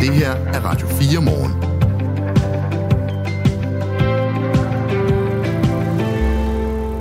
Det 0.00 0.14
her 0.14 0.30
er 0.30 0.60
Radio 0.60 0.86
4 0.86 1.20
morgen. 1.20 1.73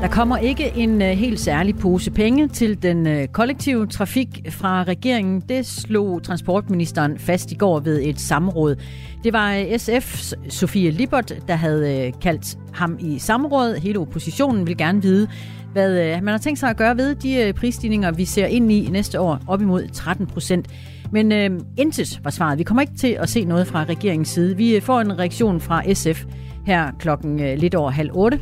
Der 0.03 0.09
kommer 0.09 0.37
ikke 0.37 0.71
en 0.75 1.01
øh, 1.01 1.07
helt 1.07 1.39
særlig 1.39 1.75
pose 1.75 2.11
penge 2.11 2.47
til 2.47 2.83
den 2.83 3.07
øh, 3.07 3.27
kollektive 3.27 3.87
trafik 3.87 4.27
fra 4.49 4.83
regeringen. 4.83 5.41
Det 5.49 5.65
slog 5.65 6.23
transportministeren 6.23 7.19
fast 7.19 7.51
i 7.51 7.55
går 7.55 7.79
ved 7.79 8.01
et 8.03 8.19
samråd. 8.19 8.75
Det 9.23 9.33
var 9.33 9.53
øh, 9.53 9.61
SF's 9.63 10.33
Sofie 10.49 10.91
Libert, 10.91 11.33
der 11.47 11.55
havde 11.55 12.11
kaldt 12.21 12.57
ham 12.73 12.97
i 12.99 13.19
samråd. 13.19 13.75
Hele 13.75 13.99
oppositionen 13.99 14.67
vil 14.67 14.77
gerne 14.77 15.01
vide, 15.01 15.27
hvad 15.73 16.21
man 16.21 16.31
har 16.31 16.37
tænkt 16.37 16.59
sig 16.59 16.69
at 16.69 16.77
gøre 16.77 16.97
ved 16.97 17.15
de 17.15 17.53
prisstigninger, 17.53 18.11
vi 18.11 18.25
ser 18.25 18.45
ind 18.45 18.71
i 18.71 18.89
næste 18.91 19.19
år, 19.19 19.39
op 19.47 19.61
imod 19.61 19.87
13 19.87 20.27
procent. 20.27 20.67
Men 21.11 21.31
øh, 21.31 21.49
intet 21.77 22.19
var 22.23 22.29
svaret. 22.29 22.57
Vi 22.57 22.63
kommer 22.63 22.81
ikke 22.81 22.95
til 22.95 23.17
at 23.19 23.29
se 23.29 23.45
noget 23.45 23.67
fra 23.67 23.83
regeringens 23.83 24.29
side. 24.29 24.57
Vi 24.57 24.79
får 24.79 25.01
en 25.01 25.19
reaktion 25.19 25.59
fra 25.59 25.93
SF 25.93 26.25
her 26.65 26.91
klokken 26.99 27.57
lidt 27.57 27.75
over 27.75 27.91
halv 27.91 28.09
otte. 28.13 28.39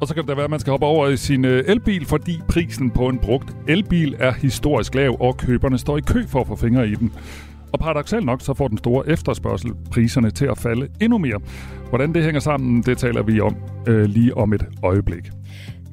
Og 0.00 0.08
så 0.08 0.14
kan 0.14 0.26
det 0.26 0.36
være, 0.36 0.44
at 0.44 0.50
man 0.50 0.60
skal 0.60 0.70
hoppe 0.70 0.86
over 0.86 1.08
i 1.08 1.16
sin 1.16 1.44
øh, 1.44 1.64
elbil, 1.66 2.06
fordi 2.06 2.40
prisen 2.48 2.90
på 2.90 3.08
en 3.08 3.18
brugt 3.18 3.56
elbil 3.68 4.16
er 4.18 4.32
historisk 4.32 4.94
lav, 4.94 5.16
og 5.20 5.36
køberne 5.36 5.78
står 5.78 5.98
i 5.98 6.00
kø 6.00 6.26
for 6.28 6.40
at 6.40 6.46
få 6.46 6.56
fingre 6.56 6.88
i 6.88 6.94
den. 6.94 7.12
Og 7.72 7.78
paradoxalt 7.78 8.26
nok, 8.26 8.40
så 8.40 8.54
får 8.54 8.68
den 8.68 8.78
store 8.78 9.08
efterspørgsel 9.08 9.70
priserne 9.90 10.30
til 10.30 10.46
at 10.46 10.58
falde 10.58 10.88
endnu 11.00 11.18
mere. 11.18 11.40
Hvordan 11.88 12.14
det 12.14 12.24
hænger 12.24 12.40
sammen, 12.40 12.82
det 12.82 12.98
taler 12.98 13.22
vi 13.22 13.40
om 13.40 13.56
øh, 13.86 14.04
lige 14.04 14.36
om 14.36 14.52
et 14.52 14.64
øjeblik. 14.82 15.30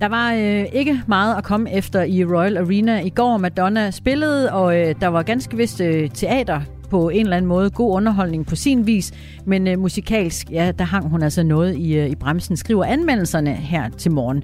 Der 0.01 0.07
var 0.07 0.33
øh, 0.33 0.65
ikke 0.73 1.01
meget 1.07 1.35
at 1.37 1.43
komme 1.43 1.73
efter 1.73 2.03
i 2.03 2.25
Royal 2.25 2.57
Arena 2.57 3.01
i 3.01 3.09
går. 3.09 3.37
Madonna 3.37 3.91
spillede, 3.91 4.53
og 4.53 4.79
øh, 4.79 4.95
der 5.01 5.07
var 5.07 5.23
ganske 5.23 5.57
vist 5.57 5.81
øh, 5.81 6.09
teater 6.09 6.61
på 6.93 7.09
en 7.09 7.19
eller 7.25 7.37
anden 7.37 7.49
måde 7.49 7.69
god 7.69 7.95
underholdning 7.95 8.45
på 8.45 8.55
sin 8.55 8.87
vis, 8.87 9.11
men 9.45 9.67
øh, 9.67 9.79
musikalsk, 9.79 10.51
ja, 10.51 10.71
der 10.79 10.85
hang 10.85 11.09
hun 11.09 11.23
altså 11.23 11.43
noget 11.43 11.75
i, 11.75 11.95
øh, 11.97 12.09
i 12.09 12.15
bremsen, 12.15 12.57
skriver 12.57 12.85
anmeldelserne 12.85 13.53
her 13.53 13.89
til 13.89 14.11
morgen. 14.11 14.43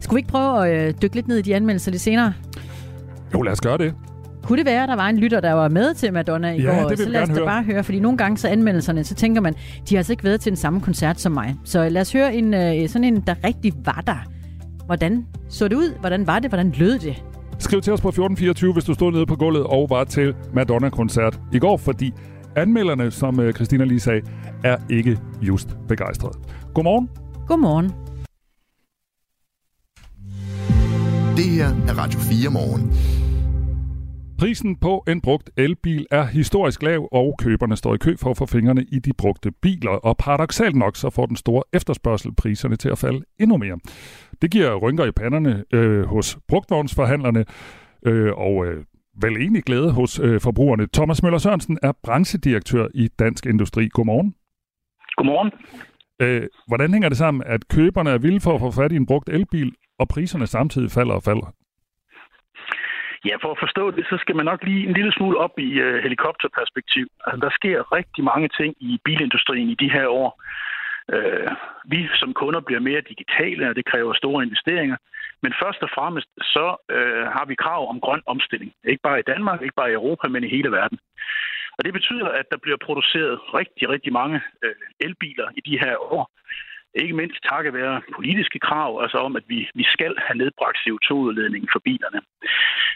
Skulle 0.00 0.16
vi 0.16 0.18
ikke 0.18 0.28
prøve 0.28 0.68
at 0.68 0.88
øh, 0.88 0.94
dykke 1.02 1.14
lidt 1.14 1.28
ned 1.28 1.36
i 1.38 1.42
de 1.42 1.54
anmeldelser 1.56 1.90
lidt 1.90 2.02
senere? 2.02 2.32
Jo, 3.34 3.42
lad 3.42 3.52
os 3.52 3.60
gøre 3.60 3.78
det. 3.78 3.94
Kunne 4.42 4.58
det 4.58 4.66
være, 4.66 4.82
at 4.82 4.88
der 4.88 4.96
var 4.96 5.08
en 5.08 5.18
lytter, 5.18 5.40
der 5.40 5.52
var 5.52 5.68
med 5.68 5.94
til 5.94 6.12
Madonna 6.12 6.50
i 6.52 6.62
Ja, 6.62 6.80
går? 6.80 6.88
det 6.88 6.98
vil 6.98 7.06
så 7.06 7.08
lad 7.08 7.22
os 7.22 7.28
da 7.28 7.34
høre. 7.34 7.44
bare 7.46 7.62
høre, 7.62 7.84
fordi 7.84 8.00
nogle 8.00 8.18
gange 8.18 8.38
så 8.38 8.48
anmeldelserne, 8.48 9.04
så 9.04 9.14
tænker 9.14 9.40
man, 9.40 9.54
de 9.88 9.94
har 9.94 9.98
altså 9.98 10.12
ikke 10.12 10.24
været 10.24 10.40
til 10.40 10.50
den 10.50 10.56
samme 10.56 10.80
koncert 10.80 11.20
som 11.20 11.32
mig. 11.32 11.54
Så 11.64 11.88
lad 11.88 12.00
os 12.00 12.12
høre 12.12 12.34
en, 12.34 12.54
øh, 12.54 12.88
sådan 12.88 13.04
en, 13.04 13.20
der 13.26 13.34
rigtig 13.44 13.72
var 13.84 14.02
der. 14.06 14.28
Hvordan 14.86 15.26
så 15.48 15.68
det 15.68 15.76
ud? 15.76 15.94
Hvordan 16.00 16.26
var 16.26 16.38
det? 16.38 16.50
Hvordan 16.50 16.72
lød 16.78 16.98
det? 16.98 17.22
Skriv 17.58 17.80
til 17.80 17.92
os 17.92 18.00
på 18.00 18.08
1424, 18.08 18.72
hvis 18.72 18.84
du 18.84 18.94
stod 18.94 19.12
nede 19.12 19.26
på 19.26 19.36
gulvet 19.36 19.64
og 19.64 19.86
var 19.90 20.04
til 20.04 20.34
Madonna-koncert 20.52 21.40
i 21.52 21.58
går, 21.58 21.76
fordi 21.76 22.12
anmelderne, 22.56 23.10
som 23.10 23.40
øh, 23.40 23.54
Christina 23.54 23.84
lige 23.84 24.00
sagde, 24.00 24.22
er 24.64 24.76
ikke 24.90 25.18
just 25.42 25.68
begejstrede. 25.88 26.38
Godmorgen. 26.74 27.08
Godmorgen. 27.48 27.92
Det 31.36 31.44
her 31.44 31.68
er 31.88 31.98
Radio 31.98 32.20
4 32.20 32.50
morgen. 32.50 32.92
Prisen 34.38 34.76
på 34.76 35.04
en 35.08 35.20
brugt 35.20 35.50
elbil 35.56 36.06
er 36.10 36.24
historisk 36.24 36.82
lav, 36.82 37.08
og 37.12 37.34
køberne 37.38 37.76
står 37.76 37.94
i 37.94 37.98
kø 37.98 38.16
for 38.16 38.30
at 38.30 38.36
få 38.36 38.46
fingrene 38.46 38.84
i 38.92 38.98
de 38.98 39.12
brugte 39.18 39.50
biler. 39.50 39.90
Og 39.90 40.16
paradoxalt 40.16 40.76
nok, 40.76 40.96
så 40.96 41.10
får 41.10 41.26
den 41.26 41.36
store 41.36 41.62
efterspørgsel 41.72 42.34
priserne 42.34 42.76
til 42.76 42.88
at 42.88 42.98
falde 42.98 43.24
endnu 43.40 43.56
mere. 43.56 43.78
Det 44.42 44.50
giver 44.50 44.74
rynker 44.74 45.04
i 45.04 45.12
panderne 45.12 45.64
øh, 45.72 46.04
hos 46.04 46.38
brugtvognsforhandlerne, 46.48 47.44
øh, 48.06 48.32
og 48.32 48.66
øh, 48.66 48.84
vel 49.22 49.36
egentlig 49.36 49.62
glæde 49.62 49.92
hos 49.92 50.20
øh, 50.20 50.40
forbrugerne. 50.40 50.86
Thomas 50.94 51.22
Møller 51.22 51.38
Sørensen 51.38 51.78
er 51.82 51.92
branchedirektør 52.04 52.86
i 52.94 53.08
Dansk 53.18 53.46
Industri. 53.46 53.88
Godmorgen. 53.88 54.34
Godmorgen. 55.16 55.52
Øh, 56.22 56.42
hvordan 56.66 56.92
hænger 56.92 57.08
det 57.08 57.18
sammen, 57.18 57.42
at 57.46 57.68
køberne 57.68 58.10
er 58.10 58.18
vilde 58.18 58.40
for 58.40 58.54
at 58.54 58.60
få 58.60 58.70
fat 58.70 58.92
i 58.92 58.96
en 58.96 59.06
brugt 59.06 59.28
elbil, 59.28 59.72
og 59.98 60.08
priserne 60.08 60.46
samtidig 60.46 60.90
falder 60.90 61.14
og 61.14 61.22
falder? 61.22 61.48
Ja, 63.24 63.34
for 63.42 63.50
at 63.54 63.58
forstå 63.64 63.90
det, 63.90 64.04
så 64.10 64.16
skal 64.22 64.36
man 64.36 64.44
nok 64.44 64.60
lige 64.64 64.86
en 64.88 64.94
lille 64.98 65.12
smule 65.12 65.38
op 65.38 65.54
i 65.58 65.70
uh, 65.84 65.94
helikopterperspektiv. 66.04 67.06
Altså, 67.26 67.40
der 67.46 67.50
sker 67.58 67.92
rigtig 67.98 68.24
mange 68.24 68.48
ting 68.58 68.74
i 68.80 68.98
bilindustrien 69.04 69.68
i 69.68 69.74
de 69.74 69.90
her 69.96 70.06
år. 70.08 70.30
Øh, 71.14 71.50
vi 71.84 72.08
som 72.14 72.34
kunder 72.34 72.60
bliver 72.60 72.80
mere 72.80 73.08
digitale, 73.12 73.68
og 73.68 73.76
det 73.76 73.84
kræver 73.84 74.12
store 74.14 74.44
investeringer. 74.44 74.96
Men 75.42 75.52
først 75.62 75.82
og 75.82 75.90
fremmest 75.94 76.28
så 76.40 76.66
øh, 76.90 77.26
har 77.36 77.44
vi 77.44 77.54
krav 77.54 77.90
om 77.90 78.00
grøn 78.00 78.22
omstilling. 78.26 78.72
Ikke 78.84 79.02
bare 79.02 79.18
i 79.18 79.28
Danmark, 79.32 79.62
ikke 79.62 79.80
bare 79.80 79.90
i 79.90 79.98
Europa, 80.00 80.28
men 80.28 80.44
i 80.44 80.48
hele 80.56 80.70
verden. 80.70 80.98
Og 81.78 81.84
det 81.84 81.92
betyder, 81.92 82.28
at 82.28 82.46
der 82.50 82.56
bliver 82.56 82.76
produceret 82.86 83.54
rigtig, 83.54 83.88
rigtig 83.88 84.12
mange 84.12 84.40
øh, 84.64 84.74
elbiler 85.00 85.48
i 85.56 85.60
de 85.70 85.78
her 85.78 86.12
år. 86.12 86.30
Ikke 86.94 87.14
mindst 87.14 87.38
takket 87.50 87.72
være 87.74 88.02
politiske 88.14 88.58
krav, 88.58 89.02
altså 89.02 89.18
om, 89.18 89.36
at 89.36 89.44
vi, 89.46 89.68
vi 89.74 89.84
skal 89.84 90.14
have 90.26 90.38
nedbragt 90.38 90.78
CO2-udledningen 90.84 91.68
for 91.72 91.78
bilerne. 91.78 92.20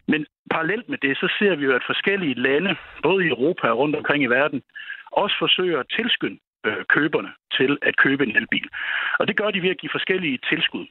Men 0.06 0.26
parallelt 0.50 0.88
med 0.88 0.98
det, 0.98 1.16
så 1.16 1.28
ser 1.38 1.54
vi 1.54 1.64
jo, 1.64 1.72
at 1.72 1.82
forskellige 1.86 2.34
lande, 2.34 2.76
både 3.02 3.24
i 3.24 3.28
Europa 3.28 3.68
og 3.68 3.78
rundt 3.78 3.96
omkring 3.96 4.22
i 4.24 4.32
verden, 4.38 4.62
også 5.12 5.36
forsøger 5.38 5.80
at 5.80 5.92
tilskynde 5.96 6.38
øh, 6.66 6.84
køberne 6.88 7.32
til 7.58 7.78
at 7.82 7.96
købe 7.96 8.22
en 8.26 8.36
elbil. 8.36 8.68
Og 9.18 9.28
det 9.28 9.36
gør 9.36 9.50
de 9.50 9.62
ved 9.62 9.70
at 9.70 9.80
give 9.80 9.96
forskellige 9.96 10.38
tilskud. 10.50 10.86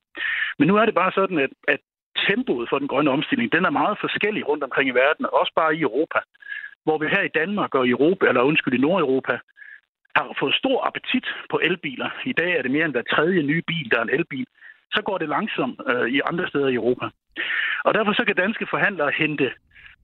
Men 0.60 0.68
nu 0.68 0.76
er 0.76 0.86
det 0.86 0.96
bare 0.96 1.12
sådan, 1.12 1.38
at, 1.38 1.50
at 1.68 1.80
tempoet 2.28 2.70
for 2.70 2.80
den 2.80 2.88
grønne 2.88 3.12
omstilling, 3.12 3.52
den 3.52 3.66
er 3.66 3.80
meget 3.82 3.98
forskellig 4.02 4.48
rundt 4.48 4.64
omkring 4.64 4.90
i 4.90 5.00
verden, 5.04 5.26
også 5.26 5.52
bare 5.56 5.76
i 5.76 5.82
Europa. 5.82 6.20
Hvor 6.84 6.98
vi 6.98 7.08
her 7.08 7.22
i 7.22 7.36
Danmark 7.40 7.76
og 7.76 7.88
i 7.88 7.90
Europa, 7.90 8.28
eller 8.28 8.42
undskyld, 8.42 8.74
i 8.74 8.82
Nordeuropa, 8.82 9.40
har 10.16 10.36
fået 10.40 10.56
stor 10.56 10.88
appetit 10.88 11.28
på 11.52 11.60
elbiler. 11.64 12.10
I 12.26 12.34
dag 12.34 12.52
er 12.58 12.62
det 12.62 12.72
mere 12.72 12.86
end 12.86 12.94
hver 12.94 13.12
tredje 13.16 13.44
nye 13.44 13.64
bil, 13.68 13.92
der 13.92 13.98
er 13.98 14.04
en 14.04 14.16
elbil. 14.20 14.48
Så 14.96 15.02
går 15.02 15.18
det 15.18 15.30
langsomt 15.30 15.82
øh, 15.92 16.08
i 16.10 16.22
andre 16.30 16.48
steder 16.48 16.68
i 16.68 16.80
Europa. 16.82 17.06
Og 17.86 17.94
derfor 17.94 18.14
så 18.14 18.24
kan 18.26 18.36
danske 18.36 18.68
forhandlere 18.70 19.12
hente 19.18 19.52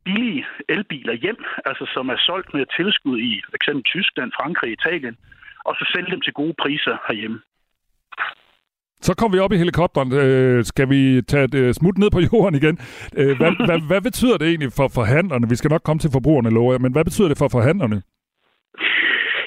billige 0.05 0.45
elbiler 0.69 1.13
hjem, 1.13 1.41
altså 1.65 1.85
som 1.93 2.09
er 2.09 2.19
solgt 2.27 2.53
med 2.53 2.65
tilskud 2.77 3.17
i 3.19 3.41
f.eks. 3.49 3.69
Tyskland, 3.85 4.31
Frankrig, 4.39 4.71
Italien, 4.71 5.17
og 5.67 5.73
så 5.79 5.83
sælge 5.93 6.11
dem 6.11 6.21
til 6.21 6.33
gode 6.33 6.55
priser 6.61 6.95
herhjemme. 7.07 7.39
Så 9.01 9.15
kommer 9.15 9.37
vi 9.37 9.43
op 9.45 9.53
i 9.53 9.61
helikopteren. 9.63 10.11
Øh, 10.13 10.63
skal 10.63 10.89
vi 10.89 11.21
tage 11.21 11.43
et 11.43 11.55
øh, 11.55 11.73
smut 11.73 11.97
ned 11.97 12.09
på 12.11 12.19
jorden 12.19 12.55
igen? 12.55 12.75
Øh, 13.19 13.37
hvad, 13.39 13.51
hvad, 13.67 13.79
hvad 13.87 14.01
betyder 14.01 14.37
det 14.37 14.47
egentlig 14.47 14.71
for 14.79 14.87
forhandlerne? 14.99 15.49
Vi 15.49 15.55
skal 15.55 15.71
nok 15.71 15.83
komme 15.83 15.99
til 15.99 16.11
forbrugerne, 16.13 16.49
lover 16.49 16.73
jeg, 16.73 16.81
men 16.81 16.91
hvad 16.91 17.05
betyder 17.05 17.27
det 17.27 17.37
for 17.37 17.49
forhandlerne? 17.57 18.01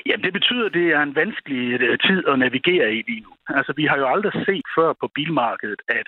Jamen, 0.07 0.25
det 0.27 0.33
betyder, 0.33 0.67
at 0.67 0.75
det 0.79 0.87
er 0.97 1.03
en 1.03 1.17
vanskelig 1.23 1.65
øh, 1.81 1.99
tid 2.07 2.21
at 2.31 2.39
navigere 2.39 2.89
i 2.97 3.03
lige 3.09 3.25
nu. 3.27 3.33
Altså, 3.59 3.73
vi 3.77 3.85
har 3.91 3.97
jo 4.03 4.07
aldrig 4.15 4.33
set 4.47 4.67
før 4.77 4.91
på 5.01 5.07
bilmarkedet, 5.17 5.81
at, 5.99 6.07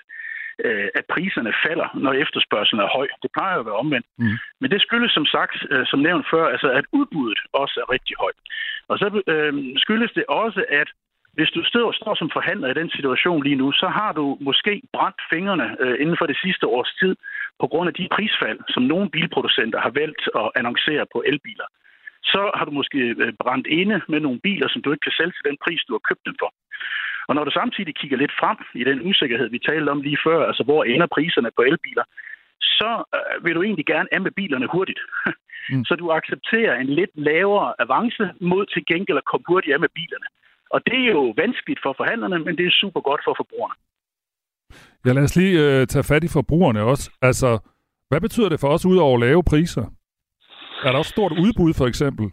øh, 0.65 0.87
at 0.95 1.05
priserne 1.13 1.53
falder, 1.65 1.89
når 2.03 2.13
efterspørgselen 2.23 2.83
er 2.85 2.93
høj. 2.97 3.07
Det 3.23 3.29
plejer 3.35 3.53
jo 3.55 3.59
at 3.59 3.65
være 3.69 3.81
omvendt. 3.83 4.07
Mm. 4.17 4.37
Men 4.61 4.71
det 4.71 4.81
skyldes, 4.81 5.11
som 5.11 5.25
sagt, 5.25 5.57
som 5.91 5.99
nævnt 5.99 6.25
før, 6.33 6.45
altså, 6.53 6.69
at 6.79 6.85
udbuddet 6.97 7.39
også 7.61 7.75
er 7.83 7.91
rigtig 7.95 8.15
højt. 8.23 8.39
Og 8.87 8.97
så 8.99 9.21
øh, 9.27 9.53
skyldes 9.83 10.11
det 10.11 10.25
også, 10.27 10.65
at 10.69 10.89
hvis 11.33 11.51
du 11.55 11.63
står, 11.63 11.91
står 11.91 12.15
som 12.15 12.29
forhandler 12.33 12.67
i 12.69 12.79
den 12.81 12.89
situation 12.89 13.43
lige 13.43 13.55
nu, 13.55 13.71
så 13.71 13.87
har 13.87 14.11
du 14.13 14.37
måske 14.41 14.81
brændt 14.93 15.21
fingrene 15.33 15.77
øh, 15.79 15.95
inden 16.01 16.17
for 16.19 16.25
det 16.25 16.37
sidste 16.43 16.67
års 16.67 16.93
tid 17.01 17.15
på 17.61 17.67
grund 17.67 17.87
af 17.87 17.93
de 17.93 18.07
prisfald, 18.15 18.59
som 18.69 18.83
nogle 18.83 19.09
bilproducenter 19.09 19.79
har 19.81 19.93
valgt 20.01 20.23
at 20.41 20.51
annoncere 20.55 21.05
på 21.13 21.23
elbiler. 21.25 21.67
Så 22.23 22.51
har 22.57 22.65
du 22.65 22.71
måske 22.71 22.99
øh, 23.23 23.33
brændt 23.43 23.67
inde 23.67 24.01
med 24.07 24.19
nogle 24.19 24.39
biler, 24.39 24.67
som 24.69 24.81
du 24.81 24.91
ikke 24.91 25.05
kan 25.07 25.17
sælge 25.19 25.35
til 25.35 25.49
den 25.49 25.57
pris, 25.63 25.81
du 25.87 25.93
har 25.93 26.07
købt 26.09 26.25
dem 26.25 26.35
for. 26.39 26.51
Og 27.27 27.35
når 27.35 27.43
du 27.43 27.51
samtidig 27.51 27.95
kigger 27.95 28.17
lidt 28.17 28.33
frem 28.39 28.57
i 28.81 28.83
den 28.83 28.99
usikkerhed, 29.09 29.49
vi 29.49 29.59
talte 29.59 29.89
om 29.89 30.01
lige 30.01 30.23
før, 30.25 30.39
altså 30.49 30.63
hvor 30.63 30.83
ender 30.83 31.07
priserne 31.15 31.51
på 31.57 31.61
elbiler, 31.61 32.05
så 32.79 32.91
øh, 33.15 33.45
vil 33.45 33.55
du 33.55 33.61
egentlig 33.63 33.85
gerne 33.85 34.09
af 34.15 34.21
med 34.21 34.31
bilerne 34.31 34.67
hurtigt. 34.75 35.01
Mm. 35.69 35.83
Så 35.87 35.93
du 35.95 36.05
accepterer 36.11 36.73
en 36.75 36.89
lidt 36.99 37.13
lavere 37.15 37.73
avance 37.79 38.25
mod 38.41 38.65
til 38.73 38.81
gengæld 38.91 39.17
at 39.17 39.29
komme 39.31 39.45
hurtigt 39.47 39.73
af 39.73 39.79
med 39.79 39.91
bilerne. 39.99 40.27
Og 40.73 40.79
det 40.85 40.99
er 41.07 41.11
jo 41.19 41.33
vanskeligt 41.43 41.79
for 41.83 41.93
forhandlerne, 41.97 42.39
men 42.45 42.57
det 42.57 42.65
er 42.65 42.79
super 42.81 43.01
godt 43.01 43.21
for 43.25 43.33
forbrugerne. 43.41 43.75
Ja, 45.05 45.11
lad 45.11 45.23
os 45.23 45.35
lige 45.35 45.55
øh, 45.65 45.87
tage 45.87 46.03
fat 46.11 46.23
i 46.23 46.35
forbrugerne 46.37 46.81
også. 46.81 47.05
Altså, 47.21 47.49
hvad 48.09 48.21
betyder 48.21 48.49
det 48.49 48.59
for 48.59 48.69
os 48.75 48.85
ud 48.85 48.97
over 48.97 49.19
lave 49.19 49.43
priser? 49.43 49.85
Er 50.85 50.91
der 50.91 50.97
også 50.97 51.15
stort 51.17 51.31
udbud, 51.31 51.73
for 51.73 51.87
eksempel? 51.87 52.25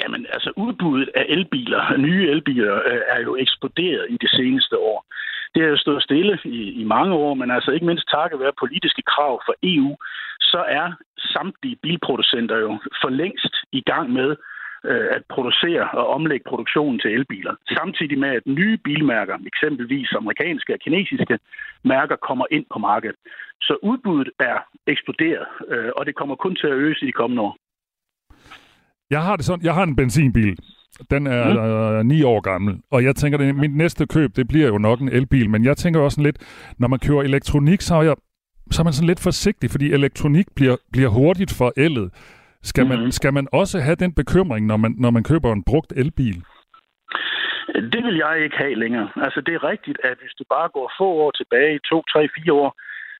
Jamen, 0.00 0.26
altså 0.34 0.50
udbuddet 0.56 1.10
af 1.14 1.24
elbiler, 1.28 1.96
nye 1.96 2.30
elbiler, 2.30 2.74
øh, 2.74 3.00
er 3.14 3.20
jo 3.20 3.36
eksploderet 3.36 4.06
i 4.10 4.16
de 4.24 4.28
seneste 4.36 4.78
år. 4.78 4.98
Det 5.54 5.62
har 5.62 5.70
jo 5.70 5.76
stået 5.76 6.02
stille 6.02 6.38
i, 6.44 6.60
i 6.82 6.84
mange 6.84 7.14
år, 7.14 7.34
men 7.34 7.50
altså 7.50 7.70
ikke 7.70 7.86
mindst 7.86 8.08
takket 8.08 8.40
være 8.40 8.60
politiske 8.62 9.02
krav 9.02 9.42
fra 9.46 9.54
EU, 9.62 9.96
så 10.40 10.64
er 10.68 10.92
samtlige 11.18 11.76
bilproducenter 11.82 12.58
jo 12.58 12.78
for 13.02 13.08
længst 13.08 13.54
i 13.72 13.80
gang 13.80 14.12
med 14.12 14.36
øh, 14.84 15.06
at 15.16 15.22
producere 15.34 15.90
og 15.90 16.06
omlægge 16.16 16.44
produktionen 16.48 16.98
til 16.98 17.10
elbiler. 17.10 17.54
Samtidig 17.78 18.18
med, 18.18 18.28
at 18.28 18.46
nye 18.46 18.76
bilmærker, 18.84 19.36
eksempelvis 19.46 20.08
amerikanske 20.16 20.72
og 20.72 20.80
kinesiske 20.80 21.38
mærker, 21.84 22.16
kommer 22.16 22.46
ind 22.50 22.66
på 22.72 22.78
markedet. 22.78 23.16
Så 23.60 23.76
udbuddet 23.82 24.30
er 24.38 24.58
eksploderet, 24.86 25.46
øh, 25.68 25.90
og 25.96 26.06
det 26.06 26.14
kommer 26.14 26.34
kun 26.34 26.56
til 26.56 26.66
at 26.66 26.72
øges 26.72 27.02
i 27.02 27.06
de 27.06 27.12
kommende 27.12 27.42
år. 27.42 27.56
Jeg 29.10 29.22
har 29.22 29.36
det 29.36 29.44
sådan, 29.44 29.64
jeg 29.64 29.74
har 29.74 29.82
en 29.82 29.96
benzinbil. 29.96 30.56
Den 31.10 31.26
er 31.26 31.44
mm. 31.52 31.98
øh, 31.98 32.04
ni 32.04 32.22
år 32.22 32.40
gammel, 32.40 32.80
og 32.90 33.04
jeg 33.04 33.16
tænker, 33.16 33.38
at 33.38 33.54
mit 33.54 33.76
næste 33.76 34.06
køb, 34.06 34.30
det 34.36 34.48
bliver 34.48 34.68
jo 34.68 34.78
nok 34.78 35.00
en 35.00 35.08
elbil, 35.08 35.50
men 35.50 35.64
jeg 35.64 35.76
tænker 35.76 36.00
også 36.00 36.14
sådan 36.14 36.24
lidt, 36.24 36.72
når 36.78 36.88
man 36.88 36.98
køber 36.98 37.22
elektronik, 37.22 37.80
så 37.80 37.94
er, 37.94 38.02
jeg, 38.02 38.16
så 38.70 38.82
er 38.82 38.84
man 38.84 38.92
sådan 38.92 39.06
lidt 39.06 39.22
forsigtig, 39.22 39.70
fordi 39.70 39.92
elektronik 39.92 40.46
bliver, 40.56 40.76
bliver 40.92 41.08
hurtigt 41.08 41.52
forældet. 41.58 42.10
Skal, 42.62 42.86
man, 42.86 43.04
mm. 43.04 43.10
skal 43.10 43.32
man 43.32 43.46
også 43.52 43.80
have 43.80 43.96
den 43.96 44.12
bekymring, 44.14 44.66
når 44.66 44.76
man, 44.76 44.94
når 44.98 45.10
man 45.10 45.24
køber 45.24 45.52
en 45.52 45.64
brugt 45.64 45.92
elbil? 45.96 46.42
Det 47.92 48.02
vil 48.06 48.16
jeg 48.16 48.44
ikke 48.44 48.56
have 48.56 48.74
længere. 48.74 49.08
Altså, 49.16 49.40
det 49.46 49.54
er 49.54 49.64
rigtigt, 49.64 49.98
at 50.04 50.16
hvis 50.20 50.34
du 50.38 50.44
bare 50.54 50.68
går 50.68 50.92
få 50.98 51.08
år 51.24 51.30
tilbage, 51.30 51.80
to, 51.90 52.02
tre, 52.12 52.28
fire 52.36 52.52
år, 52.52 52.70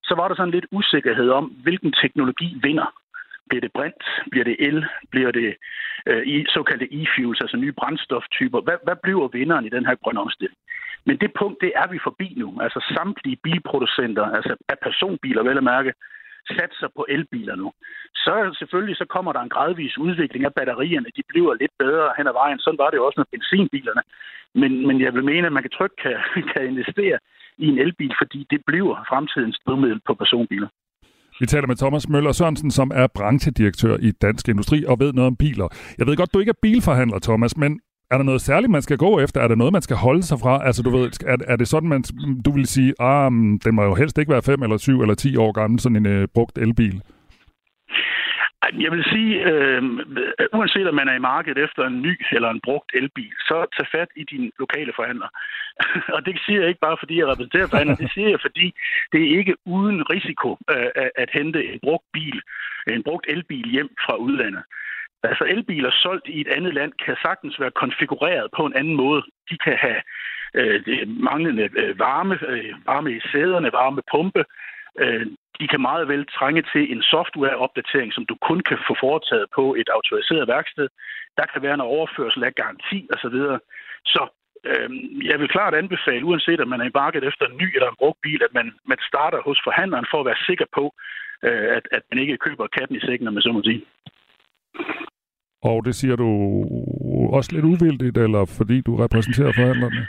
så 0.08 0.14
var 0.14 0.28
der 0.28 0.34
sådan 0.36 0.54
lidt 0.56 0.66
usikkerhed 0.72 1.28
om, 1.30 1.44
hvilken 1.44 1.92
teknologi 2.02 2.48
vinder. 2.62 2.88
Bliver 3.48 3.60
det 3.60 3.72
brint? 3.72 4.04
Bliver 4.30 4.44
det 4.44 4.56
el? 4.58 4.86
Bliver 5.10 5.30
det 5.30 5.56
øh, 6.06 6.26
i 6.26 6.44
såkaldte 6.48 6.88
e-fuels, 6.98 7.40
altså 7.40 7.56
nye 7.56 7.72
brændstoftyper? 7.72 8.60
Hvad, 8.60 8.78
hvad 8.84 8.96
bliver 9.02 9.28
vinderen 9.28 9.66
i 9.66 9.74
den 9.76 9.86
her 9.86 9.94
grønne 9.94 10.20
omstilling? 10.20 10.58
Men 11.06 11.16
det 11.18 11.32
punkt, 11.38 11.60
det 11.60 11.72
er 11.76 11.86
vi 11.92 11.98
forbi 12.02 12.34
nu. 12.36 12.60
Altså 12.60 12.94
samtlige 12.96 13.38
bilproducenter, 13.42 14.24
altså 14.38 14.56
af 14.68 14.78
personbiler 14.82 15.42
vel 15.42 15.56
at 15.56 15.64
mærke, 15.64 15.92
satser 16.58 16.88
på 16.96 17.06
elbiler 17.08 17.56
nu. 17.56 17.72
Så 18.14 18.56
selvfølgelig 18.58 18.96
så 18.96 19.04
kommer 19.04 19.32
der 19.32 19.40
en 19.40 19.54
gradvis 19.56 19.98
udvikling 19.98 20.44
af 20.44 20.54
batterierne. 20.54 21.08
De 21.16 21.22
bliver 21.28 21.54
lidt 21.54 21.74
bedre 21.78 22.12
hen 22.16 22.26
ad 22.26 22.32
vejen. 22.32 22.58
Sådan 22.58 22.78
var 22.78 22.90
det 22.90 22.96
jo 22.96 23.06
også 23.06 23.20
med 23.20 23.30
benzinbilerne. 23.32 24.02
Men, 24.54 24.86
men 24.86 25.00
jeg 25.00 25.14
vil 25.14 25.24
mene, 25.24 25.46
at 25.46 25.52
man 25.52 25.62
kan 25.62 25.76
trygt 25.78 25.96
kan, 26.02 26.16
kan 26.52 26.66
investere 26.66 27.18
i 27.58 27.66
en 27.66 27.78
elbil, 27.78 28.14
fordi 28.18 28.46
det 28.50 28.60
bliver 28.66 29.04
fremtidens 29.08 29.58
drivmiddel 29.66 30.00
på 30.06 30.14
personbiler. 30.14 30.68
Vi 31.40 31.46
taler 31.46 31.66
med 31.66 31.76
Thomas 31.76 32.08
Møller 32.08 32.32
Sørensen, 32.32 32.70
som 32.70 32.90
er 32.94 33.06
branchedirektør 33.14 33.96
i 34.00 34.10
Dansk 34.10 34.48
Industri 34.48 34.84
og 34.84 35.00
ved 35.00 35.12
noget 35.12 35.26
om 35.26 35.36
biler. 35.36 35.68
Jeg 35.98 36.06
ved 36.06 36.16
godt, 36.16 36.34
du 36.34 36.38
ikke 36.38 36.50
er 36.50 36.58
bilforhandler, 36.62 37.18
Thomas, 37.18 37.56
men 37.56 37.80
er 38.10 38.16
der 38.16 38.24
noget 38.24 38.40
særligt, 38.40 38.70
man 38.70 38.82
skal 38.82 38.96
gå 38.96 39.20
efter? 39.20 39.40
Er 39.40 39.48
der 39.48 39.54
noget, 39.54 39.72
man 39.72 39.82
skal 39.82 39.96
holde 39.96 40.22
sig 40.22 40.40
fra? 40.40 40.66
Altså, 40.66 40.82
du 40.82 40.90
ved, 40.90 41.10
er, 41.26 41.36
er 41.48 41.56
det 41.56 41.68
sådan, 41.68 41.88
man, 41.88 42.04
du 42.44 42.52
vil 42.52 42.66
sige, 42.66 42.94
ah, 43.00 43.32
mm, 43.32 43.58
den 43.58 43.74
må 43.74 43.82
jo 43.82 43.94
helst 43.94 44.18
ikke 44.18 44.32
være 44.32 44.42
5 44.42 44.62
eller 44.62 44.76
7 44.76 45.00
eller 45.00 45.14
10 45.14 45.36
år 45.36 45.52
gammel, 45.52 45.80
sådan 45.80 45.96
en 45.96 46.06
øh, 46.06 46.28
brugt 46.34 46.58
elbil? 46.58 47.02
Jeg 48.72 48.90
vil 48.92 49.04
sige, 49.04 49.32
øh, 49.50 49.82
uanset 50.52 50.88
om 50.88 50.94
man 50.94 51.08
er 51.08 51.14
i 51.14 51.26
markedet 51.32 51.64
efter 51.64 51.86
en 51.86 52.02
ny 52.02 52.20
eller 52.32 52.50
en 52.50 52.60
brugt 52.60 52.90
elbil, 52.94 53.32
så 53.38 53.66
tag 53.76 53.86
fat 53.92 54.08
i 54.16 54.24
din 54.24 54.52
lokale 54.58 54.92
forhandler. 54.96 55.28
og 56.16 56.26
det 56.26 56.40
siger 56.46 56.60
jeg 56.60 56.68
ikke 56.68 56.80
bare, 56.80 56.96
fordi 57.00 57.18
jeg 57.18 57.26
repræsenterer 57.26 57.66
forhandler, 57.66 57.96
det 57.96 58.12
siger 58.14 58.28
jeg, 58.28 58.40
fordi 58.40 58.74
det 59.12 59.20
er 59.22 59.38
ikke 59.38 59.56
uden 59.66 60.10
risiko 60.10 60.50
øh, 60.70 61.10
at 61.16 61.30
hente 61.32 61.64
en 61.72 61.80
brugt 61.82 62.06
bil, 62.12 62.42
en 62.86 63.02
brugt 63.02 63.26
elbil 63.28 63.68
hjem 63.70 63.90
fra 64.06 64.16
udlandet. 64.16 64.62
Altså 65.22 65.44
elbiler 65.44 65.90
solgt 65.90 66.28
i 66.28 66.40
et 66.40 66.48
andet 66.48 66.74
land 66.74 66.92
kan 67.04 67.16
sagtens 67.22 67.60
være 67.60 67.70
konfigureret 67.70 68.46
på 68.56 68.66
en 68.66 68.76
anden 68.76 68.94
måde. 68.94 69.22
De 69.50 69.56
kan 69.64 69.76
have 69.76 70.00
øh, 70.54 71.08
manglende 71.08 71.68
øh, 71.76 71.98
varme, 71.98 72.38
øh, 72.48 72.74
varme 72.86 73.12
i 73.12 73.20
sæderne, 73.32 73.72
varme 73.72 74.02
pumpe. 74.12 74.44
Øh, 75.00 75.26
de 75.60 75.66
kan 75.68 75.80
meget 75.80 76.08
vel 76.08 76.26
trænge 76.38 76.62
til 76.72 76.92
en 76.92 77.02
softwareopdatering, 77.02 78.12
som 78.12 78.26
du 78.26 78.36
kun 78.48 78.60
kan 78.68 78.78
få 78.88 78.94
foretaget 79.04 79.46
på 79.58 79.64
et 79.80 79.88
autoriseret 79.96 80.48
værksted. 80.48 80.88
Der 81.38 81.46
kan 81.52 81.62
være 81.62 81.74
en 81.74 81.88
overførsel 81.94 82.44
af 82.44 82.54
garanti 82.54 82.98
osv. 83.14 83.36
Så 84.14 84.22
øh, 84.70 84.90
jeg 85.30 85.36
vil 85.40 85.54
klart 85.56 85.74
anbefale, 85.74 86.24
uanset 86.24 86.60
om 86.60 86.68
man 86.68 86.80
er 86.80 86.88
i 86.88 86.98
markedet 87.02 87.28
efter 87.28 87.44
en 87.46 87.56
ny 87.62 87.68
eller 87.76 87.88
en 87.90 88.00
brugt 88.02 88.20
bil, 88.22 88.40
at 88.46 88.54
man, 88.54 88.72
man 88.90 88.98
starter 89.10 89.40
hos 89.48 89.58
forhandleren 89.64 90.06
for 90.10 90.20
at 90.20 90.26
være 90.26 90.44
sikker 90.48 90.66
på, 90.78 90.84
øh, 91.46 91.66
at, 91.76 91.84
at 91.96 92.02
man 92.10 92.18
ikke 92.22 92.36
køber 92.46 92.66
katten 92.66 92.96
i 92.96 93.04
sækken, 93.06 93.28
om 93.28 93.34
man 93.34 93.42
så 93.42 93.52
må 93.52 93.62
sige. 93.62 93.84
Og 95.70 95.84
det 95.86 95.94
siger 95.94 96.16
du 96.16 96.28
også 97.36 97.50
lidt 97.52 97.64
uvildigt, 97.64 98.16
eller 98.18 98.44
fordi 98.58 98.80
du 98.80 98.96
repræsenterer 98.96 99.52
forhandlerne? 99.52 100.06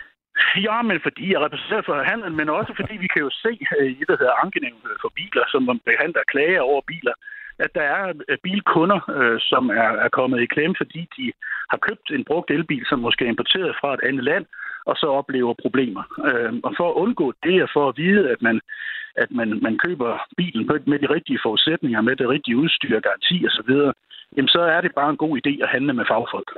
Ja, 0.67 0.81
men 0.81 0.99
fordi 1.05 1.33
jeg 1.33 1.41
repræsenterer 1.41 1.81
forhandleren, 1.81 2.35
men 2.35 2.49
også 2.49 2.73
fordi 2.79 2.95
vi 3.03 3.07
kan 3.13 3.21
jo 3.21 3.29
se 3.43 3.51
øh, 3.79 3.91
i 4.01 4.03
det 4.09 4.19
hedder 4.19 4.41
ankenævnet 4.43 5.01
for 5.01 5.11
biler, 5.19 5.45
som 5.47 5.61
man 5.63 5.79
behandler 5.89 6.23
klager 6.33 6.61
over 6.61 6.81
biler, 6.91 7.15
at 7.59 7.71
der 7.75 7.81
er 7.81 8.13
øh, 8.29 8.37
bilkunder, 8.43 8.99
øh, 9.17 9.39
som 9.51 9.69
er, 9.69 9.91
er 10.05 10.09
kommet 10.09 10.41
i 10.41 10.51
klemme, 10.53 10.75
fordi 10.77 11.01
de 11.17 11.25
har 11.71 11.79
købt 11.87 12.07
en 12.11 12.23
brugt 12.29 12.51
elbil, 12.51 12.83
som 12.89 12.99
måske 12.99 13.25
er 13.25 13.29
importeret 13.29 13.75
fra 13.81 13.93
et 13.93 14.03
andet 14.09 14.23
land, 14.23 14.45
og 14.85 14.95
så 14.95 15.07
oplever 15.19 15.53
problemer. 15.61 16.03
Og 16.63 16.71
for 16.77 16.87
at 16.89 16.97
undgå 17.03 17.33
det, 17.43 17.63
og 17.63 17.69
for 17.73 17.89
at 17.89 17.97
vide, 17.97 18.29
at 18.29 18.41
man, 18.41 18.61
at 19.15 19.31
man, 19.31 19.59
man 19.61 19.77
køber 19.77 20.27
bilen 20.37 20.69
med 20.85 20.99
de 20.99 21.13
rigtige 21.15 21.39
forudsætninger, 21.43 22.01
med 22.01 22.15
det 22.15 22.29
rigtige 22.29 22.57
udstyr, 22.57 22.99
garanti 22.99 23.45
osv., 23.47 23.71
jamen 24.35 24.47
så 24.47 24.61
er 24.61 24.81
det 24.81 24.95
bare 24.95 25.09
en 25.09 25.17
god 25.17 25.33
idé 25.41 25.63
at 25.63 25.69
handle 25.69 25.93
med 25.93 26.05
fagfolk. 26.11 26.51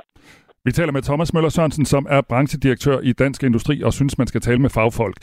Vi 0.64 0.72
taler 0.72 0.92
med 0.92 1.02
Thomas 1.02 1.34
Møller 1.34 1.48
Sørensen, 1.48 1.84
som 1.84 2.06
er 2.10 2.20
branchedirektør 2.20 2.98
i 3.00 3.12
Dansk 3.12 3.42
Industri 3.42 3.82
og 3.82 3.92
synes, 3.92 4.18
man 4.18 4.26
skal 4.26 4.40
tale 4.40 4.58
med 4.58 4.70
fagfolk. 4.70 5.16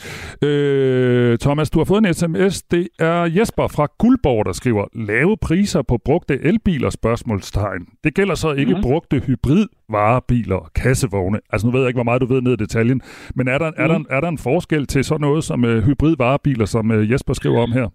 Øh, 0.44 1.38
Thomas, 1.38 1.70
du 1.70 1.80
har 1.80 1.86
fået 1.86 2.08
en 2.08 2.14
sms. 2.14 2.64
Det 2.64 2.88
er 3.00 3.22
Jesper 3.38 3.68
fra 3.68 3.88
Guldborg, 4.00 4.46
der 4.46 4.54
skriver, 4.54 4.86
lave 4.94 5.38
priser 5.38 5.82
på 5.82 5.98
brugte 6.06 6.44
elbiler, 6.44 6.90
spørgsmålstegn. 6.90 7.88
Det 8.04 8.16
gælder 8.16 8.36
så 8.36 8.52
ikke 8.52 8.76
mm. 8.76 8.82
brugte 8.82 9.20
hybridvarebiler, 9.28 10.72
kassevogne. 10.76 11.40
Altså 11.52 11.68
nu 11.68 11.72
ved 11.72 11.80
jeg 11.80 11.88
ikke, 11.88 11.98
hvor 11.98 12.10
meget 12.10 12.22
du 12.22 12.26
ved 12.26 12.42
ned 12.42 12.54
i 12.54 12.64
detaljen, 12.66 13.02
men 13.36 13.48
er 13.48 13.58
der, 13.58 13.70
mm. 13.70 13.84
er 13.84 13.88
der, 13.88 14.00
er 14.10 14.22
der 14.22 14.28
en 14.28 14.38
forskel 14.38 14.88
til 14.88 15.04
sådan 15.04 15.22
noget 15.22 15.44
som 15.44 15.64
uh, 15.64 15.78
hybridvarebiler, 15.88 16.66
som 16.66 16.92
uh, 16.92 17.12
Jesper 17.12 17.34
skriver 17.34 17.62
om 17.64 17.72
her? 17.72 17.88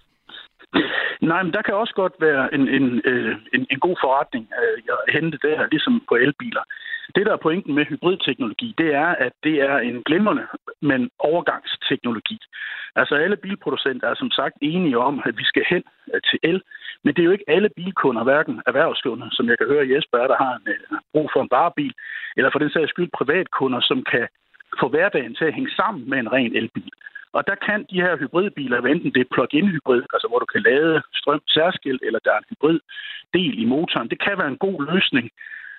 Nej, 1.30 1.42
men 1.42 1.52
der 1.52 1.62
kan 1.62 1.74
også 1.74 1.94
godt 2.02 2.12
være 2.20 2.54
en, 2.54 2.68
en, 2.76 2.86
øh, 3.04 3.36
en, 3.54 3.66
en 3.70 3.80
god 3.86 3.96
forretning 4.04 4.44
øh, 4.60 4.78
at 4.94 5.12
hente 5.14 5.38
der, 5.42 5.66
ligesom 5.70 5.94
på 6.08 6.14
elbiler. 6.14 6.64
Det, 7.14 7.26
der 7.26 7.32
er 7.32 7.46
pointen 7.46 7.74
med 7.74 7.84
hybridteknologi, 7.84 8.74
det 8.78 8.94
er, 8.94 9.06
at 9.06 9.32
det 9.44 9.56
er 9.60 9.76
en 9.78 10.02
glimrende, 10.02 10.46
men 10.82 11.10
overgangsteknologi. 11.18 12.38
Altså 12.96 13.14
alle 13.14 13.36
bilproducenter 13.36 14.08
er 14.08 14.14
som 14.14 14.30
sagt 14.30 14.56
enige 14.60 14.98
om, 14.98 15.22
at 15.26 15.38
vi 15.38 15.44
skal 15.44 15.64
hen 15.68 15.82
øh, 16.14 16.20
til 16.30 16.38
el, 16.42 16.62
men 17.04 17.14
det 17.14 17.20
er 17.22 17.24
jo 17.24 17.36
ikke 17.36 17.50
alle 17.50 17.70
bilkunder, 17.76 18.24
hverken 18.24 18.62
erhvervskunder, 18.66 19.28
som 19.32 19.48
jeg 19.48 19.58
kan 19.58 19.66
høre 19.66 19.90
Jesper 19.92 20.18
der 20.18 20.36
har 20.44 20.54
en, 20.54 20.68
øh, 20.72 20.98
brug 21.12 21.30
for 21.32 21.42
en 21.42 21.48
varebil, 21.50 21.94
eller 22.36 22.50
for 22.50 22.58
den 22.58 22.70
sags 22.70 22.90
skyld 22.90 23.10
privatkunder, 23.18 23.80
som 23.80 24.04
kan 24.12 24.28
få 24.80 24.88
hverdagen 24.88 25.34
til 25.34 25.44
at 25.44 25.54
hænge 25.54 25.70
sammen 25.70 26.10
med 26.10 26.18
en 26.18 26.32
ren 26.32 26.56
elbil. 26.56 26.92
Og 27.32 27.46
der 27.46 27.54
kan 27.54 27.86
de 27.90 28.02
her 28.04 28.16
hybridbiler, 28.16 28.78
enten 28.78 29.14
det 29.14 29.20
er 29.20 29.34
plug-in 29.34 29.68
hybrid, 29.68 30.02
altså 30.14 30.26
hvor 30.28 30.38
du 30.38 30.48
kan 30.52 30.62
lade 30.62 31.02
strøm 31.14 31.42
særskilt, 31.48 32.02
eller 32.06 32.20
der 32.24 32.32
er 32.32 32.38
en 32.38 32.50
hybrid 32.50 32.80
del 33.34 33.62
i 33.62 33.64
motoren, 33.64 34.10
det 34.10 34.20
kan 34.26 34.38
være 34.38 34.48
en 34.48 34.64
god 34.66 34.78
løsning, 34.92 35.30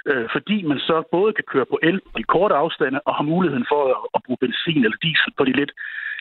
øh, 0.09 0.25
fordi 0.35 0.57
man 0.71 0.79
så 0.79 0.95
både 1.11 1.33
kan 1.33 1.43
køre 1.53 1.65
på 1.71 1.79
el 1.83 1.99
på 2.13 2.17
de 2.17 2.23
korte 2.23 2.55
afstande, 2.55 2.99
og 3.07 3.15
har 3.15 3.23
muligheden 3.33 3.65
for 3.71 3.81
at, 3.93 3.97
at 4.15 4.21
bruge 4.25 4.41
benzin 4.45 4.83
eller 4.85 4.97
diesel 5.05 5.31
på 5.37 5.43
de 5.45 5.53
lidt 5.61 5.71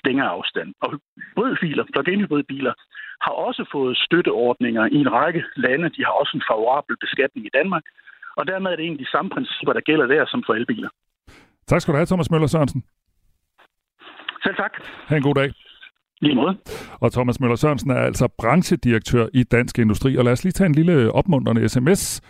længere 0.04 0.28
afstande. 0.28 0.72
Og 0.82 0.88
hybridbiler, 0.92 1.84
plug-in 1.92 2.20
hybridbiler, 2.20 2.74
har 3.24 3.34
også 3.46 3.62
fået 3.72 3.96
støtteordninger 4.06 4.84
i 4.96 4.98
en 5.04 5.12
række 5.12 5.42
lande. 5.56 5.88
De 5.96 6.04
har 6.04 6.14
også 6.20 6.32
en 6.34 6.44
favorabel 6.50 6.96
beskatning 7.04 7.46
i 7.46 7.54
Danmark. 7.58 7.84
Og 8.36 8.46
dermed 8.46 8.70
er 8.70 8.76
det 8.76 8.84
egentlig 8.84 9.06
de 9.06 9.10
samme 9.10 9.30
principper, 9.30 9.72
der 9.72 9.80
gælder 9.80 10.06
der 10.06 10.26
som 10.26 10.42
for 10.46 10.54
elbiler. 10.54 10.88
Tak 11.66 11.80
skal 11.80 11.92
du 11.92 11.96
have, 11.96 12.06
Thomas 12.06 12.30
Møller 12.30 12.46
Sørensen. 12.46 12.82
Selv 14.44 14.56
tak. 14.56 14.72
Ha' 15.08 15.16
en 15.16 15.22
god 15.22 15.34
dag. 15.34 15.52
Lige 16.20 16.34
måde. 16.34 16.56
Og 17.00 17.12
Thomas 17.12 17.40
Møller 17.40 17.56
Sørensen 17.56 17.90
er 17.90 18.02
altså 18.10 18.28
branchedirektør 18.38 19.26
i 19.34 19.42
Dansk 19.42 19.78
Industri. 19.78 20.16
Og 20.16 20.24
lad 20.24 20.32
os 20.32 20.44
lige 20.44 20.52
tage 20.52 20.66
en 20.66 20.74
lille 20.74 21.12
opmuntrende 21.12 21.68
sms. 21.68 22.20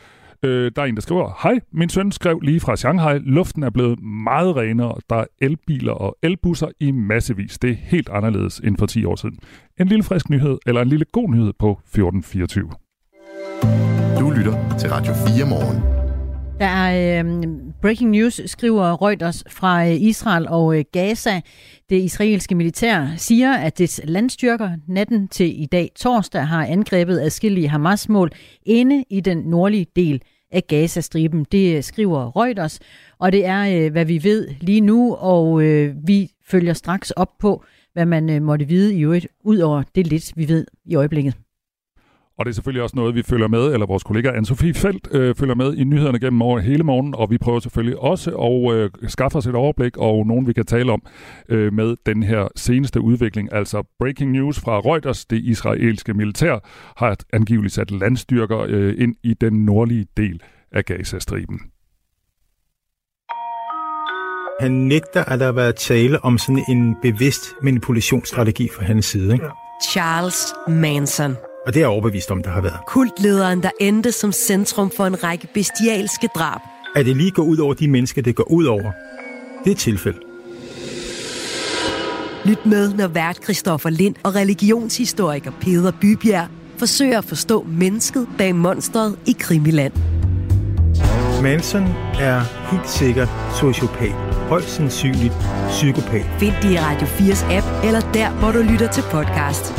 Øh, 0.42 0.72
der 0.76 0.82
er 0.82 0.86
en, 0.86 0.94
der 0.94 1.00
skriver, 1.00 1.38
Hej, 1.42 1.60
min 1.72 1.88
søn 1.88 2.12
skrev 2.12 2.40
lige 2.40 2.60
fra 2.60 2.76
Shanghai, 2.76 3.18
luften 3.18 3.62
er 3.62 3.70
blevet 3.70 4.02
meget 4.02 4.56
renere, 4.56 4.94
der 5.10 5.16
er 5.16 5.24
elbiler 5.40 5.92
og 5.92 6.16
elbusser 6.22 6.68
i 6.80 6.90
massevis. 6.90 7.58
Det 7.58 7.70
er 7.70 7.74
helt 7.74 8.08
anderledes 8.08 8.60
end 8.64 8.76
for 8.76 8.86
10 8.86 9.04
år 9.04 9.16
siden. 9.16 9.38
En 9.80 9.86
lille 9.86 10.02
frisk 10.02 10.30
nyhed, 10.30 10.58
eller 10.66 10.82
en 10.82 10.88
lille 10.88 11.04
god 11.12 11.28
nyhed 11.28 11.52
på 11.58 11.70
1424. 11.70 12.70
Du 14.20 14.30
lytter 14.30 14.76
til 14.78 14.90
Radio 14.90 15.12
4 15.14 15.46
morgen. 15.48 15.82
Der 16.60 16.66
er 16.66 17.24
øh, 17.24 17.50
breaking 17.82 18.10
news, 18.10 18.40
skriver 18.46 19.02
Reuters 19.02 19.44
fra 19.48 19.86
øh, 19.86 20.00
Israel 20.00 20.48
og 20.48 20.78
øh, 20.78 20.84
Gaza. 20.92 21.40
Det 21.90 21.96
israelske 21.96 22.54
militær 22.54 23.06
siger, 23.16 23.52
at 23.52 23.78
dets 23.78 24.00
landstyrker 24.04 24.70
natten 24.88 25.28
til 25.28 25.62
i 25.62 25.66
dag 25.66 25.90
torsdag 25.96 26.46
har 26.46 26.66
angrebet 26.66 27.20
adskillige 27.20 27.68
Hamas-mål 27.68 28.30
inde 28.62 29.04
i 29.10 29.20
den 29.20 29.38
nordlige 29.38 29.86
del 29.96 30.22
af 30.52 30.66
Gazastriben. 30.66 31.46
Det 31.52 31.76
øh, 31.76 31.82
skriver 31.82 32.36
Reuters, 32.36 32.80
og 33.18 33.32
det 33.32 33.46
er, 33.46 33.90
hvad 33.90 34.04
vi 34.04 34.24
ved 34.24 34.48
lige 34.60 34.80
nu, 34.80 35.14
og 35.14 35.60
vi 36.06 36.30
følger 36.46 36.72
straks 36.72 37.10
op 37.10 37.38
på, 37.38 37.64
hvad 37.92 38.06
man 38.06 38.42
måtte 38.42 38.64
vide 38.64 38.94
i 38.94 39.02
øvrigt, 39.02 39.26
ud 39.44 39.58
over 39.58 39.82
det 39.94 40.06
lidt, 40.06 40.32
vi 40.36 40.48
ved 40.48 40.66
i 40.84 40.94
øjeblikket. 40.94 41.34
Og 42.40 42.46
det 42.46 42.52
er 42.52 42.54
selvfølgelig 42.54 42.82
også 42.82 42.96
noget, 42.96 43.14
vi 43.14 43.22
følger 43.22 43.48
med, 43.48 43.72
eller 43.72 43.86
vores 43.86 44.02
kollega 44.02 44.30
Anne-Sophie 44.30 44.72
Felt 44.72 45.08
øh, 45.12 45.34
følger 45.34 45.54
med 45.54 45.74
i 45.74 45.84
nyhederne 45.84 46.20
gennem 46.20 46.42
over 46.42 46.58
hele 46.58 46.84
morgen, 46.84 47.14
og 47.14 47.30
vi 47.30 47.38
prøver 47.38 47.60
selvfølgelig 47.60 47.98
også 47.98 48.30
at 48.30 48.74
øh, 48.74 48.90
skaffe 49.08 49.38
os 49.38 49.46
et 49.46 49.54
overblik 49.54 49.96
og 49.96 50.26
nogen, 50.26 50.46
vi 50.46 50.52
kan 50.52 50.66
tale 50.66 50.92
om 50.92 51.02
øh, 51.48 51.72
med 51.72 51.96
den 52.06 52.22
her 52.22 52.48
seneste 52.56 53.00
udvikling. 53.00 53.52
Altså 53.52 53.82
breaking 53.98 54.32
news 54.32 54.60
fra 54.60 54.78
Reuters, 54.78 55.24
det 55.24 55.36
israelske 55.36 56.14
militær 56.14 56.58
har 56.96 57.16
angiveligt 57.32 57.74
sat 57.74 57.90
landstyrker 57.90 58.58
øh, 58.68 58.94
ind 58.98 59.14
i 59.22 59.34
den 59.34 59.64
nordlige 59.64 60.06
del 60.16 60.42
af 60.72 60.84
Gazastriben. 60.84 61.60
Han 64.60 64.72
nægter, 64.72 65.24
at 65.24 65.40
der 65.40 65.46
har 65.46 65.52
været 65.52 65.76
tale 65.76 66.24
om 66.24 66.38
sådan 66.38 66.64
en 66.68 66.96
bevidst 67.02 67.54
manipulationsstrategi 67.62 68.68
fra 68.76 68.84
hans 68.84 69.06
side. 69.06 69.32
Ikke? 69.32 69.46
Charles 69.90 70.54
Manson. 70.68 71.49
Og 71.66 71.74
det 71.74 71.80
er 71.80 71.80
jeg 71.80 71.88
overbevist 71.88 72.30
om, 72.30 72.42
der 72.42 72.50
har 72.50 72.60
været. 72.60 72.78
Kultlederen, 72.86 73.62
der 73.62 73.70
endte 73.80 74.12
som 74.12 74.32
centrum 74.32 74.90
for 74.96 75.06
en 75.06 75.24
række 75.24 75.48
bestialske 75.54 76.28
drab. 76.34 76.60
At 76.96 77.06
det 77.06 77.16
lige 77.16 77.30
går 77.30 77.42
ud 77.42 77.58
over 77.58 77.74
de 77.74 77.88
mennesker, 77.88 78.22
det 78.22 78.34
går 78.34 78.50
ud 78.50 78.64
over, 78.64 78.92
det 79.64 79.70
er 79.70 79.74
tilfælde. 79.74 80.18
Lyt 82.44 82.66
med, 82.66 82.94
når 82.94 83.08
vært 83.08 83.44
Christoffer 83.44 83.90
Lind 83.90 84.14
og 84.22 84.34
religionshistoriker 84.34 85.52
Peder 85.60 85.92
Bybjerg 86.00 86.48
forsøger 86.78 87.18
at 87.18 87.24
forstå 87.24 87.66
mennesket 87.68 88.28
bag 88.38 88.54
monstret 88.54 89.18
i 89.26 89.36
Krimiland. 89.40 89.92
Manson 91.42 91.82
er 92.20 92.40
helt 92.70 92.90
sikkert 92.90 93.28
sociopat. 93.60 94.12
Højst 94.48 94.68
sandsynligt 94.68 95.34
psykopat. 95.68 96.26
Find 96.38 96.54
det 96.62 96.70
i 96.70 96.78
Radio 96.78 97.06
4's 97.06 97.52
app, 97.52 97.84
eller 97.84 98.00
der, 98.00 98.30
hvor 98.30 98.52
du 98.52 98.58
lytter 98.58 98.92
til 98.92 99.02
podcast. 99.02 99.72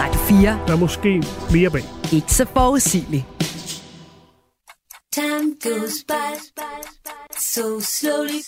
Radio 0.00 0.20
4. 0.20 0.60
Der 0.66 0.72
er 0.72 0.78
måske 0.78 1.22
mere 1.52 1.70
bag. 1.70 1.84
Ikke 2.12 2.32
så 2.32 2.46
forudsigeligt. 2.46 3.24
Time 5.12 5.48
goes 5.62 6.04
by 6.08 6.44
so 7.54 7.80
slowly. 7.80 8.40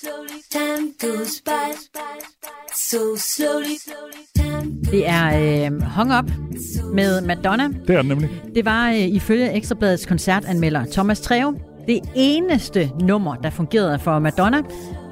Time 0.50 0.92
goes 1.00 1.40
by 1.40 1.66
so 2.74 3.16
slowly. 3.16 3.76
Det 4.90 5.08
er 5.08 5.26
øh, 5.66 5.82
Hung 5.82 6.12
Up 6.18 6.30
med 6.94 7.20
Madonna. 7.20 7.68
Det 7.86 7.90
er 7.90 8.02
den 8.02 8.08
nemlig. 8.08 8.30
Det 8.54 8.64
var 8.64 8.90
øh, 8.90 8.98
ifølge 8.98 9.52
Ekstrabladets 9.52 10.06
koncertanmelder 10.06 10.84
Thomas 10.92 11.20
Treve 11.20 11.58
det 11.86 12.00
eneste 12.14 12.90
nummer, 13.00 13.34
der 13.34 13.50
fungerede 13.50 13.98
for 13.98 14.18
Madonna, 14.18 14.62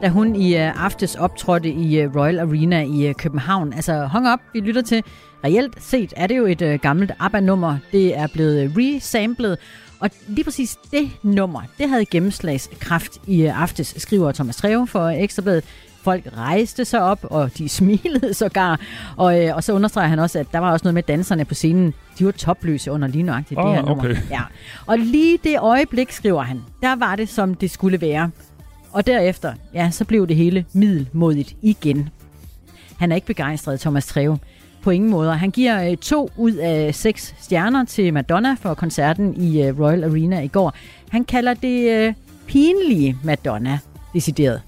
da 0.02 0.08
hun 0.08 0.36
i 0.36 0.56
øh, 0.56 0.84
aftes 0.84 1.14
optrådte 1.14 1.68
i 1.68 2.00
øh, 2.00 2.16
Royal 2.16 2.38
Arena 2.38 2.82
i 2.82 3.06
øh, 3.06 3.14
København. 3.14 3.72
Altså 3.72 4.08
Hung 4.12 4.32
Up, 4.32 4.38
vi 4.52 4.60
lytter 4.60 4.82
til. 4.82 5.02
Reelt 5.44 5.82
set 5.82 6.12
er 6.16 6.26
det 6.26 6.36
jo 6.36 6.46
et 6.46 6.62
øh, 6.62 6.78
gammelt 6.78 7.10
ABBA-nummer. 7.20 7.78
Det 7.92 8.16
er 8.18 8.26
blevet 8.26 8.72
resamplet, 8.76 9.58
og 10.00 10.10
lige 10.28 10.44
præcis 10.44 10.76
det 10.90 11.10
nummer, 11.22 11.62
det 11.78 11.88
havde 11.88 12.04
gennemslagskraft 12.06 13.12
i 13.26 13.42
øh, 13.42 13.62
aftes, 13.62 13.94
skriver 13.98 14.32
Thomas 14.32 14.56
Treve 14.56 14.86
for 14.86 15.08
Ekstrabladet. 15.08 15.64
Folk 16.02 16.24
rejste 16.36 16.84
sig 16.84 17.02
op, 17.02 17.18
og 17.22 17.58
de 17.58 17.68
smilede 17.78 18.34
sågar. 18.34 18.80
Og, 19.16 19.44
øh, 19.44 19.56
og 19.56 19.64
så 19.64 19.72
understreger 19.72 20.08
han 20.08 20.18
også, 20.18 20.38
at 20.38 20.46
der 20.52 20.58
var 20.58 20.72
også 20.72 20.84
noget 20.84 20.94
med 20.94 21.02
danserne 21.02 21.44
på 21.44 21.54
scenen. 21.54 21.94
De 22.18 22.24
var 22.26 22.30
topløse 22.32 22.90
under 22.92 23.08
lige 23.08 23.22
nøjagtigt 23.22 23.60
Ah, 23.60 23.66
det 23.66 23.74
her 23.74 23.82
nummer. 23.82 24.04
okay. 24.04 24.16
Ja. 24.30 24.40
Og 24.86 24.98
lige 24.98 25.38
det 25.44 25.58
øjeblik, 25.60 26.12
skriver 26.12 26.42
han, 26.42 26.62
der 26.82 26.96
var 26.96 27.16
det, 27.16 27.28
som 27.28 27.54
det 27.54 27.70
skulle 27.70 28.00
være. 28.00 28.30
Og 28.92 29.06
derefter, 29.06 29.54
ja, 29.74 29.90
så 29.90 30.04
blev 30.04 30.26
det 30.28 30.36
hele 30.36 30.64
middelmodigt 30.72 31.56
igen. 31.62 32.08
Han 32.98 33.10
er 33.12 33.14
ikke 33.16 33.26
begejstret, 33.26 33.80
Thomas 33.80 34.06
Treve. 34.06 34.38
På 34.84 34.90
ingen 34.90 35.10
måde. 35.10 35.36
Han 35.36 35.50
giver 35.50 35.90
øh, 35.90 35.96
to 35.96 36.30
ud 36.36 36.52
af 36.52 36.94
seks 36.94 37.34
stjerner 37.40 37.84
til 37.84 38.14
Madonna 38.14 38.56
for 38.60 38.74
koncerten 38.74 39.34
i 39.36 39.62
øh, 39.62 39.80
Royal 39.80 40.04
Arena 40.04 40.40
i 40.40 40.48
går. 40.48 40.74
Han 41.10 41.24
kalder 41.24 41.54
det 41.54 41.90
øh, 41.90 42.14
pinlige 42.46 43.16
Madonna, 43.24 43.78
decideret. 44.14 44.62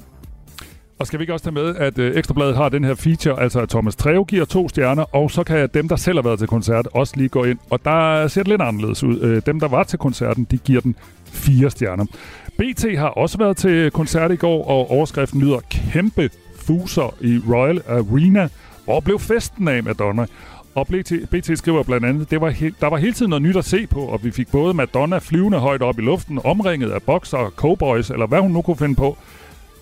Og 0.98 1.06
skal 1.06 1.18
vi 1.18 1.22
ikke 1.22 1.32
også 1.32 1.44
tage 1.44 1.54
med, 1.54 1.76
at 1.76 1.98
øh, 1.98 2.16
Ekstrabladet 2.16 2.56
har 2.56 2.68
den 2.68 2.84
her 2.84 2.94
feature, 2.94 3.42
altså 3.42 3.60
at 3.60 3.68
Thomas 3.68 3.96
Treve 3.96 4.24
giver 4.24 4.44
to 4.44 4.68
stjerner, 4.68 5.16
og 5.16 5.30
så 5.30 5.44
kan 5.44 5.68
dem, 5.74 5.88
der 5.88 5.96
selv 5.96 6.16
har 6.16 6.22
været 6.22 6.38
til 6.38 6.48
koncert, 6.48 6.88
også 6.92 7.14
lige 7.16 7.28
gå 7.28 7.44
ind. 7.44 7.58
Og 7.70 7.84
der 7.84 8.28
ser 8.28 8.42
det 8.42 8.48
lidt 8.48 8.62
anderledes 8.62 9.04
ud. 9.04 9.20
Øh, 9.20 9.42
dem, 9.46 9.60
der 9.60 9.68
var 9.68 9.82
til 9.82 9.98
koncerten, 9.98 10.46
de 10.50 10.58
giver 10.58 10.80
den 10.80 10.96
fire 11.24 11.70
stjerner. 11.70 12.04
BT 12.58 12.98
har 12.98 13.08
også 13.08 13.38
været 13.38 13.56
til 13.56 13.90
koncert 13.90 14.32
i 14.32 14.36
går, 14.36 14.66
og 14.66 14.90
overskriften 14.90 15.40
lyder 15.40 15.58
kæmpe 15.70 16.30
fuser 16.56 17.14
i 17.20 17.40
Royal 17.48 17.82
Arena. 17.88 18.48
Hvor 18.86 19.00
blev 19.00 19.18
festen 19.18 19.68
af 19.68 19.82
Madonna? 19.84 20.26
Og 20.74 20.86
BT, 20.86 21.12
BT 21.30 21.58
skriver 21.58 21.82
blandt 21.82 22.06
andet, 22.06 22.30
det 22.30 22.40
var 22.40 22.54
der 22.80 22.86
var 22.90 22.96
hele 22.96 23.12
tiden 23.12 23.30
noget 23.30 23.42
nyt 23.42 23.56
at 23.56 23.64
se 23.64 23.86
på, 23.86 24.00
og 24.00 24.24
vi 24.24 24.30
fik 24.30 24.50
både 24.50 24.74
Madonna 24.74 25.18
flyvende 25.18 25.58
højt 25.58 25.82
op 25.82 25.98
i 25.98 26.02
luften, 26.02 26.40
omringet 26.44 26.90
af 26.90 27.02
bokser, 27.02 27.52
cowboys, 27.56 28.10
eller 28.10 28.26
hvad 28.26 28.40
hun 28.40 28.50
nu 28.50 28.62
kunne 28.62 28.76
finde 28.76 28.94
på. 28.94 29.18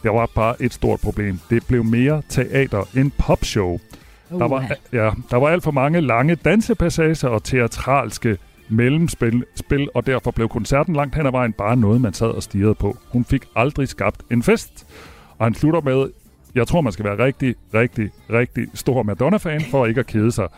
Der 0.03 0.11
var 0.11 0.29
bare 0.35 0.63
et 0.63 0.75
stort 0.75 1.01
problem. 1.01 1.39
Det 1.51 1.67
blev 1.67 1.85
mere 1.85 2.23
teater 2.29 2.89
end 2.97 3.11
popshow. 3.19 3.79
Der 4.31 4.49
var, 4.49 4.71
ja, 4.93 5.11
der 5.31 5.37
var 5.37 5.49
alt 5.49 5.63
for 5.63 5.71
mange 5.71 6.01
lange 6.01 6.35
dansepassager 6.35 7.29
og 7.29 7.45
teatralske 7.45 8.39
mellemspil, 8.69 9.45
spil, 9.55 9.89
og 9.95 10.07
derfor 10.07 10.31
blev 10.31 10.49
koncerten 10.49 10.97
langt 10.97 11.15
hen 11.15 11.27
ad 11.27 11.31
vejen 11.31 11.53
bare 11.53 11.77
noget, 11.77 12.01
man 12.01 12.13
sad 12.13 12.29
og 12.29 12.43
stirrede 12.43 12.75
på. 12.75 12.97
Hun 13.13 13.25
fik 13.25 13.45
aldrig 13.57 13.89
skabt 13.89 14.23
en 14.31 14.43
fest. 14.43 14.87
Og 15.39 15.47
han 15.47 15.55
slutter 15.55 15.81
med, 15.81 16.07
jeg 16.55 16.67
tror, 16.67 16.81
man 16.81 16.93
skal 16.93 17.05
være 17.05 17.25
rigtig, 17.25 17.55
rigtig, 17.75 18.11
rigtig 18.31 18.67
stor 18.75 19.03
Madonna-fan 19.03 19.61
for 19.71 19.87
ikke 19.87 20.01
at 20.01 20.07
kede 20.07 20.33
sig. 20.33 20.49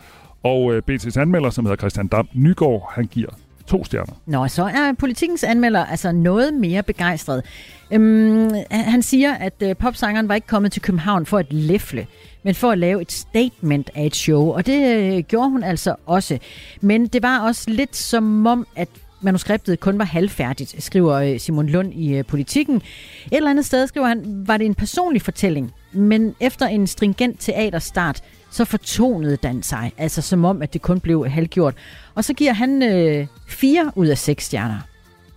Og 0.43 0.73
øh, 0.73 0.81
BT's 0.91 1.19
anmelder, 1.19 1.49
som 1.49 1.65
hedder 1.65 1.77
Christian 1.77 2.07
Dam 2.07 2.27
Nygaard, 2.33 2.91
han 2.95 3.05
giver 3.05 3.29
to 3.67 3.83
stjerner. 3.85 4.13
Nå, 4.25 4.47
så 4.47 4.63
er 4.63 4.93
politikens 4.99 5.43
anmelder 5.43 5.85
altså 5.85 6.11
noget 6.11 6.53
mere 6.53 6.83
begejstret. 6.83 7.43
Øhm, 7.91 8.49
han 8.71 9.01
siger, 9.01 9.33
at 9.33 9.53
øh, 9.61 9.75
popsangeren 9.75 10.29
var 10.29 10.35
ikke 10.35 10.47
kommet 10.47 10.71
til 10.71 10.81
København 10.81 11.25
for 11.25 11.37
at 11.37 11.53
læfle, 11.53 12.07
men 12.43 12.55
for 12.55 12.71
at 12.71 12.77
lave 12.77 13.01
et 13.01 13.11
statement 13.11 13.89
af 13.95 14.05
et 14.05 14.15
show, 14.15 14.51
og 14.51 14.65
det 14.65 14.97
øh, 14.97 15.23
gjorde 15.23 15.49
hun 15.49 15.63
altså 15.63 15.95
også. 16.05 16.39
Men 16.81 17.07
det 17.07 17.23
var 17.23 17.39
også 17.39 17.69
lidt 17.69 17.95
som 17.95 18.47
om, 18.47 18.67
at 18.75 18.89
manuskriptet 19.21 19.79
kun 19.79 19.99
var 19.99 20.05
halvfærdigt, 20.05 20.83
skriver 20.83 21.13
øh, 21.13 21.39
Simon 21.39 21.67
Lund 21.67 21.93
i 21.93 22.15
øh, 22.15 22.25
Politikken. 22.25 22.75
Et 22.75 22.83
eller 23.31 23.49
andet 23.49 23.65
sted, 23.65 23.87
skriver 23.87 24.07
han, 24.07 24.43
var 24.47 24.57
det 24.57 24.65
en 24.65 24.75
personlig 24.75 25.21
fortælling, 25.21 25.71
men 25.91 26.35
efter 26.39 26.65
en 26.65 26.87
stringent 26.87 27.39
teaterstart, 27.39 28.23
så 28.51 28.65
fortonede 28.65 29.35
Dan 29.35 29.63
sig, 29.63 29.91
altså 29.97 30.21
som 30.21 30.45
om, 30.45 30.61
at 30.61 30.73
det 30.73 30.81
kun 30.81 30.99
blev 30.99 31.27
halvgjort. 31.27 31.75
Og 32.15 32.23
så 32.23 32.33
giver 32.33 32.53
han 32.53 32.83
øh, 32.83 33.27
fire 33.47 33.91
ud 33.95 34.07
af 34.07 34.17
seks 34.17 34.45
stjerner. 34.45 34.79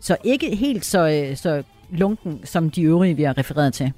Så 0.00 0.16
ikke 0.25 0.57
helt 0.57 0.85
så, 0.85 1.09
øh, 1.09 1.37
så 1.37 1.62
lunken, 1.90 2.40
som 2.45 2.71
de 2.71 2.83
øvrige, 2.83 3.16
vi 3.16 3.23
har 3.23 3.38
refereret 3.38 3.75
til. 3.75 3.92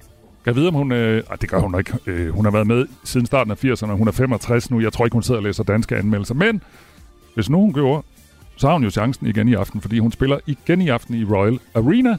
Jeg 0.46 0.56
ved, 0.56 0.68
om 0.68 0.74
hun... 0.74 0.92
Øh, 0.92 1.22
ah, 1.30 1.38
det 1.40 1.50
gør 1.50 1.60
hun 1.60 1.78
ikke. 1.78 1.98
Øh, 2.06 2.28
hun 2.28 2.44
har 2.44 2.52
været 2.52 2.66
med 2.66 2.86
siden 3.04 3.26
starten 3.26 3.50
af 3.50 3.64
80'erne. 3.64 3.92
Hun 3.92 4.08
er 4.08 4.12
65 4.12 4.70
nu. 4.70 4.80
Jeg 4.80 4.92
tror 4.92 5.04
ikke, 5.04 5.14
hun 5.14 5.22
sidder 5.22 5.40
og 5.40 5.44
læser 5.44 5.64
danske 5.64 5.96
anmeldelser. 5.96 6.34
Men 6.34 6.62
hvis 7.34 7.50
nu 7.50 7.60
hun 7.60 7.72
gjorde, 7.72 8.02
så 8.56 8.66
har 8.66 8.74
hun 8.74 8.84
jo 8.84 8.90
chancen 8.90 9.26
igen 9.26 9.48
i 9.48 9.54
aften, 9.54 9.80
fordi 9.80 9.98
hun 9.98 10.12
spiller 10.12 10.38
igen 10.46 10.80
i 10.80 10.88
aften 10.88 11.14
i 11.14 11.24
Royal 11.24 11.58
Arena, 11.74 12.16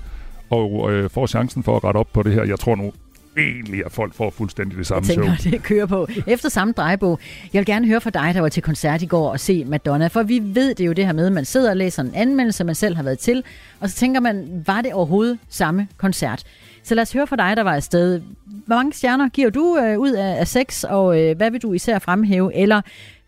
og 0.50 0.92
øh, 0.92 1.10
får 1.10 1.28
chancen 1.28 1.64
for 1.64 1.78
at 1.78 1.84
rette 1.84 1.98
op 1.98 2.14
på 2.14 2.24
det 2.24 2.34
her. 2.34 2.44
Jeg 2.44 2.60
tror 2.60 2.76
nu 2.76 2.92
egentlig, 3.38 3.86
at 3.86 3.92
folk 3.92 4.14
får 4.14 4.30
fuldstændig 4.30 4.78
det 4.78 4.88
samme 4.88 5.08
Jeg 5.08 5.16
tænker, 5.16 5.36
show. 5.36 5.52
det 5.52 5.64
kører 5.64 5.86
på. 5.86 6.08
Efter 6.28 6.50
samme 6.50 6.74
drejebog. 6.78 7.20
Jeg 7.54 7.60
vil 7.60 7.66
gerne 7.66 7.88
høre 7.88 8.02
fra 8.02 8.10
dig, 8.10 8.32
der 8.34 8.42
var 8.42 8.50
til 8.50 8.64
koncert 8.64 9.02
i 9.02 9.06
går 9.06 9.30
og 9.30 9.40
se 9.40 9.66
Madonna, 9.66 10.08
for 10.08 10.24
vi 10.24 10.42
ved 10.44 10.76
det 10.76 10.88
jo 10.88 10.94
det 10.94 11.06
her 11.06 11.14
med, 11.14 11.26
at 11.26 11.32
man 11.32 11.46
sidder 11.46 11.70
og 11.70 11.78
læser 11.78 12.04
en 12.04 12.12
anmeldelse, 12.16 12.64
man 12.64 12.76
selv 12.76 12.96
har 12.96 13.04
været 13.04 13.20
til, 13.20 13.44
og 13.80 13.90
så 13.90 13.96
tænker 13.96 14.20
man, 14.20 14.64
var 14.68 14.82
det 14.82 14.94
overhovedet 14.94 15.40
samme 15.50 15.88
koncert? 15.98 16.44
Så 16.84 16.96
lad 16.96 17.02
os 17.02 17.14
høre 17.14 17.28
fra 17.28 17.36
dig, 17.36 17.58
der 17.58 17.64
var 17.64 17.76
afsted. 17.76 18.22
Hvor 18.46 18.76
mange 18.76 18.94
stjerner 18.94 19.30
giver 19.30 19.50
du 19.50 19.78
øh, 19.78 20.00
ud 20.00 20.12
af, 20.12 20.40
af 20.40 20.48
seks, 20.48 20.84
og 20.84 21.22
øh, 21.22 21.38
hvad 21.38 21.52
vil 21.52 21.62
du 21.62 21.74
især 21.74 22.00
fremhæve, 22.00 22.56
eller 22.56 22.82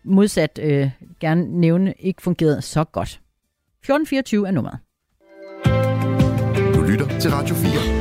modsat 0.04 0.58
øh, 0.62 0.90
gerne 1.20 1.60
nævne, 1.60 1.94
ikke 1.98 2.22
fungerede 2.22 2.62
så 2.62 2.84
godt? 2.84 3.08
1424 3.08 4.46
er 4.48 4.50
nummeret. 4.50 4.78
Du 6.74 6.82
lytter 6.82 7.18
til 7.20 7.30
Radio 7.30 7.54
4. 7.54 7.95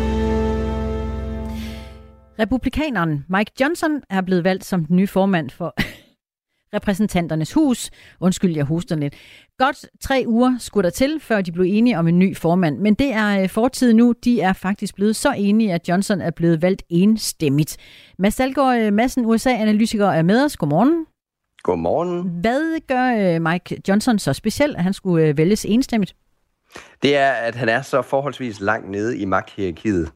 Republikaneren 2.39 3.25
Mike 3.29 3.51
Johnson 3.61 4.01
er 4.09 4.21
blevet 4.21 4.43
valgt 4.43 4.65
som 4.65 4.85
den 4.85 4.95
nye 4.95 5.07
formand 5.07 5.49
for 5.49 5.73
repræsentanternes 6.75 7.53
hus. 7.53 7.91
Undskyld, 8.19 8.55
jeg 8.55 8.65
hoster 8.65 8.95
lidt. 8.95 9.15
Godt 9.57 9.85
tre 10.01 10.23
uger 10.27 10.57
skulle 10.59 10.83
der 10.83 10.89
til, 10.89 11.19
før 11.19 11.41
de 11.41 11.51
blev 11.51 11.65
enige 11.67 11.99
om 11.99 12.07
en 12.07 12.19
ny 12.19 12.37
formand. 12.37 12.77
Men 12.79 12.93
det 12.93 13.13
er 13.13 13.41
øh, 13.41 13.49
fortid 13.49 13.93
nu. 13.93 14.13
De 14.23 14.41
er 14.41 14.53
faktisk 14.53 14.95
blevet 14.95 15.15
så 15.15 15.33
enige, 15.37 15.73
at 15.73 15.89
Johnson 15.89 16.21
er 16.21 16.31
blevet 16.31 16.61
valgt 16.61 16.83
enstemmigt. 16.89 17.77
Mads 18.19 18.35
Dahlgaard 18.35 18.79
øh, 18.79 18.93
Madsen, 18.93 19.25
USA-analytiker, 19.25 20.07
er 20.07 20.21
med 20.21 20.45
os. 20.45 20.57
Godmorgen. 20.57 21.05
Godmorgen. 21.63 22.29
Hvad 22.41 22.87
gør 22.87 23.35
øh, 23.35 23.41
Mike 23.41 23.81
Johnson 23.87 24.19
så 24.19 24.33
specielt, 24.33 24.77
at 24.77 24.83
han 24.83 24.93
skulle 24.93 25.37
vælges 25.37 25.65
enstemmigt? 25.65 26.15
Det 27.01 27.17
er, 27.17 27.31
at 27.31 27.55
han 27.55 27.69
er 27.69 27.81
så 27.81 28.01
forholdsvis 28.01 28.61
langt 28.61 28.89
nede 28.89 29.17
i 29.17 29.25
magthierarkiet, 29.25 30.11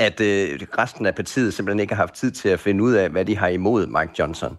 at 0.00 0.20
øh, 0.20 0.60
resten 0.78 1.06
af 1.06 1.14
partiet 1.14 1.54
simpelthen 1.54 1.80
ikke 1.80 1.94
har 1.94 2.02
haft 2.02 2.14
tid 2.14 2.30
til 2.30 2.48
at 2.48 2.60
finde 2.60 2.84
ud 2.84 2.92
af, 2.92 3.10
hvad 3.10 3.24
de 3.24 3.36
har 3.36 3.48
imod 3.48 3.86
Mike 3.86 4.12
Johnson. 4.18 4.58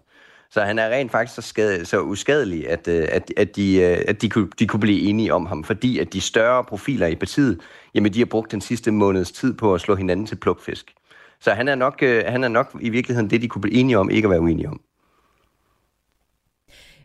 Så 0.50 0.60
han 0.60 0.78
er 0.78 0.88
rent 0.88 1.12
faktisk 1.12 1.34
så, 1.34 1.42
skade, 1.42 1.84
så 1.84 2.00
uskadelig, 2.00 2.70
at, 2.70 2.88
øh, 2.88 3.08
at, 3.10 3.32
at, 3.36 3.56
de, 3.56 3.76
øh, 3.80 4.04
at 4.08 4.22
de, 4.22 4.28
kunne, 4.28 4.48
de 4.58 4.66
kunne 4.66 4.80
blive 4.80 5.00
enige 5.00 5.34
om 5.34 5.46
ham, 5.46 5.64
fordi 5.64 5.98
at 5.98 6.12
de 6.12 6.20
større 6.20 6.64
profiler 6.64 7.06
i 7.06 7.14
partiet, 7.14 7.60
jamen 7.94 8.14
de 8.14 8.18
har 8.18 8.26
brugt 8.26 8.52
den 8.52 8.60
sidste 8.60 8.90
måneds 8.90 9.32
tid 9.32 9.54
på 9.54 9.74
at 9.74 9.80
slå 9.80 9.94
hinanden 9.94 10.26
til 10.26 10.36
plukfisk. 10.36 10.94
Så 11.40 11.50
han 11.50 11.68
er 11.68 11.74
nok, 11.74 12.02
øh, 12.02 12.24
han 12.28 12.44
er 12.44 12.48
nok 12.48 12.76
i 12.80 12.88
virkeligheden 12.88 13.30
det, 13.30 13.42
de 13.42 13.48
kunne 13.48 13.62
blive 13.62 13.74
enige 13.74 13.98
om, 13.98 14.10
ikke 14.10 14.26
at 14.26 14.30
være 14.30 14.40
uenige 14.40 14.68
om. 14.68 14.80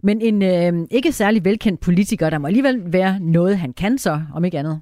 Men 0.04 0.22
en 0.22 0.42
øh, 0.42 0.88
ikke 0.92 1.12
særlig 1.12 1.46
velkendt 1.46 1.82
politiker, 1.82 2.30
der 2.30 2.38
må 2.38 2.48
alligevel 2.48 2.84
være 2.86 3.20
noget, 3.20 3.58
han 3.58 3.74
kan 3.74 3.98
så, 3.98 4.22
om 4.34 4.46
ikke 4.46 4.60
andet. 4.60 4.82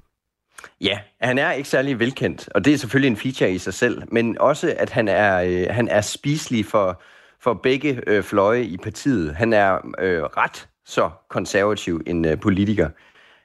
Ja, 0.81 0.99
han 1.21 1.37
er 1.37 1.51
ikke 1.51 1.69
særlig 1.69 1.99
velkendt, 1.99 2.49
og 2.55 2.65
det 2.65 2.73
er 2.73 2.77
selvfølgelig 2.77 3.09
en 3.09 3.17
feature 3.17 3.51
i 3.51 3.57
sig 3.57 3.73
selv, 3.73 4.01
men 4.11 4.37
også, 4.39 4.73
at 4.77 4.89
han 4.89 5.07
er, 5.07 5.41
øh, 5.41 5.67
han 5.69 5.87
er 5.87 6.01
spiselig 6.01 6.65
for, 6.65 7.01
for 7.39 7.53
begge 7.53 8.01
øh, 8.07 8.23
fløje 8.23 8.63
i 8.63 8.77
partiet. 8.77 9.35
Han 9.35 9.53
er 9.53 9.73
øh, 9.99 10.23
ret 10.23 10.67
så 10.85 11.09
konservativ 11.29 12.01
en 12.07 12.25
øh, 12.25 12.39
politiker. 12.39 12.89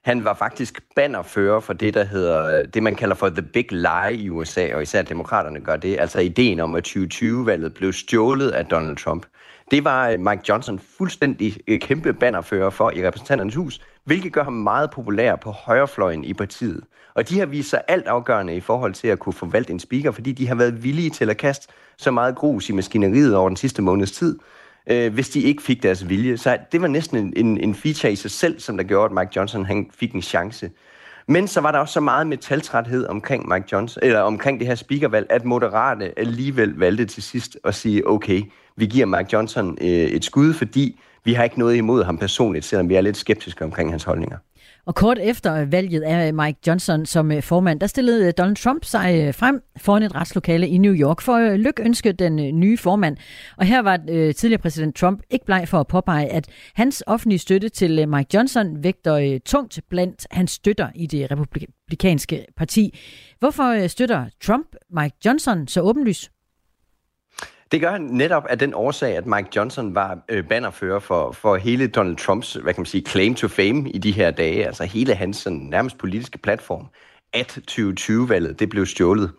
Han 0.04 0.24
var 0.24 0.34
faktisk 0.34 0.82
bannerfører 0.96 1.60
for 1.60 1.72
det, 1.72 1.94
der 1.94 2.04
hedder, 2.04 2.58
øh, 2.58 2.64
det 2.74 2.82
man 2.82 2.94
kalder 2.94 3.14
for 3.14 3.28
the 3.28 3.42
big 3.42 3.72
lie 3.72 4.14
i 4.14 4.30
USA, 4.30 4.74
og 4.74 4.82
især 4.82 5.02
demokraterne 5.02 5.60
gør 5.60 5.76
det, 5.76 6.00
altså 6.00 6.20
ideen 6.20 6.60
om, 6.60 6.74
at 6.74 6.88
2020-valget 6.88 7.74
blev 7.74 7.92
stjålet 7.92 8.50
af 8.50 8.66
Donald 8.66 8.96
Trump. 8.96 9.26
Det 9.70 9.84
var 9.84 10.08
øh, 10.08 10.20
Mike 10.20 10.42
Johnson 10.48 10.78
fuldstændig 10.98 11.56
øh, 11.68 11.80
kæmpe 11.80 12.12
bannerfører 12.12 12.70
for 12.70 12.90
i 12.90 13.06
repræsentanternes 13.06 13.54
hus, 13.54 13.80
hvilket 14.04 14.32
gør 14.32 14.44
ham 14.44 14.52
meget 14.52 14.90
populær 14.90 15.36
på 15.36 15.50
højrefløjen 15.50 16.24
i 16.24 16.34
partiet. 16.34 16.84
Og 17.14 17.28
de 17.28 17.38
har 17.38 17.46
vist 17.46 17.70
sig 17.70 17.80
alt 17.88 18.06
afgørende 18.06 18.56
i 18.56 18.60
forhold 18.60 18.94
til 18.94 19.08
at 19.08 19.18
kunne 19.18 19.32
forvalte 19.32 19.72
en 19.72 19.80
speaker, 19.80 20.10
fordi 20.10 20.32
de 20.32 20.48
har 20.48 20.54
været 20.54 20.84
villige 20.84 21.10
til 21.10 21.30
at 21.30 21.36
kaste 21.36 21.68
så 21.98 22.10
meget 22.10 22.36
grus 22.36 22.68
i 22.68 22.72
maskineriet 22.72 23.36
over 23.36 23.48
den 23.48 23.56
sidste 23.56 23.82
måneds 23.82 24.12
tid, 24.12 24.38
øh, 24.86 25.12
hvis 25.14 25.28
de 25.28 25.40
ikke 25.40 25.62
fik 25.62 25.82
deres 25.82 26.08
vilje. 26.08 26.36
Så 26.36 26.58
det 26.72 26.82
var 26.82 26.88
næsten 26.88 27.16
en, 27.16 27.32
en, 27.36 27.58
en 27.58 27.74
feature 27.74 28.12
i 28.12 28.16
sig 28.16 28.30
selv, 28.30 28.60
som 28.60 28.76
der 28.76 28.84
gjorde, 28.84 29.04
at 29.04 29.12
Mike 29.12 29.30
Johnson 29.36 29.64
han 29.64 29.90
fik 29.94 30.12
en 30.12 30.22
chance. 30.22 30.70
Men 31.28 31.48
så 31.48 31.60
var 31.60 31.72
der 31.72 31.78
også 31.78 31.92
så 31.92 32.00
meget 32.00 32.26
metaltræthed 32.26 33.06
omkring 33.06 33.48
Mike 33.48 33.66
Johnson, 33.72 34.02
eller 34.02 34.20
omkring 34.20 34.58
det 34.58 34.66
her 34.66 34.74
speakervalg, 34.74 35.26
at 35.30 35.44
Moderate 35.44 36.18
alligevel 36.18 36.76
valgte 36.76 37.04
til 37.04 37.22
sidst 37.22 37.58
at 37.64 37.74
sige, 37.74 38.08
okay, 38.08 38.42
vi 38.76 38.86
giver 38.86 39.06
Mike 39.06 39.28
Johnson 39.32 39.78
øh, 39.80 39.88
et 39.88 40.24
skud, 40.24 40.52
fordi 40.52 41.00
vi 41.24 41.32
har 41.32 41.44
ikke 41.44 41.58
noget 41.58 41.76
imod 41.76 42.04
ham 42.04 42.18
personligt, 42.18 42.64
selvom 42.64 42.88
vi 42.88 42.94
er 42.94 43.00
lidt 43.00 43.16
skeptiske 43.16 43.64
omkring 43.64 43.90
hans 43.90 44.04
holdninger. 44.04 44.38
Og 44.90 44.94
kort 44.94 45.18
efter 45.18 45.64
valget 45.64 46.02
af 46.02 46.34
Mike 46.34 46.58
Johnson 46.66 47.06
som 47.06 47.32
øh, 47.32 47.42
formand, 47.42 47.80
der 47.80 47.86
stillede 47.86 48.26
øh, 48.26 48.32
Donald 48.38 48.56
Trump 48.56 48.84
sig 48.84 49.22
øh, 49.22 49.34
frem 49.34 49.62
foran 49.76 50.02
et 50.02 50.14
retslokale 50.14 50.68
i 50.68 50.78
New 50.78 50.94
York 50.94 51.20
for 51.20 51.32
at 51.32 51.60
lykønske 51.60 52.12
den 52.12 52.60
nye 52.60 52.76
formand. 52.76 53.16
Og 53.56 53.66
her 53.66 53.82
var 53.82 53.96
tidligere 54.36 54.58
præsident 54.62 54.96
Trump 54.96 55.22
ikke 55.30 55.44
bleg 55.44 55.68
for 55.68 55.80
at 55.80 55.86
påpege, 55.86 56.32
at 56.32 56.48
hans 56.74 57.02
offentlige 57.06 57.38
støtte 57.38 57.68
til 57.68 58.08
Mike 58.08 58.28
Johnson 58.34 58.84
vægter 58.84 59.38
tungt 59.44 59.80
blandt 59.90 60.26
hans 60.30 60.50
støtter 60.50 60.88
i 60.94 61.06
det 61.06 61.30
republikanske 61.30 62.46
parti. 62.56 62.98
Hvorfor 63.38 63.86
støtter 63.86 64.26
Trump 64.42 64.66
Mike 64.90 65.16
Johnson 65.24 65.68
så 65.68 65.80
åbenlyst? 65.80 66.30
Det 67.72 67.80
gør 67.80 67.90
han 67.90 68.02
netop 68.02 68.46
af 68.46 68.58
den 68.58 68.74
årsag, 68.74 69.16
at 69.16 69.26
Mike 69.26 69.48
Johnson 69.56 69.94
var 69.94 70.18
øh, 70.28 70.44
bannerfører 70.48 70.98
for, 70.98 71.32
for 71.32 71.56
hele 71.56 71.86
Donald 71.86 72.16
Trumps, 72.16 72.52
hvad 72.52 72.74
kan 72.74 72.80
man 72.80 72.86
sige, 72.86 73.04
claim 73.06 73.34
to 73.34 73.48
fame 73.48 73.90
i 73.90 73.98
de 73.98 74.12
her 74.12 74.30
dage, 74.30 74.66
altså 74.66 74.84
hele 74.84 75.14
hans 75.14 75.36
sådan, 75.36 75.58
nærmest 75.58 75.98
politiske 75.98 76.38
platform, 76.38 76.86
at 77.32 77.58
2020-valget, 77.70 78.60
det 78.60 78.68
blev 78.68 78.86
stjålet 78.86 79.30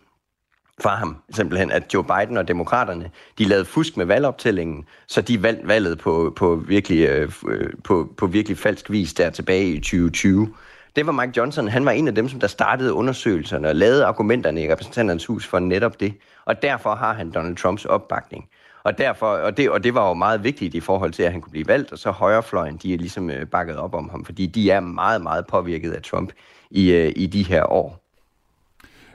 fra 0.80 0.94
ham. 0.94 1.16
Simpelthen, 1.30 1.70
at 1.70 1.94
Joe 1.94 2.04
Biden 2.04 2.36
og 2.36 2.48
demokraterne, 2.48 3.10
de 3.38 3.44
lavede 3.44 3.64
fusk 3.64 3.96
med 3.96 4.06
valgoptællingen, 4.06 4.84
så 5.06 5.22
de 5.22 5.42
vandt 5.42 5.68
valget 5.68 5.98
på, 5.98 6.32
på, 6.36 6.56
virkelig, 6.56 7.08
øh, 7.08 7.32
øh 7.48 7.70
på, 7.84 8.14
på 8.16 8.26
virkelig 8.26 8.58
falsk 8.58 8.90
vis 8.90 9.14
der 9.14 9.30
tilbage 9.30 9.68
i 9.68 9.78
2020. 9.78 10.54
Det 10.96 11.06
var 11.06 11.12
Mike 11.12 11.32
Johnson. 11.36 11.68
Han 11.68 11.84
var 11.84 11.90
en 11.90 12.08
af 12.08 12.14
dem, 12.14 12.28
som 12.28 12.40
der 12.40 12.46
startede 12.46 12.92
undersøgelserne 12.92 13.68
og 13.68 13.76
lavede 13.76 14.04
argumenterne 14.04 14.62
i 14.62 14.72
repræsentanternes 14.72 15.26
hus 15.26 15.46
for 15.46 15.58
netop 15.58 16.00
det. 16.00 16.14
Og 16.44 16.62
derfor 16.62 16.94
har 16.94 17.12
han 17.14 17.30
Donald 17.30 17.56
Trumps 17.56 17.84
opbakning. 17.84 18.48
Og, 18.84 18.98
derfor, 18.98 19.26
og, 19.26 19.56
det, 19.56 19.70
og 19.70 19.84
det 19.84 19.94
var 19.94 20.08
jo 20.08 20.14
meget 20.14 20.44
vigtigt 20.44 20.74
i 20.74 20.80
forhold 20.80 21.12
til, 21.12 21.22
at 21.22 21.32
han 21.32 21.40
kunne 21.40 21.50
blive 21.50 21.68
valgt, 21.68 21.92
og 21.92 21.98
så 21.98 22.10
højrefløjen, 22.10 22.76
de 22.76 22.94
er 22.94 22.98
ligesom 22.98 23.30
øh, 23.30 23.46
bakket 23.46 23.76
op 23.76 23.94
om 23.94 24.08
ham, 24.08 24.24
fordi 24.24 24.46
de 24.46 24.70
er 24.70 24.80
meget, 24.80 25.22
meget 25.22 25.46
påvirket 25.46 25.92
af 25.92 26.02
Trump 26.02 26.32
i, 26.70 26.92
øh, 26.92 27.12
i 27.16 27.26
de 27.26 27.42
her 27.42 27.72
år. 27.72 28.02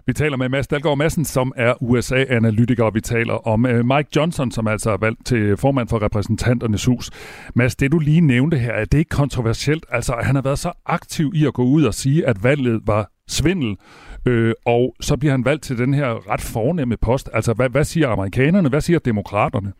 Vi 0.07 0.13
taler 0.13 0.37
med 0.37 0.49
Mads 0.49 0.67
Dalgaard 0.67 0.97
Madsen, 0.97 1.25
som 1.25 1.53
er 1.55 1.83
USA-analytiker, 1.83 2.83
og 2.83 2.93
vi 2.93 3.01
taler 3.01 3.47
om 3.47 3.65
øh, 3.65 3.85
Mike 3.85 4.09
Johnson, 4.15 4.51
som 4.51 4.67
altså 4.67 4.91
er 4.91 4.97
valgt 4.97 5.25
til 5.25 5.57
formand 5.57 5.87
for 5.87 6.01
repræsentanternes 6.01 6.85
hus. 6.85 7.09
Mads, 7.55 7.75
det 7.75 7.91
du 7.91 7.99
lige 7.99 8.21
nævnte 8.21 8.57
her, 8.57 8.73
er 8.73 8.85
det 8.85 8.97
ikke 8.97 9.09
kontroversielt? 9.09 9.85
Altså, 9.89 10.15
han 10.21 10.35
har 10.35 10.41
været 10.41 10.59
så 10.59 10.71
aktiv 10.85 11.31
i 11.35 11.45
at 11.45 11.53
gå 11.53 11.63
ud 11.63 11.83
og 11.83 11.93
sige, 11.93 12.27
at 12.27 12.43
valget 12.43 12.81
var 12.85 13.11
svindel, 13.27 13.77
øh, 14.25 14.53
og 14.65 14.95
så 15.01 15.17
bliver 15.17 15.31
han 15.31 15.45
valgt 15.45 15.63
til 15.63 15.77
den 15.77 15.93
her 15.93 16.29
ret 16.29 16.41
fornemme 16.41 16.97
post. 16.97 17.29
Altså, 17.33 17.53
hvad, 17.53 17.69
hvad 17.69 17.83
siger 17.83 18.09
amerikanerne? 18.09 18.69
Hvad 18.69 18.81
siger 18.81 18.99
demokraterne? 18.99 19.73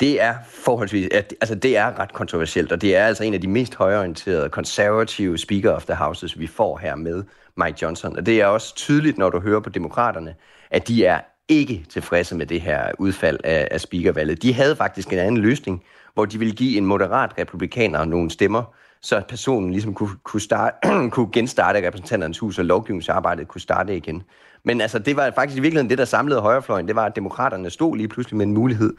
Det 0.00 0.22
er 0.22 0.34
forholdsvis, 0.64 1.08
altså 1.40 1.54
det 1.54 1.76
er 1.76 1.98
ret 1.98 2.12
kontroversielt, 2.12 2.72
og 2.72 2.82
det 2.82 2.96
er 2.96 3.04
altså 3.04 3.24
en 3.24 3.34
af 3.34 3.40
de 3.40 3.48
mest 3.48 3.74
højorienterede 3.74 4.48
konservative 4.48 5.38
Speaker 5.38 5.70
of 5.70 5.84
the 5.84 5.94
Houses, 5.94 6.38
vi 6.38 6.46
får 6.46 6.78
her 6.78 6.94
med 6.94 7.24
Mike 7.56 7.78
Johnson. 7.82 8.16
Og 8.16 8.26
det 8.26 8.40
er 8.40 8.46
også 8.46 8.74
tydeligt, 8.74 9.18
når 9.18 9.30
du 9.30 9.40
hører 9.40 9.60
på 9.60 9.70
demokraterne, 9.70 10.34
at 10.70 10.88
de 10.88 11.04
er 11.04 11.20
ikke 11.48 11.84
tilfredse 11.88 12.36
med 12.36 12.46
det 12.46 12.60
her 12.60 12.92
udfald 12.98 13.38
af, 13.44 13.68
af 13.70 13.80
speakervalget. 13.80 14.42
De 14.42 14.54
havde 14.54 14.76
faktisk 14.76 15.12
en 15.12 15.18
anden 15.18 15.40
løsning, 15.40 15.82
hvor 16.14 16.24
de 16.24 16.38
ville 16.38 16.54
give 16.54 16.78
en 16.78 16.86
moderat 16.86 17.38
republikaner 17.38 18.04
nogle 18.04 18.30
stemmer, 18.30 18.74
så 19.02 19.22
personen 19.28 19.70
ligesom 19.70 19.94
kunne, 19.94 20.16
kunne, 20.24 20.40
starte, 20.40 20.76
kunne 21.12 21.28
genstarte 21.32 21.86
repræsentanternes 21.86 22.38
hus, 22.38 22.58
og 22.58 22.64
lovgivningsarbejdet 22.64 23.48
kunne 23.48 23.60
starte 23.60 23.96
igen. 23.96 24.22
Men 24.64 24.80
altså, 24.80 24.98
det 24.98 25.16
var 25.16 25.32
faktisk 25.34 25.58
i 25.58 25.60
virkeligheden 25.60 25.90
det, 25.90 25.98
der 25.98 26.04
samlede 26.04 26.40
højrefløjen. 26.40 26.88
Det 26.88 26.96
var, 26.96 27.06
at 27.06 27.16
demokraterne 27.16 27.70
stod 27.70 27.96
lige 27.96 28.08
pludselig 28.08 28.36
med 28.36 28.46
en 28.46 28.54
mulighed 28.54 28.92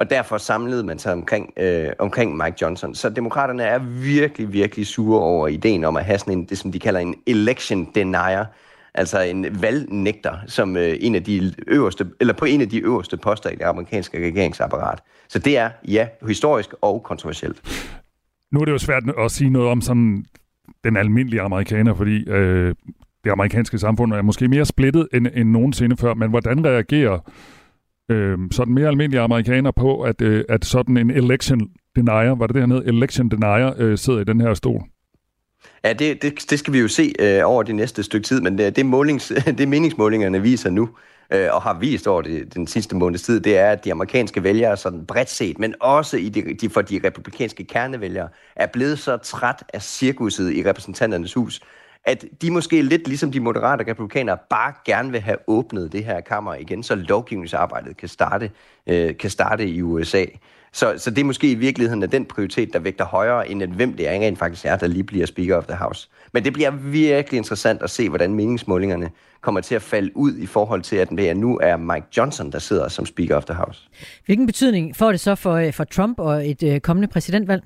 og 0.00 0.10
derfor 0.10 0.38
samlede 0.38 0.84
man 0.84 0.98
sig 0.98 1.12
omkring, 1.12 1.52
øh, 1.56 1.88
omkring 1.98 2.36
Mike 2.36 2.56
Johnson. 2.62 2.94
Så 2.94 3.08
demokraterne 3.08 3.62
er 3.62 3.78
virkelig, 4.02 4.52
virkelig 4.52 4.86
sure 4.86 5.20
over 5.20 5.48
ideen 5.48 5.84
om 5.84 5.96
at 5.96 6.04
have 6.04 6.18
sådan 6.18 6.32
en, 6.32 6.44
det, 6.44 6.58
som 6.58 6.72
de 6.72 6.78
kalder 6.78 7.00
en 7.00 7.14
election 7.26 7.88
denier, 7.94 8.44
altså 8.94 9.20
en 9.20 9.62
valgnægter, 9.62 10.36
som 10.46 10.76
øh, 10.76 10.96
en 11.00 11.14
af 11.14 11.24
de 11.24 11.54
øverste, 11.66 12.06
eller 12.20 12.34
på 12.34 12.44
en 12.44 12.60
af 12.60 12.68
de 12.68 12.78
øverste 12.78 13.16
poster 13.16 13.50
i 13.50 13.54
det 13.54 13.62
amerikanske 13.64 14.26
regeringsapparat. 14.26 15.02
Så 15.28 15.38
det 15.38 15.58
er, 15.58 15.70
ja, 15.88 16.08
historisk 16.28 16.74
og 16.80 17.02
kontroversielt. 17.02 17.62
Nu 18.52 18.60
er 18.60 18.64
det 18.64 18.72
jo 18.72 18.78
svært 18.78 19.02
at 19.18 19.30
sige 19.30 19.50
noget 19.50 19.68
om 19.68 19.80
sådan 19.80 20.24
den 20.84 20.96
almindelige 20.96 21.42
amerikaner, 21.42 21.94
fordi 21.94 22.28
øh, 22.28 22.74
det 23.24 23.30
amerikanske 23.30 23.78
samfund 23.78 24.12
er 24.12 24.22
måske 24.22 24.48
mere 24.48 24.64
splittet 24.64 25.08
end, 25.14 25.26
end 25.34 25.50
nogensinde 25.50 25.96
før, 25.96 26.14
men 26.14 26.30
hvordan 26.30 26.64
reagerer 26.64 27.18
øh, 28.10 28.38
sådan 28.50 28.74
mere 28.74 28.88
almindelige 28.88 29.20
amerikaner 29.20 29.70
på, 29.70 30.02
at, 30.02 30.22
øh, 30.22 30.44
at 30.48 30.64
sådan 30.64 30.96
en 30.96 31.10
election 31.10 31.60
denier, 31.96 32.34
var 32.34 32.46
det 32.46 32.54
det 32.54 32.62
hernede, 32.62 32.86
election 32.86 33.30
denier, 33.30 33.72
øh, 33.78 33.98
sidder 33.98 34.20
i 34.20 34.24
den 34.24 34.40
her 34.40 34.54
stol? 34.54 34.82
Ja, 35.84 35.92
det, 35.92 36.22
det, 36.22 36.50
det 36.50 36.58
skal 36.58 36.72
vi 36.72 36.78
jo 36.78 36.88
se 36.88 37.12
øh, 37.18 37.40
over 37.44 37.62
det 37.62 37.74
næste 37.74 38.02
stykke 38.02 38.24
tid, 38.24 38.40
men 38.40 38.58
det, 38.58 38.76
det, 38.76 38.86
målings, 38.86 39.32
det 39.58 39.68
meningsmålingerne 39.68 40.42
viser 40.42 40.70
nu, 40.70 40.88
øh, 41.30 41.48
og 41.52 41.62
har 41.62 41.74
vist 41.74 42.06
over 42.06 42.22
det, 42.22 42.54
den 42.54 42.66
sidste 42.66 42.96
måneds 42.96 43.22
tid, 43.22 43.40
det 43.40 43.58
er, 43.58 43.70
at 43.70 43.84
de 43.84 43.92
amerikanske 43.92 44.42
vælgere, 44.42 44.76
sådan 44.76 45.06
bredt 45.06 45.30
set, 45.30 45.58
men 45.58 45.74
også 45.80 46.16
i 46.16 46.28
de, 46.28 46.54
de, 46.54 46.70
for 46.70 46.82
de 46.82 47.00
republikanske 47.04 47.64
kernevælgere, 47.64 48.28
er 48.56 48.66
blevet 48.66 48.98
så 48.98 49.16
træt 49.16 49.62
af 49.74 49.82
cirkuset 49.82 50.52
i 50.52 50.68
repræsentanternes 50.68 51.34
hus, 51.34 51.60
at 52.04 52.24
de 52.42 52.50
måske 52.50 52.82
lidt 52.82 53.08
ligesom 53.08 53.32
de 53.32 53.40
moderate 53.40 53.90
republikanere 53.90 54.38
bare 54.50 54.72
gerne 54.84 55.10
vil 55.10 55.20
have 55.20 55.36
åbnet 55.46 55.92
det 55.92 56.04
her 56.04 56.20
kammer 56.20 56.54
igen, 56.54 56.82
så 56.82 56.94
lovgivningsarbejdet 56.94 57.96
kan 57.96 58.08
starte, 58.08 58.50
øh, 58.86 59.16
kan 59.16 59.30
starte 59.30 59.68
i 59.68 59.82
USA. 59.82 60.24
Så, 60.72 60.94
så 60.98 61.10
det 61.10 61.18
er 61.18 61.24
måske 61.24 61.50
i 61.50 61.54
virkeligheden 61.54 62.02
er 62.02 62.06
den 62.06 62.26
prioritet, 62.26 62.72
der 62.72 62.78
vægter 62.78 63.04
højere, 63.04 63.48
end 63.48 63.62
at 63.62 63.68
hvem 63.68 63.96
det 63.96 64.08
er, 64.08 64.12
rent 64.12 64.38
faktisk 64.38 64.64
er, 64.64 64.76
der 64.76 64.86
lige 64.86 65.04
bliver 65.04 65.26
Speaker 65.26 65.56
of 65.56 65.64
the 65.64 65.76
House. 65.76 66.08
Men 66.32 66.44
det 66.44 66.52
bliver 66.52 66.70
virkelig 66.70 67.38
interessant 67.38 67.82
at 67.82 67.90
se, 67.90 68.08
hvordan 68.08 68.34
meningsmålingerne 68.34 69.10
kommer 69.40 69.60
til 69.60 69.74
at 69.74 69.82
falde 69.82 70.16
ud 70.16 70.36
i 70.36 70.46
forhold 70.46 70.82
til, 70.82 70.96
at 70.96 71.10
det 71.10 71.36
nu 71.36 71.58
er 71.62 71.76
Mike 71.76 72.06
Johnson, 72.16 72.52
der 72.52 72.58
sidder 72.58 72.88
som 72.88 73.06
Speaker 73.06 73.36
of 73.36 73.44
the 73.44 73.54
House. 73.54 73.88
Hvilken 74.26 74.46
betydning 74.46 74.96
får 74.96 75.10
det 75.10 75.20
så 75.20 75.34
for, 75.34 75.54
øh, 75.54 75.72
for 75.72 75.84
Trump 75.84 76.18
og 76.18 76.48
et 76.50 76.62
øh, 76.62 76.80
kommende 76.80 77.08
præsidentvalg? 77.08 77.62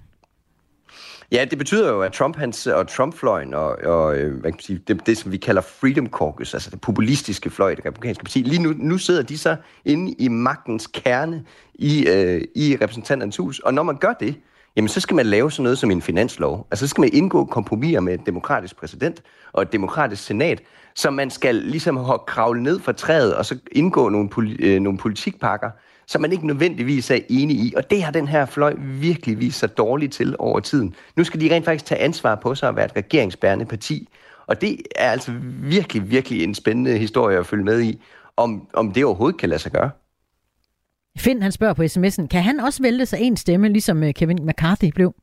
Ja, 1.32 1.44
det 1.50 1.58
betyder 1.58 1.92
jo, 1.92 2.00
at 2.00 2.12
Trump 2.12 2.36
hans, 2.36 2.66
og 2.66 2.88
Trump-fløjen 2.88 3.54
og, 3.54 3.78
og 3.84 4.16
øh, 4.16 4.32
hvad 4.32 4.52
kan 4.52 4.56
man 4.56 4.60
sige, 4.60 4.80
det, 4.88 5.06
det, 5.06 5.18
som 5.18 5.32
vi 5.32 5.36
kalder 5.36 5.62
Freedom 5.62 6.06
Caucus, 6.06 6.54
altså 6.54 6.70
det 6.70 6.80
populistiske 6.80 7.50
fløj 7.50 7.70
i 7.70 7.74
det 7.74 7.86
republikanske 7.86 8.24
parti, 8.24 8.42
lige 8.42 8.62
nu, 8.62 8.74
nu 8.76 8.98
sidder 8.98 9.22
de 9.22 9.38
så 9.38 9.56
inde 9.84 10.12
i 10.18 10.28
magtens 10.28 10.86
kerne 10.86 11.44
i, 11.74 12.06
øh, 12.08 12.42
i 12.54 12.76
repræsentanternes 12.80 13.36
hus. 13.36 13.58
Og 13.58 13.74
når 13.74 13.82
man 13.82 13.96
gør 13.96 14.12
det, 14.12 14.34
jamen 14.76 14.88
så 14.88 15.00
skal 15.00 15.14
man 15.14 15.26
lave 15.26 15.50
sådan 15.50 15.62
noget 15.62 15.78
som 15.78 15.90
en 15.90 16.02
finanslov. 16.02 16.66
Altså 16.70 16.86
så 16.86 16.90
skal 16.90 17.00
man 17.00 17.10
indgå 17.12 17.44
kompromiser 17.44 18.00
med 18.00 18.14
et 18.14 18.26
demokratisk 18.26 18.76
præsident 18.76 19.22
og 19.52 19.62
et 19.62 19.72
demokratisk 19.72 20.24
senat, 20.24 20.62
så 20.94 21.10
man 21.10 21.30
skal 21.30 21.54
ligesom 21.54 21.98
kravle 22.26 22.62
ned 22.62 22.80
fra 22.80 22.92
træet 22.92 23.34
og 23.34 23.46
så 23.46 23.58
indgå 23.72 24.08
nogle, 24.08 24.28
poli, 24.28 24.56
øh, 24.56 24.80
nogle 24.80 24.98
politikpakker, 24.98 25.70
som 26.06 26.20
man 26.20 26.32
ikke 26.32 26.46
nødvendigvis 26.46 27.10
er 27.10 27.18
enig 27.28 27.56
i. 27.56 27.74
Og 27.76 27.90
det 27.90 28.02
har 28.02 28.12
den 28.12 28.28
her 28.28 28.46
fløj 28.46 28.74
virkelig 28.78 29.40
vist 29.40 29.58
sig 29.58 29.76
dårligt 29.76 30.12
til 30.12 30.36
over 30.38 30.60
tiden. 30.60 30.94
Nu 31.16 31.24
skal 31.24 31.40
de 31.40 31.54
rent 31.54 31.64
faktisk 31.64 31.84
tage 31.84 32.00
ansvar 32.00 32.34
på 32.34 32.54
sig 32.54 32.68
at 32.68 32.76
være 32.76 32.84
et 32.84 32.96
regeringsbærende 32.96 33.64
parti. 33.64 34.08
Og 34.46 34.60
det 34.60 34.82
er 34.96 35.10
altså 35.10 35.32
virkelig, 35.62 36.10
virkelig 36.10 36.44
en 36.44 36.54
spændende 36.54 36.98
historie 36.98 37.38
at 37.38 37.46
følge 37.46 37.64
med 37.64 37.82
i, 37.82 38.02
om, 38.36 38.68
om 38.72 38.92
det 38.92 39.04
overhovedet 39.04 39.40
kan 39.40 39.48
lade 39.48 39.60
sig 39.60 39.72
gøre. 39.72 39.90
Finn, 41.18 41.42
han 41.42 41.52
spørger 41.52 41.74
på 41.74 41.82
sms'en, 41.82 42.26
kan 42.26 42.42
han 42.42 42.60
også 42.60 42.82
vælte 42.82 43.06
sig 43.06 43.18
en 43.20 43.36
stemme, 43.36 43.68
ligesom 43.68 44.02
øh, 44.02 44.14
Kevin 44.14 44.46
McCarthy 44.46 44.90
blev? 44.94 45.14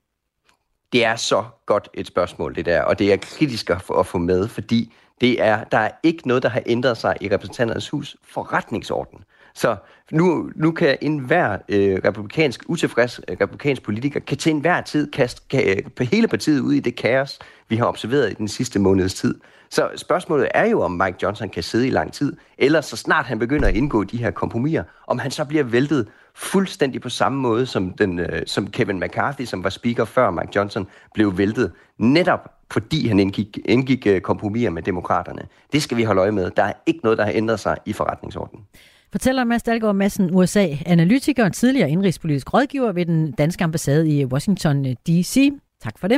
Det 0.94 1.06
er 1.06 1.16
så 1.16 1.44
godt 1.66 1.90
et 1.94 2.08
spørgsmål, 2.08 2.56
det 2.56 2.66
der, 2.66 2.82
og 2.82 3.00
det 3.00 3.14
er 3.14 3.18
kritisk 3.18 3.70
at 3.70 3.82
få, 3.82 3.94
at 3.94 4.06
få 4.06 4.18
med, 4.18 4.48
fordi 4.48 4.94
det 5.22 5.42
er, 5.42 5.64
der 5.64 5.78
er 5.78 5.92
ikke 6.04 6.28
noget, 6.28 6.44
der 6.44 6.50
har 6.50 6.64
ændret 6.66 6.98
sig 6.98 7.16
i 7.22 7.30
repræsentanternes 7.34 7.90
hus 7.90 8.16
forretningsorden. 8.24 9.20
Så 9.54 9.76
nu, 10.12 10.52
nu 10.56 10.72
kan 10.72 10.98
enhver 11.02 11.58
øh, 11.70 12.00
republikansk, 12.06 12.64
utilfreds 12.68 13.20
øh, 13.28 13.38
republikansk 13.42 13.84
politiker 13.84 14.20
kan 14.20 14.38
til 14.38 14.50
enhver 14.50 14.82
tid 14.82 15.12
kaste 15.12 15.42
kan, 15.50 15.84
øh, 16.00 16.08
hele 16.08 16.28
partiet 16.28 16.60
ud 16.60 16.74
i 16.74 16.80
det 16.80 16.96
kaos, 16.96 17.40
vi 17.70 17.76
har 17.76 17.86
observeret 17.86 18.32
i 18.32 18.34
den 18.34 18.48
sidste 18.48 18.80
måneds 18.80 19.14
tid. 19.14 19.40
Så 19.72 19.90
spørgsmålet 19.96 20.48
er 20.54 20.66
jo, 20.66 20.82
om 20.82 20.92
Mike 20.92 21.18
Johnson 21.24 21.50
kan 21.50 21.64
sidde 21.64 21.88
i 21.88 21.90
lang 21.90 22.14
tid, 22.14 22.34
eller 22.58 22.82
så 22.82 22.98
snart 22.98 23.26
han 23.26 23.40
begynder 23.40 23.68
at 23.68 23.76
indgå 23.76 24.04
de 24.04 24.18
her 24.18 24.32
kompromiser, 24.32 24.84
om 25.08 25.20
han 25.20 25.32
så 25.32 25.46
bliver 25.46 25.64
væltet 25.64 26.08
fuldstændig 26.36 27.02
på 27.02 27.10
samme 27.10 27.40
måde 27.40 27.66
som, 27.66 27.94
den, 27.94 28.20
øh, 28.20 28.42
som 28.46 28.68
Kevin 28.68 29.00
McCarthy, 29.00 29.46
som 29.46 29.64
var 29.64 29.70
speaker 29.70 30.06
før 30.06 30.30
Mike 30.30 30.52
Johnson, 30.56 30.88
blev 31.14 31.38
væltet, 31.38 31.72
netop 31.98 32.52
fordi 32.72 33.08
han 33.08 33.20
indgik, 33.20 33.60
indgik 33.66 34.08
øh, 34.08 34.22
kompromiser 34.22 34.70
med 34.70 34.82
demokraterne. 34.82 35.42
Det 35.74 35.84
skal 35.84 35.98
vi 35.98 36.04
holde 36.04 36.22
øje 36.22 36.32
med. 36.32 36.52
Der 36.58 36.64
er 36.64 36.74
ikke 36.86 37.00
noget, 37.04 37.18
der 37.18 37.26
har 37.26 37.32
ændret 37.36 37.60
sig 37.60 37.78
i 37.86 37.94
forretningsordenen. 37.94 38.66
Fortæller 39.12 39.44
Mads 39.44 39.64
Dahlgaard 39.64 39.96
Madsen, 39.96 40.36
USA-analytiker 40.36 41.46
og 41.46 41.54
tidligere 41.54 41.90
indrigspolitisk 41.90 42.54
rådgiver 42.54 42.92
ved 42.92 43.06
den 43.06 43.32
danske 43.32 43.64
ambassade 43.64 44.10
i 44.10 44.26
Washington 44.26 44.84
D.C. 44.84 45.52
Tak 45.84 46.00
for 46.00 46.08
det. 46.08 46.18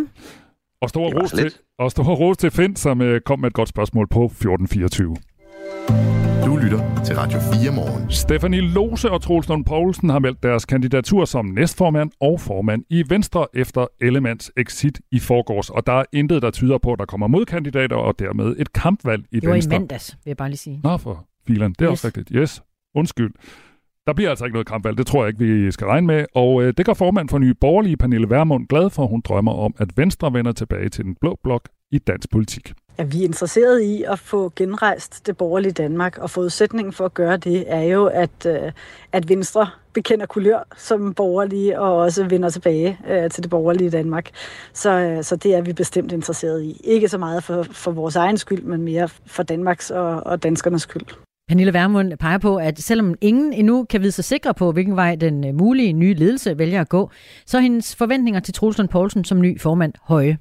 Og 0.84 0.90
stor 0.90 1.22
ros 1.22 1.32
til, 1.32 1.52
og 1.80 1.92
stor 1.92 2.04
ros 2.16 2.38
til 2.38 2.52
Finn, 2.52 2.76
som 2.76 3.02
uh, 3.02 3.08
kom 3.26 3.40
med 3.40 3.48
et 3.48 3.54
godt 3.54 3.70
spørgsmål 3.70 4.08
på 4.08 4.24
1424. 4.26 5.16
Du 6.46 6.56
lytter 6.58 7.04
til 7.06 7.16
Radio 7.16 7.40
4 7.40 7.72
morgen. 7.76 8.12
Stefanie 8.12 8.62
Lose 8.62 9.12
og 9.12 9.22
Troels 9.22 9.50
Lund 9.50 9.66
Poulsen 9.66 10.10
har 10.10 10.20
meldt 10.20 10.44
deres 10.44 10.66
kandidatur 10.66 11.26
som 11.26 11.46
næstformand 11.46 12.12
og 12.22 12.40
formand 12.42 12.84
i 12.90 13.04
Venstre 13.10 13.48
efter 13.54 13.88
Ellemands 14.02 14.52
exit 14.58 15.00
i 15.12 15.20
forgårs. 15.20 15.70
Og 15.70 15.86
der 15.88 15.94
er 15.94 16.04
intet, 16.14 16.42
der 16.42 16.52
tyder 16.52 16.78
på, 16.78 16.94
at 16.94 17.00
der 17.00 17.06
kommer 17.06 17.28
modkandidater 17.28 17.96
og 17.96 18.20
dermed 18.20 18.56
et 18.60 18.74
kampvalg 18.74 19.24
i 19.32 19.40
Det 19.40 19.48
var 19.50 19.54
Venstre. 19.54 19.76
i 19.76 19.80
mandags, 19.80 20.18
vil 20.24 20.30
jeg 20.30 20.38
bare 20.38 20.50
lige 20.50 20.58
sige. 20.58 20.80
Nå, 20.84 20.98
for 20.98 21.26
filan. 21.48 21.72
Det 21.72 21.82
er 21.82 21.92
Yes. 21.92 21.92
også 21.92 22.08
rigtigt. 22.08 22.30
Yes. 22.36 22.62
Undskyld. 22.96 23.32
Der 24.08 24.14
bliver 24.14 24.30
altså 24.30 24.46
ikke 24.46 24.54
noget 24.54 24.68
kampvalg, 24.68 24.98
det 24.98 25.08
tror 25.08 25.24
jeg 25.24 25.28
ikke, 25.28 25.46
vi 25.46 25.72
skal 25.72 25.88
regne 25.88 26.08
med. 26.08 26.26
Og 26.36 26.64
øh, 26.64 26.74
det 26.78 26.86
gør 26.86 26.94
formand 26.94 27.30
for 27.30 27.38
Nye 27.38 27.54
Borgerlige, 27.54 27.98
Pernille 27.98 28.30
Vermund, 28.30 28.68
glad 28.68 28.90
for, 28.90 29.06
hun 29.08 29.22
drømmer 29.22 29.54
om, 29.54 29.76
at 29.78 29.98
Venstre 29.98 30.34
vender 30.34 30.52
tilbage 30.52 30.90
til 30.90 31.06
den 31.06 31.16
blå 31.22 31.40
blok 31.44 31.70
i 31.92 31.98
dansk 31.98 32.32
politik. 32.32 32.74
Ja, 32.98 33.04
vi 33.04 33.20
er 33.20 33.24
interesseret 33.24 33.82
i 33.82 34.04
at 34.04 34.20
få 34.20 34.52
genrejst 34.56 35.28
det 35.28 35.38
borgerlige 35.38 35.72
Danmark, 35.72 36.18
og 36.18 36.30
forudsætningen 36.30 36.94
for 36.94 37.06
at 37.06 37.14
gøre 37.14 37.38
det 37.38 37.64
er 37.68 37.82
jo, 37.82 38.06
at, 38.06 38.46
øh, 38.46 38.72
at 39.12 39.30
Venstre 39.30 39.68
bekender 39.94 40.26
kulør 40.26 40.68
som 40.78 41.14
borgerlige, 41.14 41.80
og 41.80 41.98
også 41.98 42.28
vender 42.28 42.50
tilbage 42.50 43.00
øh, 43.10 43.30
til 43.30 43.44
det 43.44 43.50
borgerlige 43.50 43.90
Danmark. 43.90 44.30
Så, 44.74 44.90
øh, 44.90 45.24
så 45.24 45.36
det 45.36 45.56
er 45.56 45.62
vi 45.62 45.74
bestemt 45.74 46.12
interesseret 46.12 46.64
i. 46.64 46.82
Ikke 46.84 47.08
så 47.08 47.18
meget 47.18 47.44
for, 47.44 47.64
for 47.64 47.92
vores 47.92 48.16
egen 48.16 48.38
skyld, 48.38 48.62
men 48.62 48.82
mere 48.82 49.08
for 49.26 49.44
Danmarks 49.44 49.92
og, 49.92 50.24
og 50.26 50.44
danskernes 50.44 50.82
skyld. 50.82 51.06
Pernille 51.54 51.74
Vermund 51.74 52.18
peger 52.18 52.38
på, 52.38 52.58
at 52.58 52.80
selvom 52.80 53.16
ingen 53.22 53.54
endnu 53.54 53.86
kan 53.90 54.02
vide 54.02 54.12
sig 54.12 54.26
sikre 54.26 54.54
på, 54.54 54.72
hvilken 54.72 54.96
vej 54.96 55.16
den 55.16 55.48
øh, 55.48 55.56
mulige 55.56 55.94
nye 55.94 56.14
ledelse 56.14 56.58
vælger 56.58 56.82
at 56.82 56.90
gå, 56.90 57.10
så 57.46 57.58
er 57.58 57.62
hendes 57.62 57.96
forventninger 57.96 58.40
til 58.40 58.54
Troels 58.54 58.78
Lund 58.78 58.90
Poulsen 58.90 59.24
som 59.24 59.42
ny 59.42 59.62
formand 59.62 59.94
høje. 60.02 60.38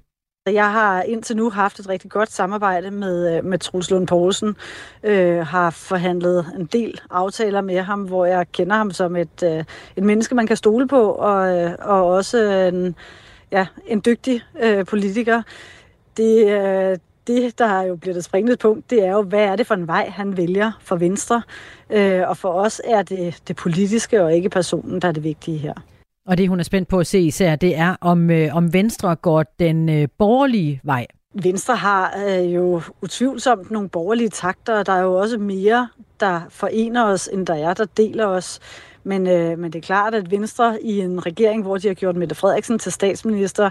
Jeg 0.47 0.73
har 0.73 1.03
indtil 1.03 1.37
nu 1.37 1.51
haft 1.51 1.79
et 1.79 1.89
rigtig 1.89 2.11
godt 2.11 2.33
samarbejde 2.33 2.91
med, 2.91 3.37
øh, 3.37 3.45
med 3.45 3.59
Truls 3.59 3.91
Lund 3.91 4.07
Poulsen. 4.07 4.57
Øh, 5.03 5.47
har 5.47 5.71
forhandlet 5.71 6.47
en 6.59 6.67
del 6.67 7.01
aftaler 7.11 7.61
med 7.61 7.81
ham, 7.81 8.03
hvor 8.03 8.25
jeg 8.25 8.47
kender 8.53 8.77
ham 8.77 8.91
som 8.91 9.17
et, 9.17 9.43
øh, 9.45 9.65
et 9.97 10.05
menneske, 10.05 10.35
man 10.35 10.47
kan 10.47 10.57
stole 10.57 10.89
på, 10.89 11.11
og, 11.11 11.59
øh, 11.59 11.71
og 11.81 12.07
også 12.07 12.39
en, 12.73 12.95
ja, 13.51 13.67
en 13.87 14.03
dygtig 14.07 14.43
øh, 14.63 14.87
politiker. 14.87 15.43
Det, 16.17 16.51
øh, 16.51 16.99
det, 17.27 17.59
der 17.59 17.83
jo 17.83 17.97
bliver 17.97 18.15
det 18.15 18.25
springende 18.25 18.57
punkt, 18.57 18.91
det 18.91 19.05
er 19.05 19.13
jo, 19.13 19.23
hvad 19.23 19.45
er 19.45 19.57
det 19.57 19.67
for 19.67 19.75
en 19.75 19.87
vej, 19.87 20.09
han 20.09 20.37
vælger 20.37 20.73
for 20.81 20.97
Venstre? 20.97 21.43
Øh, 21.91 22.29
og 22.29 22.37
for 22.37 22.49
os 22.49 22.81
er 22.85 23.03
det 23.03 23.43
det 23.49 23.57
politiske 23.57 24.23
og 24.23 24.35
ikke 24.35 24.49
personen, 24.49 25.03
der 25.03 25.09
er 25.09 25.13
det 25.13 25.25
vigtige 25.25 25.59
her. 25.59 25.75
Og 26.27 26.39
det, 26.39 26.49
hun 26.49 26.61
er 26.61 26.65
spændt 26.65 26.89
på 26.89 26.99
at 26.99 27.07
se 27.07 27.21
især, 27.21 27.57
det 27.57 27.77
er, 27.77 27.97
om, 28.01 28.31
øh, 28.31 28.57
om 28.57 28.73
Venstre 28.73 29.17
går 29.17 29.45
den 29.59 29.89
øh, 29.89 30.09
borgerlige 30.19 30.81
vej. 30.85 31.07
Venstre 31.35 31.77
har 31.77 32.15
øh, 32.29 32.55
jo 32.55 32.83
utvivlsomt 33.03 33.71
nogle 33.71 33.89
borgerlige 33.89 34.29
takter, 34.29 34.79
og 34.79 34.87
der 34.87 34.93
er 34.93 35.03
jo 35.03 35.15
også 35.15 35.39
mere, 35.39 35.89
der 36.21 36.41
forener 36.49 37.05
os, 37.05 37.29
end 37.33 37.47
der 37.47 37.55
er, 37.55 37.75
der 37.75 37.85
deler 37.97 38.27
os. 38.27 38.61
Men, 39.05 39.27
øh, 39.27 39.59
men 39.59 39.73
det 39.73 39.79
er 39.79 39.83
klart, 39.83 40.15
at 40.15 40.31
Venstre 40.31 40.83
i 40.83 41.01
en 41.01 41.27
regering, 41.27 41.63
hvor 41.63 41.77
de 41.77 41.89
har 41.89 41.95
gjort 41.95 42.17
Mette 42.17 42.35
Frederiksen 42.35 42.79
til 42.79 42.93
statsminister, 42.93 43.71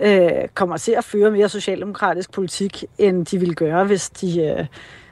øh, 0.00 0.30
kommer 0.54 0.76
til 0.76 0.92
at 0.92 1.04
føre 1.04 1.30
mere 1.30 1.48
socialdemokratisk 1.48 2.32
politik, 2.32 2.84
end 2.98 3.26
de 3.26 3.38
ville 3.38 3.54
gøre, 3.54 3.84
hvis 3.84 4.10
de 4.10 4.42
øh, 4.42 4.66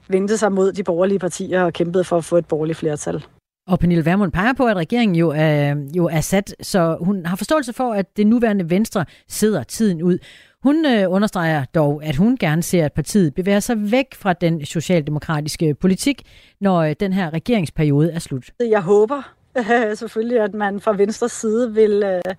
vendte 0.09 0.39
sig 0.39 0.53
mod 0.53 0.73
de 0.73 0.83
borgerlige 0.83 1.19
partier 1.19 1.63
og 1.63 1.73
kæmpede 1.73 2.05
for 2.05 2.17
at 2.17 2.25
få 2.25 2.37
et 2.37 2.47
borgerligt 2.47 2.79
flertal. 2.79 3.25
Og 3.69 3.79
Pernille 3.79 4.05
Vermund 4.05 4.33
peger 4.33 4.53
på, 4.53 4.67
at 4.67 4.77
regeringen 4.77 5.17
jo 5.17 5.33
er, 5.37 5.75
jo 5.97 6.07
er 6.07 6.21
sat, 6.21 6.55
så 6.63 6.97
hun 7.01 7.27
har 7.27 7.37
forståelse 7.37 7.73
for, 7.73 7.93
at 7.93 8.17
det 8.17 8.27
nuværende 8.27 8.71
Venstre 8.71 9.05
sidder 9.29 9.63
tiden 9.63 10.03
ud. 10.03 10.19
Hun 10.63 10.87
øh, 10.87 11.11
understreger 11.11 11.65
dog, 11.65 12.05
at 12.05 12.17
hun 12.17 12.37
gerne 12.37 12.63
ser, 12.63 12.85
at 12.85 12.93
partiet 12.93 13.35
bevæger 13.35 13.61
sig 13.61 13.91
væk 13.91 14.15
fra 14.15 14.33
den 14.33 14.67
socialdemokratiske 14.67 15.75
politik, 15.75 16.23
når 16.61 16.79
øh, 16.79 16.95
den 17.01 17.13
her 17.13 17.35
regeringsperiode 17.35 18.13
er 18.13 18.19
slut. 18.19 18.51
Jeg 18.61 18.81
håber 18.81 19.35
øh, 19.59 19.97
selvfølgelig, 19.97 20.41
at 20.41 20.55
man 20.55 20.81
fra 20.81 20.93
venstre 20.93 21.29
side 21.29 21.75
vil, 21.75 22.03
øh, 22.03 22.35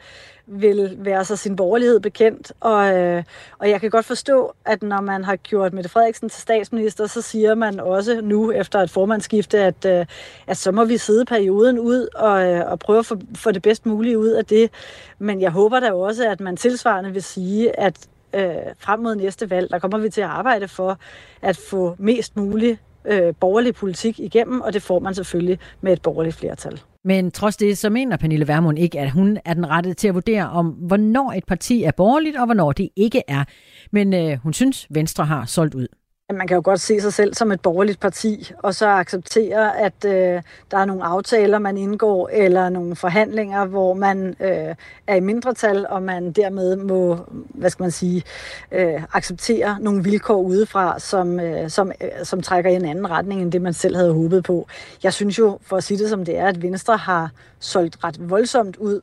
vil 0.46 0.96
være 1.00 1.26
sig 1.26 1.40
sin 1.40 1.56
borgerlighed 1.56 2.00
bekendt. 2.00 2.52
Og, 2.60 2.98
øh, 2.98 3.24
og 3.60 3.70
jeg 3.70 3.82
kan 3.82 3.90
godt 3.90 4.06
forstå, 4.06 4.54
at 4.66 4.84
når 4.84 5.02
man 5.02 5.24
har 5.24 5.36
gjort 5.36 5.74
Mette 5.74 5.90
Frederiksen 5.90 6.30
til 6.30 6.42
statsminister, 6.42 7.08
så 7.08 7.22
siger 7.22 7.56
man 7.56 7.80
også 7.80 8.22
nu 8.22 8.52
efter 8.52 8.80
et 8.80 8.90
formandsskifte, 8.90 9.60
at, 9.60 9.86
øh, 9.86 10.06
at 10.48 10.58
så 10.58 10.72
må 10.72 10.86
vi 10.86 10.98
sidde 10.98 11.26
perioden 11.26 11.80
ud 11.80 12.08
og, 12.16 12.46
øh, 12.46 12.72
og 12.72 12.80
prøve 12.80 13.00
at 13.00 13.06
få, 13.06 13.18
få 13.36 13.52
det 13.52 13.62
bedst 13.62 13.86
mulige 13.86 14.20
ud 14.20 14.30
af 14.30 14.46
det. 14.46 14.72
Men 15.20 15.42
jeg 15.42 15.52
håber 15.52 15.80
da 15.80 15.92
også, 15.92 16.30
at 16.30 16.40
man 16.40 16.58
tilsvarende 16.58 17.12
vil 17.12 17.24
sige, 17.24 17.80
at 17.80 18.08
øh, 18.34 18.56
frem 18.80 19.00
mod 19.00 19.16
næste 19.16 19.50
valg, 19.50 19.70
der 19.70 19.80
kommer 19.80 19.98
vi 19.98 20.10
til 20.10 20.22
at 20.22 20.28
arbejde 20.28 20.68
for 20.68 20.98
at 21.42 21.58
få 21.58 21.96
mest 22.00 22.36
muligt 22.36 22.80
øh, 23.06 23.34
borgerlig 23.40 23.76
politik 23.76 24.20
igennem, 24.20 24.62
og 24.62 24.74
det 24.74 24.82
får 24.82 25.00
man 25.00 25.16
selvfølgelig 25.16 25.60
med 25.82 25.94
et 25.94 26.02
borgerligt 26.02 26.36
flertal. 26.36 26.82
Men 27.04 27.32
trods 27.32 27.58
det, 27.58 27.78
så 27.78 27.90
mener 27.90 28.18
Pernille 28.18 28.48
Vermund 28.48 28.80
ikke, 28.80 29.00
at 29.00 29.12
hun 29.12 29.38
er 29.46 29.54
den 29.54 29.70
rette 29.70 29.94
til 29.94 30.08
at 30.08 30.14
vurdere 30.14 30.50
om, 30.50 30.68
hvornår 30.68 31.32
et 31.32 31.46
parti 31.46 31.84
er 31.84 31.92
borgerligt, 31.92 32.38
og 32.38 32.46
hvornår 32.46 32.72
det 32.72 32.90
ikke 32.96 33.22
er. 33.28 33.44
Men 33.92 34.14
øh, 34.14 34.38
hun 34.44 34.54
synes, 34.54 34.88
Venstre 34.90 35.26
har 35.26 35.46
solgt 35.46 35.76
ud. 35.76 35.88
Man 36.32 36.48
kan 36.48 36.56
jo 36.56 36.62
godt 36.66 36.80
se 36.82 37.02
sig 37.02 37.14
selv 37.14 37.34
som 37.34 37.52
et 37.52 37.62
borgerligt 37.62 38.00
parti, 38.00 38.52
og 38.58 38.76
så 38.76 38.88
acceptere, 38.88 39.80
at 39.80 40.06
øh, 40.06 40.42
der 40.72 40.78
er 40.78 40.86
nogle 40.86 41.04
aftaler, 41.04 41.60
man 41.60 41.78
indgår, 41.78 42.30
eller 42.34 42.70
nogle 42.70 42.96
forhandlinger, 42.96 43.66
hvor 43.66 43.94
man 43.94 44.36
øh, 44.40 44.76
er 45.08 45.16
i 45.16 45.20
mindretal, 45.20 45.86
og 45.90 46.04
man 46.04 46.32
dermed 46.32 46.76
må, 46.76 47.18
hvad 47.50 47.70
skal 47.70 47.84
man 47.84 47.92
sige, 47.92 48.24
øh, 48.72 49.04
acceptere 49.14 49.78
nogle 49.82 50.04
vilkår 50.04 50.42
udefra, 50.42 51.00
som, 51.00 51.40
øh, 51.40 51.70
som, 51.70 51.92
øh, 52.02 52.10
som 52.24 52.42
trækker 52.42 52.72
i 52.72 52.76
en 52.76 52.86
anden 52.86 53.10
retning, 53.10 53.42
end 53.42 53.52
det 53.52 53.62
man 53.62 53.74
selv 53.74 53.96
havde 53.96 54.14
håbet 54.14 54.44
på. 54.44 54.68
Jeg 55.04 55.14
synes 55.14 55.40
jo, 55.40 55.60
for 55.62 55.78
at 55.78 55.84
sige 55.84 55.98
det 55.98 56.10
som 56.10 56.26
det 56.26 56.38
er, 56.38 56.48
at 56.48 56.62
Venstre 56.62 56.98
har 56.98 57.32
solgt 57.60 58.04
ret 58.04 58.30
voldsomt 58.30 58.78
ud, 58.78 59.02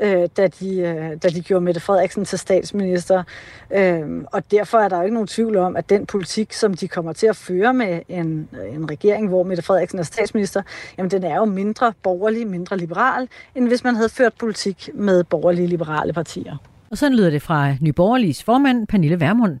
øh, 0.00 0.28
da, 0.36 0.46
de, 0.46 0.78
øh, 0.78 1.16
da 1.22 1.28
de 1.28 1.40
gjorde 1.40 1.64
Mette 1.64 1.80
Frederiksen 1.80 2.24
til 2.24 2.38
statsminister. 2.38 3.22
Øh, 3.70 4.24
og 4.32 4.50
derfor 4.50 4.78
er 4.78 4.88
der 4.88 4.96
jo 4.96 5.02
ikke 5.02 5.14
nogen 5.14 5.26
tvivl 5.26 5.56
om, 5.56 5.76
at 5.76 5.90
den 5.90 6.06
politik, 6.06 6.52
som 6.52 6.74
de 6.74 6.88
kommer 6.88 7.12
til 7.12 7.26
at 7.26 7.36
føre 7.36 7.74
med 7.74 8.00
en, 8.08 8.48
en 8.72 8.90
regering, 8.90 9.28
hvor 9.28 9.42
Mette 9.42 9.62
Frederiksen 9.62 9.98
er 9.98 10.02
statsminister, 10.02 10.62
jamen 10.98 11.10
den 11.10 11.24
er 11.24 11.36
jo 11.36 11.44
mindre 11.44 11.92
borgerlig, 12.02 12.46
mindre 12.46 12.76
liberal, 12.76 13.28
end 13.54 13.68
hvis 13.68 13.84
man 13.84 13.96
havde 13.96 14.08
ført 14.08 14.32
politik 14.38 14.90
med 14.94 15.24
borgerlige 15.24 15.66
liberale 15.66 16.12
partier. 16.12 16.56
Og 16.90 16.98
sådan 16.98 17.16
lyder 17.16 17.30
det 17.30 17.42
fra 17.42 17.74
Nye 17.80 17.92
Borgerliges 17.92 18.44
formand, 18.44 18.86
Pernille 18.86 19.20
Vermund. 19.20 19.58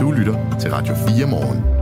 Du 0.00 0.10
lytter 0.10 0.58
til 0.60 0.70
Radio 0.70 0.94
4 0.94 1.26
morgen. 1.26 1.79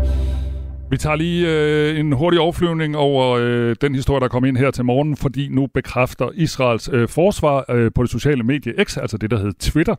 Vi 0.91 0.97
tager 0.97 1.17
lige 1.17 1.49
øh, 1.49 2.01
en 2.01 2.13
hurtig 2.13 2.41
overflyvning 2.41 2.97
over 2.97 3.37
øh, 3.41 3.77
den 3.81 3.95
historie, 3.95 4.21
der 4.21 4.29
kom 4.29 4.45
ind 4.45 4.57
her 4.57 4.71
til 4.71 4.85
morgen, 4.85 5.17
fordi 5.17 5.49
nu 5.49 5.67
bekræfter 5.75 6.29
Israels 6.35 6.91
øh, 6.93 7.09
forsvar 7.09 7.65
øh, 7.71 7.91
på 7.95 8.03
det 8.03 8.11
sociale 8.11 8.43
medie 8.43 8.85
X, 8.85 8.97
altså 8.97 9.19
det, 9.19 9.31
der 9.31 9.37
hedder 9.37 9.53
Twitter, 9.61 9.95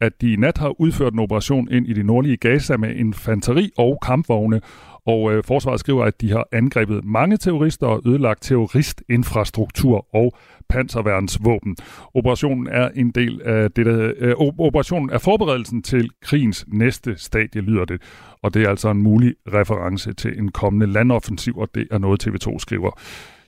at 0.00 0.12
de 0.20 0.32
i 0.32 0.36
nat 0.36 0.58
har 0.58 0.80
udført 0.80 1.12
en 1.12 1.18
operation 1.18 1.68
ind 1.70 1.86
i 1.86 1.92
det 1.92 2.06
nordlige 2.06 2.36
Gaza 2.36 2.76
med 2.76 2.94
infanteri 2.94 3.70
og 3.78 3.98
kampvogne. 4.06 4.60
Og 5.08 5.32
øh, 5.32 5.44
forsvaret 5.44 5.80
skriver, 5.80 6.04
at 6.04 6.20
de 6.20 6.30
har 6.30 6.48
angrebet 6.52 7.04
mange 7.04 7.36
terrorister 7.36 7.86
og 7.86 8.02
ødelagt 8.06 8.42
terroristinfrastruktur 8.42 10.06
og 10.14 10.32
panserværnsvåben. 10.68 11.76
Operationen 12.14 12.66
er 12.66 12.88
en 12.94 13.10
del 13.10 13.42
af 13.42 13.70
dette, 13.70 14.14
øh, 14.18 14.34
operationen 14.38 15.10
er 15.10 15.18
forberedelsen 15.18 15.82
til 15.82 16.10
krigens 16.22 16.64
næste 16.68 17.16
stadie, 17.16 17.62
lyder 17.62 17.84
det. 17.84 18.02
Og 18.42 18.54
det 18.54 18.62
er 18.62 18.68
altså 18.68 18.90
en 18.90 19.02
mulig 19.02 19.34
reference 19.54 20.12
til 20.12 20.38
en 20.38 20.50
kommende 20.50 20.86
landoffensiv, 20.86 21.58
og 21.58 21.68
det 21.74 21.88
er 21.90 21.98
noget 21.98 22.26
TV2 22.26 22.58
skriver. 22.58 23.00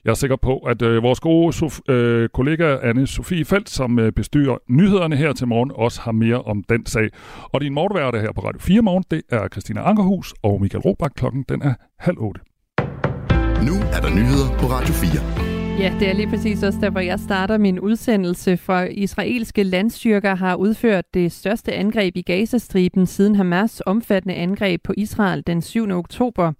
Jeg 0.04 0.10
er 0.10 0.14
sikker 0.14 0.36
på, 0.36 0.58
at 0.58 0.82
øh, 0.82 1.02
vores 1.02 1.20
gode 1.20 1.56
Sof- 1.56 1.92
øh, 1.92 2.28
kollega 2.28 2.76
anne 2.82 3.06
Sofie 3.06 3.44
Felt, 3.44 3.70
som 3.70 3.98
øh, 3.98 4.12
bestyrer 4.12 4.56
nyhederne 4.68 5.16
her 5.16 5.32
til 5.32 5.48
morgen, 5.48 5.72
også 5.74 6.00
har 6.00 6.12
mere 6.12 6.42
om 6.42 6.64
den 6.68 6.86
sag. 6.86 7.08
Og 7.42 7.60
din 7.60 7.74
morgenværte 7.74 8.20
her 8.20 8.32
på 8.32 8.40
Radio 8.40 8.60
4 8.60 8.82
morgen, 8.82 9.04
det 9.10 9.22
er 9.30 9.48
Christina 9.48 9.80
Ankerhus 9.80 10.34
og 10.42 10.60
Michael 10.60 10.82
Robach. 10.82 11.14
Klokken 11.14 11.44
den 11.48 11.62
er 11.62 11.74
halv 11.98 12.18
otte. 12.18 12.40
Nu 13.68 13.74
er 13.94 14.00
der 14.00 14.10
nyheder 14.14 14.58
på 14.58 14.66
Radio 14.66 14.94
4. 14.94 15.50
Ja, 15.80 15.94
det 16.00 16.08
er 16.08 16.12
lige 16.12 16.28
præcis 16.28 16.62
også 16.62 16.78
der, 16.80 16.90
hvor 16.90 17.00
jeg 17.00 17.18
starter 17.18 17.58
min 17.58 17.80
udsendelse. 17.80 18.56
For 18.56 18.80
israelske 18.80 19.62
landstyrker 19.62 20.34
har 20.34 20.54
udført 20.54 21.14
det 21.14 21.32
største 21.32 21.72
angreb 21.72 22.16
i 22.16 22.22
Gazastriben 22.22 23.06
siden 23.06 23.34
Hamas 23.34 23.82
omfattende 23.86 24.34
angreb 24.34 24.82
på 24.84 24.92
Israel 24.96 25.42
den 25.46 25.62
7. 25.62 25.90
oktober. 25.90 26.52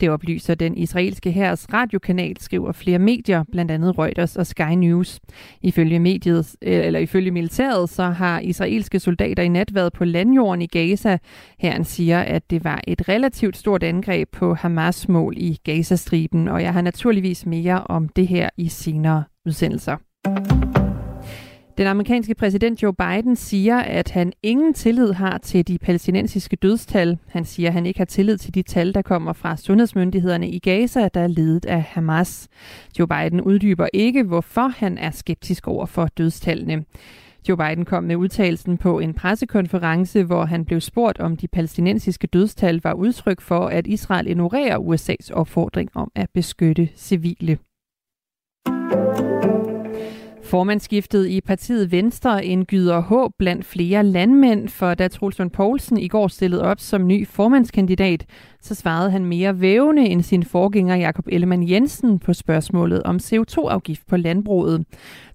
Det 0.00 0.10
oplyser 0.10 0.54
den 0.54 0.76
israelske 0.76 1.32
hærs 1.32 1.66
radiokanal, 1.72 2.40
skriver 2.40 2.72
flere 2.72 2.98
medier, 2.98 3.44
blandt 3.52 3.70
andet 3.70 3.98
Reuters 3.98 4.36
og 4.36 4.46
Sky 4.46 4.72
News. 4.76 5.20
Ifølge, 5.62 5.98
mediet, 5.98 6.56
øh, 6.62 6.86
eller 6.86 7.00
ifølge 7.00 7.30
militæret, 7.30 7.90
så 7.90 8.02
har 8.02 8.40
israelske 8.40 9.00
soldater 9.00 9.42
i 9.42 9.48
nat 9.48 9.74
været 9.74 9.92
på 9.92 10.04
landjorden 10.04 10.62
i 10.62 10.66
Gaza. 10.66 11.18
Herren 11.58 11.84
siger, 11.84 12.20
at 12.20 12.50
det 12.50 12.64
var 12.64 12.80
et 12.86 13.08
relativt 13.08 13.56
stort 13.56 13.82
angreb 13.82 14.28
på 14.32 14.54
Hamas 14.54 15.08
mål 15.08 15.34
i 15.36 15.58
Gazastriben, 15.64 16.48
og 16.48 16.62
jeg 16.62 16.72
har 16.72 16.82
naturligvis 16.82 17.46
mere 17.46 17.82
om 17.84 18.08
det 18.08 18.28
her 18.28 18.48
i 18.56 18.68
senere 18.68 19.24
udsendelser. 19.46 19.96
Den 21.78 21.86
amerikanske 21.86 22.34
præsident 22.34 22.82
Joe 22.82 22.94
Biden 22.94 23.36
siger, 23.36 23.78
at 23.78 24.10
han 24.10 24.32
ingen 24.42 24.74
tillid 24.74 25.12
har 25.12 25.38
til 25.38 25.68
de 25.68 25.78
palæstinensiske 25.78 26.56
dødstal. 26.56 27.18
Han 27.28 27.44
siger, 27.44 27.68
at 27.68 27.72
han 27.72 27.86
ikke 27.86 28.00
har 28.00 28.04
tillid 28.04 28.38
til 28.38 28.54
de 28.54 28.62
tal, 28.62 28.94
der 28.94 29.02
kommer 29.02 29.32
fra 29.32 29.56
sundhedsmyndighederne 29.56 30.48
i 30.48 30.58
Gaza, 30.58 31.08
der 31.14 31.20
er 31.20 31.26
ledet 31.26 31.66
af 31.66 31.82
Hamas. 31.82 32.48
Joe 32.98 33.08
Biden 33.08 33.40
uddyber 33.40 33.86
ikke, 33.92 34.22
hvorfor 34.22 34.68
han 34.68 34.98
er 34.98 35.10
skeptisk 35.10 35.68
over 35.68 35.86
for 35.86 36.06
dødstallene. 36.06 36.84
Joe 37.48 37.56
Biden 37.56 37.84
kom 37.84 38.04
med 38.04 38.16
udtalelsen 38.16 38.78
på 38.78 38.98
en 38.98 39.14
pressekonference, 39.14 40.24
hvor 40.24 40.44
han 40.44 40.64
blev 40.64 40.80
spurgt, 40.80 41.20
om 41.20 41.36
de 41.36 41.48
palæstinensiske 41.48 42.26
dødstal 42.26 42.80
var 42.84 42.92
udtryk 42.92 43.40
for, 43.40 43.66
at 43.66 43.86
Israel 43.86 44.26
ignorerer 44.26 44.78
USA's 44.78 45.32
opfordring 45.32 45.90
om 45.94 46.10
at 46.14 46.30
beskytte 46.34 46.88
civile. 46.96 47.58
Formandsskiftet 50.48 51.26
i 51.26 51.40
partiet 51.40 51.92
Venstre 51.92 52.44
indgyder 52.44 53.00
håb 53.00 53.32
blandt 53.38 53.64
flere 53.64 54.02
landmænd, 54.02 54.68
for 54.68 54.94
da 54.94 55.08
Troels 55.08 55.40
Poulsen 55.52 55.98
i 55.98 56.08
går 56.08 56.28
stillede 56.28 56.62
op 56.62 56.80
som 56.80 57.06
ny 57.06 57.26
formandskandidat, 57.26 58.26
så 58.60 58.74
svarede 58.74 59.10
han 59.10 59.24
mere 59.24 59.60
vævende 59.60 60.06
end 60.06 60.22
sin 60.22 60.42
forgænger 60.42 60.96
Jakob 60.96 61.24
Ellemann 61.28 61.68
Jensen 61.68 62.18
på 62.18 62.32
spørgsmålet 62.32 63.02
om 63.02 63.16
CO2-afgift 63.16 64.06
på 64.06 64.16
landbruget. 64.16 64.84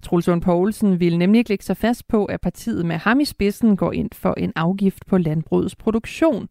Troels 0.02 0.28
Poulsen 0.42 1.00
ville 1.00 1.18
nemlig 1.18 1.38
ikke 1.38 1.50
lægge 1.50 1.64
sig 1.64 1.76
fast 1.76 2.08
på, 2.08 2.24
at 2.24 2.40
partiet 2.40 2.86
med 2.86 2.96
ham 2.96 3.20
i 3.20 3.24
spidsen 3.24 3.76
går 3.76 3.92
ind 3.92 4.10
for 4.12 4.34
en 4.36 4.52
afgift 4.56 5.06
på 5.06 5.18
landbrugets 5.18 5.76
produktion. 5.76 6.48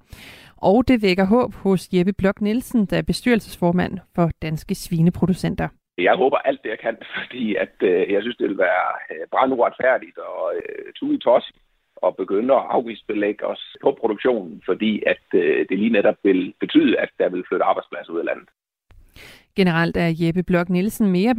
Og 0.57 0.87
det 0.87 1.01
vækker 1.01 1.25
håb 1.25 1.53
hos 1.53 1.87
Jeppe 1.93 2.13
Blok 2.13 2.41
Nielsen, 2.41 2.85
der 2.85 2.97
er 2.97 3.01
bestyrelsesformand 3.01 3.97
for 4.15 4.31
Danske 4.41 4.75
Svineproducenter. 4.75 5.67
Jeg 5.97 6.15
håber 6.15 6.37
alt 6.37 6.63
det, 6.63 6.69
jeg 6.69 6.79
kan, 6.79 6.97
fordi 7.17 7.55
at, 7.55 7.75
øh, 7.81 8.11
jeg 8.11 8.21
synes, 8.21 8.37
det 8.37 8.49
vil 8.49 8.57
være 8.57 8.87
øh, 9.11 9.27
branduretfærdigt 9.31 10.17
og 10.17 10.53
øh, 10.55 11.13
i 11.15 11.17
tos 11.17 11.51
at 12.07 12.15
begynde 12.15 12.53
at 12.53 12.65
afgiftsbelægge 12.69 13.45
os 13.45 13.75
på 13.81 13.97
produktionen, 13.99 14.61
fordi 14.65 15.03
at 15.05 15.23
øh, 15.33 15.65
det 15.69 15.79
lige 15.79 15.97
netop 15.97 16.15
vil 16.23 16.53
betyde, 16.59 16.99
at 16.99 17.09
der 17.19 17.29
vil 17.29 17.43
flytte 17.47 17.65
arbejdspladser 17.65 18.13
ud 18.13 18.19
af 18.19 18.25
landet. 18.25 18.49
Generelt 19.59 19.97
er 19.97 20.09
Jeppe 20.21 20.43
Blok 20.43 20.69
Nielsen 20.69 21.11
mere 21.11 21.35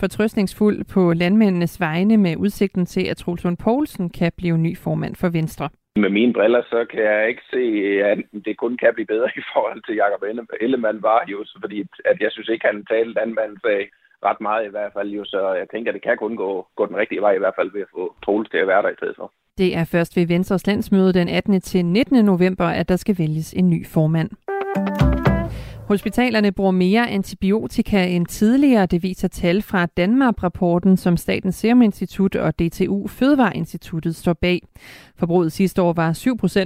fortrøstningsfuld 0.00 0.84
på 0.94 1.12
landmændenes 1.12 1.80
vegne 1.80 2.16
med 2.16 2.36
udsigten 2.36 2.86
til, 2.86 3.04
at 3.10 3.16
Troels 3.16 3.46
Poulsen 3.64 4.10
kan 4.10 4.32
blive 4.36 4.58
ny 4.58 4.76
formand 4.76 5.14
for 5.16 5.28
Venstre. 5.28 5.68
Med 5.96 6.10
mine 6.10 6.32
briller, 6.32 6.62
så 6.62 6.86
kan 6.90 7.02
jeg 7.02 7.28
ikke 7.28 7.42
se, 7.52 7.64
at 8.10 8.18
det 8.44 8.56
kun 8.56 8.76
kan 8.76 8.94
blive 8.94 9.06
bedre 9.06 9.30
i 9.40 9.42
forhold 9.52 9.82
til 9.82 9.94
Jacob 9.94 10.22
Ellemann 10.60 11.02
var 11.02 11.24
jo, 11.32 11.44
fordi 11.60 11.78
at 12.04 12.16
jeg 12.20 12.30
synes 12.32 12.48
ikke, 12.48 12.66
han 12.66 12.84
talte 12.84 13.14
landmandens 13.18 13.60
sag 13.66 13.80
ret 14.28 14.40
meget 14.40 14.66
i 14.66 14.70
hvert 14.70 14.92
fald. 14.96 15.08
Jo, 15.10 15.24
så 15.24 15.40
jeg 15.52 15.66
tænker, 15.72 15.90
at 15.90 15.94
det 15.94 16.02
kan 16.02 16.16
kun 16.18 16.36
gå, 16.36 16.66
gå 16.76 16.86
den 16.86 16.96
rigtige 16.96 17.20
vej 17.20 17.32
i 17.34 17.38
hvert 17.38 17.56
fald 17.58 17.70
ved 17.72 17.80
at 17.80 17.92
få 17.96 18.14
Troels 18.24 18.50
til 18.50 18.58
at 18.58 18.66
være 18.66 18.82
der 18.82 18.88
i 18.88 18.98
stedet 18.98 19.16
for. 19.16 19.32
Det 19.58 19.76
er 19.76 19.84
først 19.84 20.16
ved 20.16 20.26
Venstres 20.26 20.66
landsmøde 20.66 21.12
den 21.12 21.28
18. 21.28 21.60
til 21.60 21.84
19. 21.84 22.24
november, 22.24 22.66
at 22.66 22.88
der 22.88 22.96
skal 22.96 23.14
vælges 23.18 23.52
en 23.52 23.70
ny 23.70 23.86
formand. 23.86 24.30
Hospitalerne 25.88 26.52
bruger 26.52 26.70
mere 26.70 27.10
antibiotika 27.10 28.06
end 28.06 28.26
tidligere, 28.26 28.86
det 28.86 29.02
viser 29.02 29.28
tal 29.28 29.62
fra 29.62 29.86
Danmark-rapporten, 29.86 30.96
som 30.96 31.16
Statens 31.16 31.54
Serum 31.54 31.82
Institut 31.82 32.34
og 32.34 32.58
DTU 32.58 33.06
Fødevareinstituttet 33.06 34.16
står 34.16 34.32
bag. 34.32 34.62
Forbruget 35.16 35.52
sidste 35.52 35.82
år 35.82 35.92
var 35.92 36.12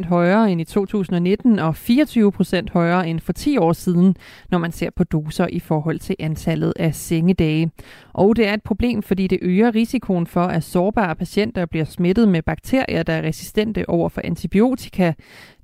7% 0.05 0.09
højere 0.09 0.53
end 0.53 0.61
i 0.61 0.65
2019 0.65 1.59
og 1.59 1.75
24% 1.79 2.73
højere 2.73 3.09
end 3.09 3.21
for 3.21 3.33
10 3.33 3.59
år 3.59 3.73
siden, 3.73 4.17
når 4.51 4.59
man 4.59 4.73
ser 4.73 4.91
på 4.97 5.05
doser 5.05 5.47
i 5.47 5.59
forhold 5.59 5.99
til 5.99 6.17
antallet 6.19 6.73
af 6.77 6.95
sengedage. 6.95 7.71
Og 8.13 8.37
det 8.37 8.49
er 8.49 8.55
et 8.55 8.63
problem, 8.63 9.03
fordi 9.03 9.27
det 9.27 9.39
øger 9.43 9.75
risikoen 9.75 10.27
for, 10.27 10.45
at 10.45 10.65
sårbare 10.65 11.15
patienter 11.17 11.67
bliver 11.67 11.85
smittet 11.85 12.29
med 12.29 12.43
bakterier, 12.43 13.03
der 13.03 13.13
er 13.13 13.23
resistente 13.23 13.89
over 13.89 14.09
for 14.09 14.21
antibiotika. 14.25 15.13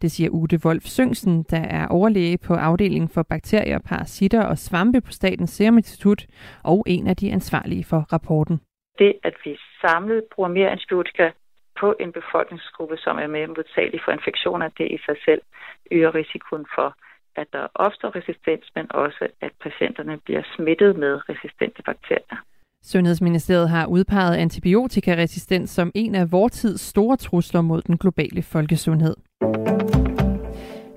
Det 0.03 0.11
siger 0.11 0.31
Ute 0.31 0.61
Wolf 0.65 0.87
Søngsen, 0.87 1.45
der 1.51 1.61
er 1.61 1.87
overlæge 1.87 2.39
på 2.39 2.55
afdelingen 2.55 3.09
for 3.09 3.23
bakterier, 3.23 3.48
parasitter 3.85 4.45
og 4.45 4.59
svampe 4.59 5.01
på 5.01 5.13
Statens 5.13 5.51
Serum 5.51 5.77
Institut 5.77 6.27
og 6.65 6.85
en 6.87 7.07
af 7.07 7.17
de 7.17 7.33
ansvarlige 7.33 7.85
for 7.85 8.01
rapporten. 8.13 8.61
Det, 8.99 9.13
at 9.23 9.35
vi 9.45 9.59
samlet 9.81 10.25
bruger 10.35 10.49
mere 10.49 10.71
antibiotika 10.71 11.31
på 11.81 11.95
en 12.01 12.13
befolkningsgruppe, 12.13 12.97
som 12.97 13.19
er 13.19 13.27
mere 13.27 13.47
modtagelig 13.47 14.01
for 14.05 14.13
infektioner, 14.13 14.69
det 14.79 14.87
i 14.97 14.99
sig 15.07 15.17
selv 15.25 15.43
øger 15.91 16.15
risikoen 16.15 16.67
for, 16.75 16.89
at 17.37 17.47
der 17.53 17.67
opstår 17.75 18.17
resistens, 18.17 18.65
men 18.75 18.87
også 18.91 19.29
at 19.41 19.53
patienterne 19.65 20.19
bliver 20.25 20.43
smittet 20.57 20.97
med 20.97 21.29
resistente 21.29 21.83
bakterier. 21.83 22.39
Sundhedsministeriet 22.83 23.69
har 23.69 23.87
udpeget 23.87 24.37
antibiotikaresistens 24.37 25.71
som 25.71 25.93
en 25.95 26.15
af 26.15 26.33
vores 26.33 26.53
tids 26.53 26.81
store 26.81 27.17
trusler 27.17 27.61
mod 27.61 27.83
den 27.83 27.99
globale 27.99 28.43
folkesundhed. 28.43 29.17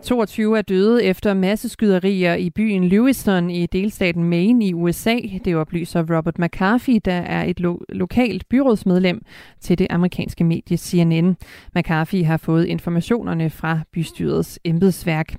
22 0.04 0.58
er 0.58 0.62
døde 0.62 1.04
efter 1.04 1.34
masseskyderier 1.34 2.34
i 2.36 2.50
byen 2.50 2.84
Lewiston 2.84 3.50
i 3.50 3.66
delstaten 3.66 4.24
Maine 4.24 4.66
i 4.66 4.74
USA. 4.74 5.16
Det 5.46 5.56
oplyser 5.56 6.16
Robert 6.18 6.40
McCarthy, 6.40 7.00
der 7.06 7.14
er 7.14 7.44
et 7.44 7.60
lo- 7.60 7.82
lokalt 7.90 8.50
byrådsmedlem 8.50 9.22
til 9.60 9.80
det 9.80 9.88
amerikanske 9.90 10.44
medie 10.44 10.78
CNN. 10.78 11.38
McCarthy 11.76 12.24
har 12.26 12.38
fået 12.38 12.66
informationerne 12.66 13.50
fra 13.50 13.80
bystyrets 13.94 14.60
embedsværk. 14.64 15.36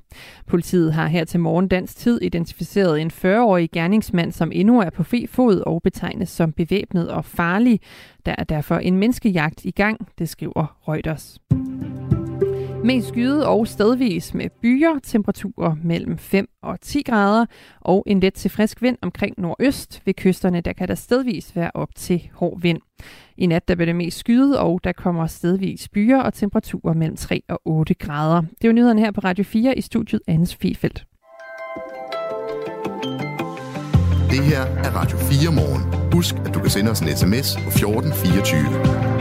Politiet 0.47 0.93
har 0.93 1.07
her 1.07 1.25
til 1.25 1.41
morgen 1.41 1.69
dansk 1.69 1.97
tid 1.97 2.21
identificeret 2.23 3.01
en 3.01 3.11
40-årig 3.11 3.71
gerningsmand, 3.71 4.33
som 4.33 4.51
endnu 4.55 4.81
er 4.81 4.91
på 4.91 5.03
fri 5.03 5.27
fod 5.27 5.63
og 5.67 5.83
betegnes 5.83 6.29
som 6.29 6.53
bevæbnet 6.53 7.09
og 7.11 7.25
farlig. 7.25 7.81
Der 8.27 8.35
er 8.39 8.45
derfor 8.45 8.77
en 8.77 8.99
menneskejagt 8.99 9.65
i 9.65 9.71
gang, 9.71 10.09
det 10.19 10.29
skriver 10.29 10.77
Reuters. 10.89 11.39
Mest 12.85 13.09
skyde 13.09 13.49
og 13.49 13.67
stedvis 13.67 14.35
med 14.35 14.49
byer, 14.63 14.99
temperaturer 15.03 15.75
mellem 15.85 16.19
5 16.19 16.49
og 16.63 16.81
10 16.81 17.03
grader 17.03 17.47
og 17.81 18.05
en 18.07 18.21
let 18.21 18.35
til 18.35 18.51
frisk 18.51 18.83
vind 18.83 18.97
omkring 19.03 19.35
nordøst. 19.39 20.03
Ved 20.05 20.15
kysterne 20.15 20.61
der 20.61 20.73
kan 20.73 20.89
der 20.89 20.95
stedvis 20.95 21.57
være 21.57 21.71
op 21.75 21.89
til 21.97 22.31
hård 22.35 22.61
vind. 22.61 22.79
I 23.37 23.47
nat 23.47 23.69
der 23.69 23.75
bliver 23.75 23.87
det 23.87 23.97
mest 23.97 24.19
skyde, 24.19 24.61
og 24.61 24.81
der 24.85 24.93
kommer 24.93 25.27
stedvis 25.27 25.89
byer 25.89 26.19
og 26.23 26.35
temperaturer 26.35 26.95
mellem 26.95 27.17
3 27.17 27.43
og 27.49 27.61
8 27.65 27.95
grader. 27.95 28.43
Det 28.63 28.69
er 28.69 28.73
nyhederne 28.73 29.01
her 29.01 29.11
på 29.11 29.21
Radio 29.21 29.45
4 29.45 29.79
i 29.79 29.81
studiet 29.81 30.21
Annes 30.27 30.55
Fifeldt. 30.55 31.05
Det 34.31 34.45
her 34.45 34.63
er 34.63 34.91
Radio 34.97 35.19
4 35.19 35.53
morgen. 35.53 36.13
Husk, 36.13 36.35
at 36.35 36.55
du 36.55 36.61
kan 36.61 36.71
sende 36.71 36.91
os 36.91 37.01
en 37.01 37.17
sms 37.17 37.55
på 37.55 37.69
1424. 37.69 39.12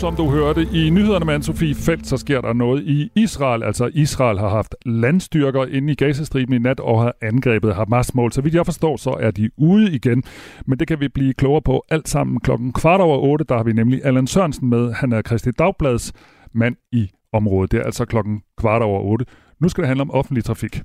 Som 0.00 0.16
du 0.16 0.30
hørte 0.30 0.62
i 0.72 0.90
nyhederne 0.90 1.24
med 1.24 1.42
Sofie 1.42 1.74
Felt, 1.74 2.06
så 2.06 2.16
sker 2.16 2.40
der 2.40 2.52
noget 2.52 2.82
i 2.82 3.10
Israel. 3.14 3.62
Altså 3.62 3.90
Israel 3.94 4.38
har 4.38 4.48
haft 4.48 4.74
landstyrker 4.84 5.64
inde 5.66 5.92
i 5.92 5.96
Gazastriben 5.96 6.54
i 6.54 6.58
nat 6.58 6.80
og 6.80 7.02
har 7.02 7.14
angrebet 7.22 7.74
Hamas-mål. 7.74 8.32
Så 8.32 8.40
vidt 8.40 8.54
jeg 8.54 8.64
forstår, 8.64 8.96
så 8.96 9.10
er 9.10 9.30
de 9.30 9.50
ude 9.56 9.92
igen. 9.92 10.22
Men 10.66 10.78
det 10.78 10.88
kan 10.88 11.00
vi 11.00 11.08
blive 11.08 11.34
klogere 11.34 11.62
på 11.62 11.84
alt 11.90 12.08
sammen 12.08 12.40
klokken 12.40 12.72
kvart 12.72 13.00
over 13.00 13.18
otte. 13.18 13.44
Der 13.48 13.56
har 13.56 13.62
vi 13.62 13.72
nemlig 13.72 14.00
Allan 14.04 14.26
Sørensen 14.26 14.68
med. 14.68 14.92
Han 14.92 15.12
er 15.12 15.22
Kristi 15.22 15.50
Dagblads 15.50 16.12
mand 16.52 16.76
i 16.92 17.10
området. 17.32 17.72
Det 17.72 17.80
er 17.80 17.84
altså 17.84 18.04
klokken 18.04 18.42
kvart 18.58 18.82
over 18.82 19.00
otte. 19.00 19.24
Nu 19.60 19.68
skal 19.68 19.82
det 19.82 19.88
handle 19.88 20.02
om 20.02 20.10
offentlig 20.10 20.44
trafik. 20.44 20.82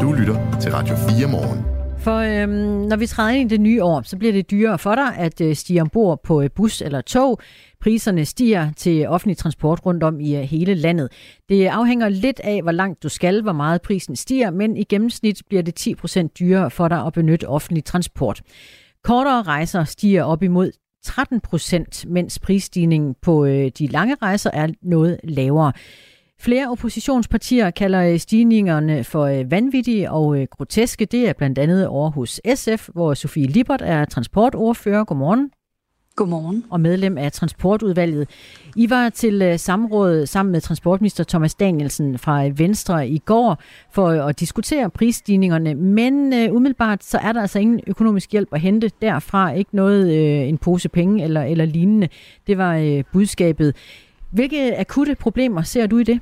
Du 0.00 0.12
lytter 0.12 0.58
til 0.60 0.72
Radio 0.72 0.96
4 0.96 1.30
morgen. 1.30 1.87
For 2.00 2.16
øhm, 2.16 2.50
når 2.88 2.96
vi 2.96 3.06
træder 3.06 3.30
ind 3.30 3.52
i 3.52 3.54
det 3.54 3.60
nye 3.60 3.84
år, 3.84 4.02
så 4.02 4.16
bliver 4.16 4.32
det 4.32 4.50
dyrere 4.50 4.78
for 4.78 4.94
dig 4.94 5.16
at 5.16 5.40
øh, 5.40 5.56
stige 5.56 5.80
ombord 5.80 6.22
på 6.22 6.42
øh, 6.42 6.50
bus 6.54 6.82
eller 6.82 7.00
tog. 7.00 7.38
Priserne 7.80 8.24
stiger 8.24 8.72
til 8.76 9.08
offentlig 9.08 9.36
transport 9.36 9.86
rundt 9.86 10.02
om 10.02 10.20
i 10.20 10.36
øh, 10.36 10.42
hele 10.42 10.74
landet. 10.74 11.08
Det 11.48 11.66
afhænger 11.66 12.08
lidt 12.08 12.40
af, 12.40 12.62
hvor 12.62 12.72
langt 12.72 13.02
du 13.02 13.08
skal, 13.08 13.42
hvor 13.42 13.52
meget 13.52 13.82
prisen 13.82 14.16
stiger, 14.16 14.50
men 14.50 14.76
i 14.76 14.84
gennemsnit 14.84 15.42
bliver 15.48 15.62
det 15.62 15.86
10% 16.04 16.26
dyrere 16.26 16.70
for 16.70 16.88
dig 16.88 17.06
at 17.06 17.12
benytte 17.12 17.48
offentlig 17.48 17.84
transport. 17.84 18.42
Kortere 19.04 19.42
rejser 19.42 19.84
stiger 19.84 20.22
op 20.22 20.42
imod 20.42 20.70
13 21.04 21.40
procent, 21.40 22.06
mens 22.08 22.38
prisstigningen 22.38 23.14
på 23.22 23.44
øh, 23.44 23.70
de 23.78 23.86
lange 23.86 24.16
rejser 24.22 24.50
er 24.52 24.68
noget 24.82 25.20
lavere. 25.24 25.72
Flere 26.40 26.70
oppositionspartier 26.70 27.70
kalder 27.70 28.02
øh, 28.02 28.18
stigningerne 28.18 29.04
for 29.04 29.24
øh, 29.24 29.50
vanvittige 29.50 30.10
og 30.10 30.40
øh, 30.40 30.46
groteske. 30.50 31.04
Det 31.04 31.28
er 31.28 31.32
blandt 31.32 31.58
andet 31.58 31.86
over 31.86 32.10
hos 32.10 32.40
SF, 32.54 32.88
hvor 32.92 33.14
Sofie 33.14 33.46
Libert 33.46 33.82
er 33.84 34.04
transportordfører. 34.04 35.04
Godmorgen. 35.04 35.50
Godmorgen. 36.16 36.64
Og 36.70 36.80
medlem 36.80 37.18
af 37.18 37.32
transportudvalget. 37.32 38.28
I 38.76 38.90
var 38.90 39.08
til 39.08 39.58
samråd 39.58 40.26
sammen 40.26 40.52
med 40.52 40.60
transportminister 40.60 41.24
Thomas 41.24 41.54
Danielsen 41.54 42.18
fra 42.18 42.44
Venstre 42.56 43.08
i 43.08 43.18
går 43.18 43.62
for 43.92 44.08
at 44.08 44.40
diskutere 44.40 44.90
prisstigningerne, 44.90 45.74
men 45.74 46.32
uh, 46.32 46.56
umiddelbart 46.56 47.04
så 47.04 47.18
er 47.18 47.32
der 47.32 47.40
altså 47.40 47.58
ingen 47.58 47.80
økonomisk 47.86 48.32
hjælp 48.32 48.48
at 48.52 48.60
hente 48.60 48.90
derfra. 49.02 49.52
Ikke 49.52 49.76
noget, 49.76 50.04
uh, 50.04 50.48
en 50.48 50.58
pose 50.58 50.88
penge 50.88 51.24
eller, 51.24 51.42
eller 51.42 51.64
lignende. 51.64 52.08
Det 52.46 52.58
var 52.58 52.78
uh, 52.78 53.00
budskabet. 53.12 53.76
Hvilke 54.30 54.76
akutte 54.76 55.14
problemer 55.14 55.62
ser 55.62 55.86
du 55.86 55.98
i 55.98 56.04
det? 56.04 56.20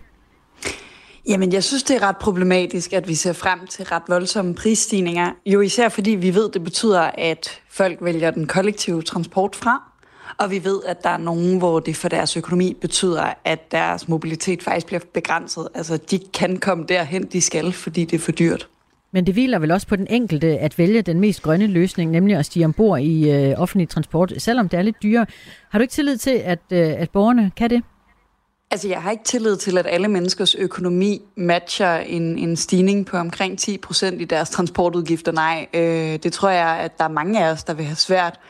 Jamen, 1.29 1.53
jeg 1.53 1.65
synes, 1.65 1.83
det 1.83 1.97
er 1.97 2.03
ret 2.03 2.17
problematisk, 2.17 2.93
at 2.93 3.09
vi 3.09 3.15
ser 3.15 3.33
frem 3.33 3.67
til 3.67 3.85
ret 3.85 4.03
voldsomme 4.09 4.55
prisstigninger. 4.55 5.33
Jo 5.47 5.61
især 5.61 5.89
fordi 5.89 6.11
vi 6.11 6.35
ved, 6.35 6.51
det 6.51 6.65
betyder, 6.65 7.01
at 7.01 7.61
folk 7.71 7.99
vælger 8.01 8.31
den 8.31 8.47
kollektive 8.47 9.03
transport 9.03 9.57
fra. 9.57 9.83
Og 10.39 10.51
vi 10.51 10.65
ved, 10.65 10.81
at 10.87 11.03
der 11.03 11.11
er 11.11 11.19
nogen, 11.19 11.59
hvor 11.59 11.81
det 11.81 11.97
for 11.97 12.09
deres 12.09 12.37
økonomi 12.37 12.77
betyder, 12.81 13.33
at 13.45 13.73
deres 13.73 14.09
mobilitet 14.09 14.63
faktisk 14.63 14.87
bliver 14.87 15.01
begrænset. 15.15 15.69
Altså, 15.75 15.97
de 15.97 16.21
kan 16.35 16.57
komme 16.57 16.85
derhen, 16.89 17.23
de 17.27 17.41
skal, 17.41 17.73
fordi 17.73 18.05
det 18.05 18.17
er 18.17 18.21
for 18.21 18.33
dyrt. 18.33 18.69
Men 19.13 19.27
det 19.27 19.35
hviler 19.35 19.59
vel 19.59 19.71
også 19.71 19.87
på 19.87 19.97
den 19.97 20.07
enkelte 20.11 20.59
at 20.59 20.79
vælge 20.79 21.03
den 21.03 21.21
mest 21.21 21.43
grønne 21.43 21.67
løsning, 21.67 22.11
nemlig 22.11 22.37
at 22.37 22.47
stige 22.47 22.65
ombord 22.65 23.01
i 23.01 23.31
øh, 23.31 23.61
offentlig 23.61 23.89
transport, 23.89 24.33
selvom 24.39 24.69
det 24.69 24.79
er 24.79 24.83
lidt 24.83 25.03
dyrere. 25.03 25.27
Har 25.71 25.79
du 25.79 25.83
ikke 25.83 25.93
tillid 25.93 26.17
til, 26.17 26.31
at, 26.45 26.59
øh, 26.71 26.79
at 26.79 27.11
borgerne 27.11 27.51
kan 27.57 27.71
det? 27.71 27.83
Altså, 28.71 28.89
jeg 28.89 29.03
har 29.03 29.11
ikke 29.11 29.25
tillid 29.25 29.57
til, 29.57 29.79
at 29.79 29.87
alle 29.87 30.09
menneskers 30.09 30.55
økonomi 30.55 31.23
matcher 31.37 31.97
en, 31.97 32.39
en 32.39 32.57
stigning 32.57 33.07
på 33.07 33.17
omkring 33.17 33.59
10 33.59 33.79
procent 33.79 34.21
i 34.21 34.25
deres 34.25 34.51
transportudgifter. 34.51 35.33
Nej, 35.33 35.67
øh, 35.75 36.19
det 36.23 36.33
tror 36.33 36.49
jeg, 36.49 36.69
at 36.69 36.99
der 36.99 37.05
er 37.05 37.09
mange 37.09 37.45
af 37.45 37.51
os, 37.51 37.65
der 37.65 37.75
vil 37.75 37.85
have 37.85 37.97
svært, 37.97 38.41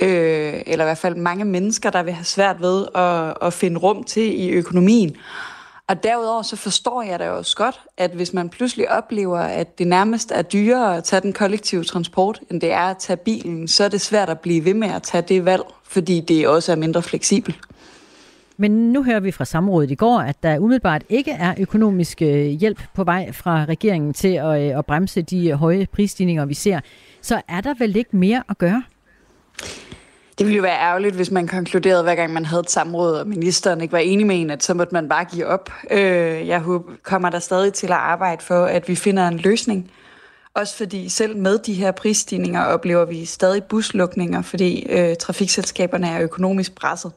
øh, 0.00 0.62
eller 0.66 0.84
i 0.84 0.86
hvert 0.86 0.98
fald 0.98 1.14
mange 1.14 1.44
mennesker, 1.44 1.90
der 1.90 2.02
vil 2.02 2.12
have 2.12 2.24
svært 2.24 2.60
ved 2.60 2.86
at, 2.94 3.46
at 3.46 3.52
finde 3.52 3.78
rum 3.78 4.04
til 4.04 4.40
i 4.40 4.48
økonomien. 4.48 5.16
Og 5.88 6.02
derudover 6.02 6.42
så 6.42 6.56
forstår 6.56 7.02
jeg 7.02 7.18
da 7.18 7.30
også 7.30 7.56
godt, 7.56 7.80
at 7.96 8.10
hvis 8.10 8.32
man 8.32 8.48
pludselig 8.48 8.90
oplever, 8.90 9.38
at 9.38 9.78
det 9.78 9.86
nærmest 9.86 10.32
er 10.32 10.42
dyrere 10.42 10.96
at 10.96 11.04
tage 11.04 11.20
den 11.20 11.32
kollektive 11.32 11.84
transport, 11.84 12.40
end 12.50 12.60
det 12.60 12.72
er 12.72 12.84
at 12.84 12.98
tage 12.98 13.16
bilen, 13.16 13.68
så 13.68 13.84
er 13.84 13.88
det 13.88 14.00
svært 14.00 14.28
at 14.30 14.40
blive 14.40 14.64
ved 14.64 14.74
med 14.74 14.88
at 14.88 15.02
tage 15.02 15.22
det 15.22 15.44
valg, 15.44 15.62
fordi 15.84 16.20
det 16.20 16.48
også 16.48 16.72
er 16.72 16.76
mindre 16.76 17.02
fleksibelt. 17.02 17.58
Men 18.60 18.92
nu 18.92 19.02
hører 19.02 19.20
vi 19.20 19.32
fra 19.32 19.44
samrådet 19.44 19.90
i 19.90 19.94
går, 19.94 20.18
at 20.18 20.42
der 20.42 20.58
umiddelbart 20.58 21.02
ikke 21.08 21.30
er 21.30 21.54
økonomisk 21.58 22.22
øh, 22.22 22.46
hjælp 22.46 22.82
på 22.94 23.04
vej 23.04 23.32
fra 23.32 23.64
regeringen 23.64 24.14
til 24.14 24.28
at, 24.28 24.62
øh, 24.62 24.78
at 24.78 24.86
bremse 24.86 25.22
de 25.22 25.48
øh, 25.48 25.54
høje 25.54 25.86
prisstigninger, 25.92 26.44
vi 26.44 26.54
ser. 26.54 26.80
Så 27.22 27.40
er 27.48 27.60
der 27.60 27.74
vel 27.78 27.96
ikke 27.96 28.16
mere 28.16 28.42
at 28.48 28.58
gøre? 28.58 28.82
Det 30.38 30.46
ville 30.46 30.56
jo 30.56 30.62
være 30.62 30.80
ærgerligt, 30.80 31.14
hvis 31.14 31.30
man 31.30 31.48
konkluderede, 31.48 32.02
hver 32.02 32.14
gang 32.14 32.32
man 32.32 32.44
havde 32.44 32.60
et 32.60 32.70
samråd, 32.70 33.12
og 33.12 33.28
ministeren 33.28 33.80
ikke 33.80 33.92
var 33.92 33.98
enig 33.98 34.26
med 34.26 34.40
en, 34.40 34.50
at 34.50 34.62
så 34.62 34.74
måtte 34.74 34.94
man 34.94 35.08
bare 35.08 35.24
give 35.24 35.46
op. 35.46 35.72
Øh, 35.90 36.48
jeg 36.48 36.60
håber, 36.60 36.92
kommer 37.02 37.30
der 37.30 37.38
stadig 37.38 37.72
til 37.72 37.86
at 37.86 37.92
arbejde 37.92 38.42
for, 38.42 38.64
at 38.64 38.88
vi 38.88 38.94
finder 38.94 39.28
en 39.28 39.38
løsning. 39.38 39.90
Også 40.54 40.76
fordi 40.76 41.08
selv 41.08 41.36
med 41.36 41.58
de 41.58 41.74
her 41.74 41.90
prisstigninger 41.90 42.64
oplever 42.64 43.04
vi 43.04 43.24
stadig 43.24 43.64
buslukninger, 43.64 44.42
fordi 44.42 44.86
øh, 44.90 45.16
trafikselskaberne 45.16 46.08
er 46.08 46.22
økonomisk 46.22 46.74
presset. 46.74 47.12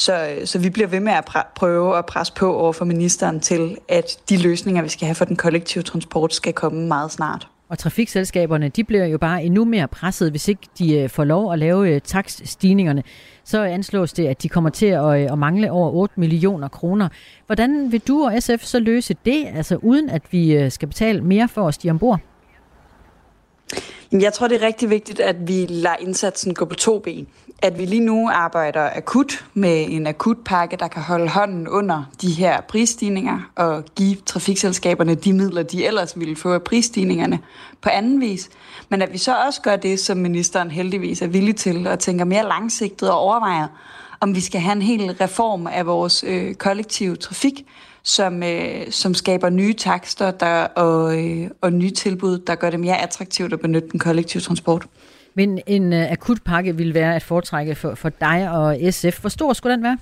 Så, 0.00 0.38
så 0.44 0.58
vi 0.58 0.70
bliver 0.70 0.86
ved 0.86 1.00
med 1.00 1.12
at 1.12 1.24
pr- 1.30 1.52
prøve 1.54 1.98
at 1.98 2.06
presse 2.06 2.32
på 2.32 2.56
over 2.56 2.72
for 2.72 2.84
ministeren 2.84 3.40
til, 3.40 3.76
at 3.88 4.18
de 4.28 4.42
løsninger, 4.42 4.82
vi 4.82 4.88
skal 4.88 5.06
have 5.06 5.14
for 5.14 5.24
den 5.24 5.36
kollektive 5.36 5.82
transport, 5.82 6.34
skal 6.34 6.52
komme 6.52 6.88
meget 6.88 7.10
snart. 7.10 7.48
Og 7.68 7.78
trafikselskaberne, 7.78 8.68
de 8.68 8.84
bliver 8.84 9.06
jo 9.06 9.18
bare 9.18 9.44
endnu 9.44 9.64
mere 9.64 9.88
presset, 9.88 10.30
hvis 10.30 10.48
ikke 10.48 10.62
de 10.78 10.98
øh, 10.98 11.08
får 11.08 11.24
lov 11.24 11.52
at 11.52 11.58
lave 11.58 11.94
øh, 11.94 12.00
takststigningerne. 12.00 13.02
Så 13.44 13.62
anslås 13.62 14.12
det, 14.12 14.26
at 14.26 14.42
de 14.42 14.48
kommer 14.48 14.70
til 14.70 14.86
at, 14.86 15.20
øh, 15.20 15.32
at 15.32 15.38
mangle 15.38 15.70
over 15.70 15.90
8 15.90 16.20
millioner 16.20 16.68
kroner. 16.68 17.08
Hvordan 17.46 17.92
vil 17.92 18.00
du 18.00 18.24
og 18.24 18.42
SF 18.42 18.62
så 18.62 18.78
løse 18.78 19.16
det, 19.24 19.46
altså 19.54 19.76
uden 19.76 20.10
at 20.10 20.22
vi 20.30 20.70
skal 20.70 20.88
betale 20.88 21.20
mere 21.20 21.48
for 21.48 21.68
at 21.68 21.74
stige 21.74 21.90
ombord? 21.90 22.20
Jeg 24.12 24.32
tror, 24.32 24.48
det 24.48 24.62
er 24.62 24.66
rigtig 24.66 24.90
vigtigt, 24.90 25.20
at 25.20 25.48
vi 25.48 25.66
lader 25.68 25.96
indsatsen 26.00 26.54
gå 26.54 26.64
på 26.64 26.74
to 26.74 26.98
ben. 26.98 27.26
At 27.62 27.78
vi 27.78 27.84
lige 27.84 28.04
nu 28.04 28.30
arbejder 28.32 28.90
akut 28.96 29.44
med 29.54 29.86
en 29.88 30.06
akut 30.06 30.36
pakke, 30.44 30.76
der 30.76 30.88
kan 30.88 31.02
holde 31.02 31.28
hånden 31.28 31.68
under 31.68 32.04
de 32.22 32.32
her 32.32 32.60
prisstigninger 32.60 33.50
og 33.56 33.84
give 33.96 34.16
trafikselskaberne 34.26 35.14
de 35.14 35.32
midler, 35.32 35.62
de 35.62 35.86
ellers 35.86 36.18
ville 36.18 36.36
få 36.36 36.52
af 36.52 36.62
prisstigningerne 36.62 37.38
på 37.80 37.88
anden 37.88 38.20
vis. 38.20 38.50
Men 38.88 39.02
at 39.02 39.12
vi 39.12 39.18
så 39.18 39.36
også 39.46 39.62
gør 39.62 39.76
det, 39.76 40.00
som 40.00 40.18
ministeren 40.18 40.70
heldigvis 40.70 41.22
er 41.22 41.26
villig 41.26 41.56
til, 41.56 41.86
og 41.86 41.98
tænker 41.98 42.24
mere 42.24 42.48
langsigtet 42.48 43.10
og 43.10 43.18
overvejer, 43.18 43.66
om 44.20 44.34
vi 44.34 44.40
skal 44.40 44.60
have 44.60 44.72
en 44.72 44.82
hel 44.82 45.12
reform 45.12 45.66
af 45.66 45.86
vores 45.86 46.24
øh, 46.26 46.54
kollektive 46.54 47.16
trafik, 47.16 47.66
som, 48.02 48.42
øh, 48.42 48.90
som 48.90 49.14
skaber 49.14 49.50
nye 49.50 49.72
takster 49.72 50.30
der, 50.30 50.64
og, 50.64 51.24
øh, 51.24 51.50
og 51.60 51.72
nye 51.72 51.90
tilbud, 51.90 52.38
der 52.38 52.54
gør 52.54 52.70
det 52.70 52.80
mere 52.80 53.00
attraktivt 53.00 53.52
at 53.52 53.60
benytte 53.60 53.88
den 53.88 54.00
kollektive 54.00 54.40
transport. 54.40 54.86
Men 55.34 55.60
en 55.66 55.92
øh, 55.92 56.12
akut 56.12 56.42
pakke 56.42 56.76
vil 56.76 56.94
være 56.94 57.16
at 57.16 57.22
foretrække 57.22 57.74
for, 57.74 57.94
for 57.94 58.08
dig 58.08 58.50
og 58.50 58.78
SF. 58.90 59.20
Hvor 59.20 59.28
stor 59.28 59.52
skulle 59.52 59.76
den 59.76 59.82
være? 59.82 59.98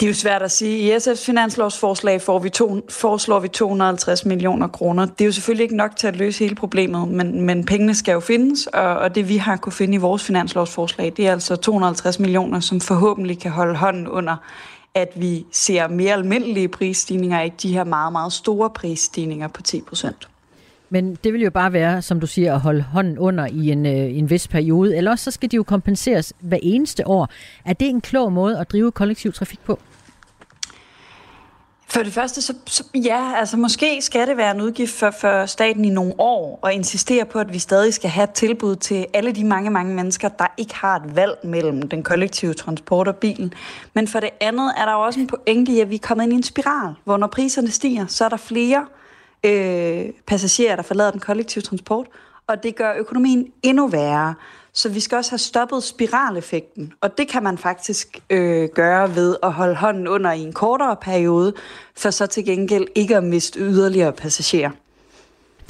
Det 0.00 0.06
er 0.06 0.10
jo 0.10 0.14
svært 0.14 0.42
at 0.42 0.50
sige. 0.50 0.78
I 0.78 0.96
SF's 0.96 1.26
finanslovsforslag 1.26 2.22
får 2.22 2.38
vi 2.38 2.50
to, 2.50 2.80
foreslår 2.90 3.40
vi 3.40 3.48
250 3.48 4.24
millioner 4.24 4.68
kroner. 4.68 5.06
Det 5.06 5.20
er 5.20 5.24
jo 5.24 5.32
selvfølgelig 5.32 5.62
ikke 5.62 5.76
nok 5.76 5.96
til 5.96 6.06
at 6.06 6.16
løse 6.16 6.44
hele 6.44 6.54
problemet, 6.54 7.08
men, 7.08 7.40
men 7.40 7.64
pengene 7.64 7.94
skal 7.94 8.12
jo 8.12 8.20
findes, 8.20 8.66
og, 8.66 8.96
og 8.98 9.14
det 9.14 9.28
vi 9.28 9.36
har 9.36 9.56
kunne 9.56 9.72
finde 9.72 9.94
i 9.94 9.96
vores 9.96 10.24
finanslovsforslag, 10.24 11.12
det 11.16 11.26
er 11.26 11.32
altså 11.32 11.56
250 11.56 12.18
millioner, 12.18 12.60
som 12.60 12.80
forhåbentlig 12.80 13.38
kan 13.38 13.50
holde 13.50 13.76
hånden 13.76 14.08
under 14.08 14.36
at 14.96 15.12
vi 15.14 15.46
ser 15.52 15.88
mere 15.88 16.12
almindelige 16.12 16.68
prisstigninger, 16.68 17.40
ikke 17.40 17.56
de 17.62 17.72
her 17.72 17.84
meget, 17.84 18.12
meget 18.12 18.32
store 18.32 18.70
prisstigninger 18.70 19.48
på 19.48 19.62
10 19.62 19.80
procent. 19.80 20.28
Men 20.90 21.14
det 21.24 21.32
vil 21.32 21.42
jo 21.42 21.50
bare 21.50 21.72
være, 21.72 22.02
som 22.02 22.20
du 22.20 22.26
siger, 22.26 22.54
at 22.54 22.60
holde 22.60 22.82
hånden 22.82 23.18
under 23.18 23.46
i 23.46 23.70
en, 23.70 23.86
øh, 23.86 24.18
en 24.18 24.30
vis 24.30 24.48
periode. 24.48 24.96
Ellers 24.96 25.20
så 25.20 25.30
skal 25.30 25.50
de 25.50 25.56
jo 25.56 25.62
kompenseres 25.62 26.32
hver 26.40 26.58
eneste 26.62 27.06
år. 27.06 27.28
Er 27.64 27.72
det 27.72 27.88
en 27.88 28.00
klog 28.00 28.32
måde 28.32 28.58
at 28.58 28.70
drive 28.70 28.92
kollektiv 28.92 29.32
trafik 29.32 29.60
på? 29.64 29.78
For 31.88 32.02
det 32.02 32.12
første, 32.12 32.42
så, 32.42 32.54
så 32.66 32.84
ja, 32.94 33.32
altså 33.36 33.56
måske 33.56 34.02
skal 34.02 34.28
det 34.28 34.36
være 34.36 34.54
en 34.54 34.60
udgift 34.60 34.92
for, 34.92 35.10
for 35.10 35.46
staten 35.46 35.84
i 35.84 35.90
nogle 35.90 36.14
år, 36.18 36.58
og 36.62 36.72
insistere 36.72 37.24
på, 37.24 37.38
at 37.38 37.52
vi 37.52 37.58
stadig 37.58 37.94
skal 37.94 38.10
have 38.10 38.24
et 38.24 38.30
tilbud 38.30 38.76
til 38.76 39.06
alle 39.14 39.32
de 39.32 39.44
mange, 39.44 39.70
mange 39.70 39.94
mennesker, 39.94 40.28
der 40.28 40.46
ikke 40.56 40.74
har 40.74 40.96
et 40.96 41.16
valg 41.16 41.38
mellem 41.44 41.88
den 41.88 42.02
kollektive 42.02 42.54
transport 42.54 43.08
og 43.08 43.16
bilen. 43.16 43.54
Men 43.94 44.08
for 44.08 44.20
det 44.20 44.30
andet 44.40 44.72
er 44.76 44.84
der 44.84 44.92
jo 44.92 45.00
også 45.00 45.20
en 45.20 45.26
pointe 45.26 45.72
i, 45.72 45.80
at 45.80 45.90
vi 45.90 45.94
er 45.94 45.98
kommet 46.02 46.24
ind 46.24 46.32
i 46.32 46.36
en 46.36 46.42
spiral, 46.42 46.94
hvor 47.04 47.16
når 47.16 47.26
priserne 47.26 47.70
stiger, 47.70 48.06
så 48.06 48.24
er 48.24 48.28
der 48.28 48.36
flere 48.36 48.86
øh, 49.44 50.04
passagerer, 50.26 50.76
der 50.76 50.82
forlader 50.82 51.10
den 51.10 51.20
kollektive 51.20 51.62
transport, 51.62 52.06
og 52.46 52.62
det 52.62 52.76
gør 52.76 52.94
økonomien 52.94 53.52
endnu 53.62 53.86
værre. 53.86 54.34
Så 54.72 54.88
vi 54.88 55.00
skal 55.00 55.16
også 55.16 55.30
have 55.30 55.38
stoppet 55.38 55.82
spiraleffekten, 55.82 56.92
og 57.00 57.18
det 57.18 57.28
kan 57.28 57.42
man 57.42 57.58
faktisk 57.58 58.18
øh, 58.30 58.68
gøre 58.74 59.14
ved 59.14 59.36
at 59.42 59.52
holde 59.52 59.74
hånden 59.74 60.08
under 60.08 60.32
i 60.32 60.40
en 60.40 60.52
kortere 60.52 60.96
periode, 60.96 61.52
for 61.96 62.10
så 62.10 62.26
til 62.26 62.44
gengæld 62.44 62.86
ikke 62.94 63.16
at 63.16 63.24
miste 63.24 63.60
yderligere 63.60 64.12
passagerer. 64.12 64.70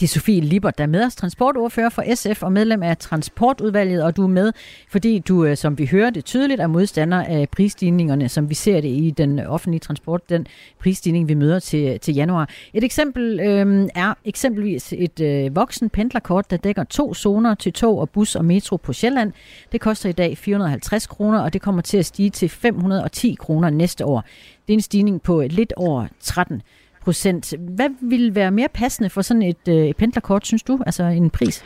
Det 0.01 0.03
er 0.03 0.09
Sofie 0.09 0.41
Libert, 0.41 0.79
der 0.79 0.85
er 0.85 0.89
med 0.89 1.05
os, 1.05 1.17
transportordfører 1.17 1.89
for 1.89 2.05
SF 2.15 2.43
og 2.43 2.53
medlem 2.53 2.83
af 2.83 2.97
transportudvalget, 2.97 4.03
og 4.03 4.17
du 4.17 4.23
er 4.23 4.29
med, 4.29 4.53
fordi 4.89 5.19
du, 5.19 5.45
øh, 5.45 5.57
som 5.57 5.79
vi 5.79 5.87
hører 5.87 6.11
det 6.11 6.25
tydeligt, 6.25 6.61
er 6.61 6.67
modstander 6.67 7.25
af 7.25 7.49
prisstigningerne, 7.49 8.29
som 8.29 8.51
vi 8.51 8.55
ser 8.55 8.81
det 8.81 8.89
i 8.89 9.15
den 9.17 9.39
offentlige 9.39 9.81
transport, 9.81 10.29
den 10.29 10.47
prisstigning, 10.81 11.29
vi 11.29 11.35
møder 11.35 11.59
til, 11.59 12.01
til 12.01 12.15
januar. 12.15 12.51
Et 12.75 12.85
eksempel 12.85 13.41
øh, 13.41 13.89
er 13.95 14.15
eksempelvis 14.25 14.95
et 14.97 15.21
øh, 15.21 15.57
voksen 15.57 15.91
pendlerkort, 15.91 16.51
der 16.51 16.57
dækker 16.57 16.85
to 16.85 17.15
zoner 17.15 17.55
til 17.55 17.73
tog 17.73 17.99
og 17.99 18.11
bus 18.11 18.37
og 18.37 18.45
metro 18.45 18.77
på 18.77 18.93
Sjælland. 18.93 19.33
Det 19.73 19.81
koster 19.81 20.09
i 20.09 20.13
dag 20.13 20.39
450 20.39 21.07
kroner, 21.07 21.41
og 21.41 21.53
det 21.53 21.63
kommer 21.63 21.83
til 21.83 21.99
at 21.99 22.07
stige 22.07 22.31
til 22.31 22.49
510 22.49 23.37
kroner 23.41 23.71
næste 23.71 24.05
år. 24.05 24.25
Det 24.67 24.73
er 24.73 24.77
en 24.77 24.81
stigning 24.81 25.23
på 25.23 25.43
lidt 25.51 25.73
over 25.77 26.07
13 26.21 26.63
procent. 27.07 27.55
Hvad 27.59 27.89
vil 28.01 28.35
være 28.35 28.51
mere 28.51 28.69
passende 28.69 29.11
for 29.11 29.23
sådan 29.23 29.43
et, 29.43 29.69
øh, 29.69 29.87
et 29.87 29.97
pendlerkort, 29.97 30.47
synes 30.47 30.63
du? 30.63 30.81
Altså 30.87 31.03
en 31.03 31.31
pris? 31.31 31.65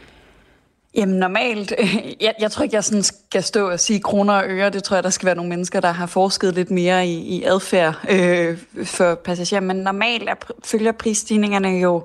Jamen 0.94 1.16
normalt, 1.16 1.72
jeg, 2.20 2.34
jeg 2.40 2.50
tror 2.50 2.62
ikke, 2.62 2.74
jeg 2.76 2.84
sådan 2.84 3.02
skal 3.02 3.42
stå 3.42 3.70
og 3.70 3.80
sige 3.80 4.00
kroner 4.00 4.34
og 4.34 4.44
øre. 4.46 4.70
Det 4.70 4.82
tror 4.82 4.96
jeg, 4.96 5.04
der 5.04 5.10
skal 5.10 5.26
være 5.26 5.34
nogle 5.34 5.48
mennesker, 5.48 5.80
der 5.80 5.92
har 5.92 6.06
forsket 6.06 6.54
lidt 6.54 6.70
mere 6.70 7.06
i, 7.06 7.18
i 7.36 7.42
adfærd 7.42 7.94
øh, 8.10 8.58
for 8.84 9.14
passagerer. 9.14 9.60
Men 9.60 9.76
normalt 9.76 10.28
er, 10.28 10.34
følger 10.64 10.92
prisstigningerne 10.92 11.68
jo 11.68 11.96
øh, 11.96 12.02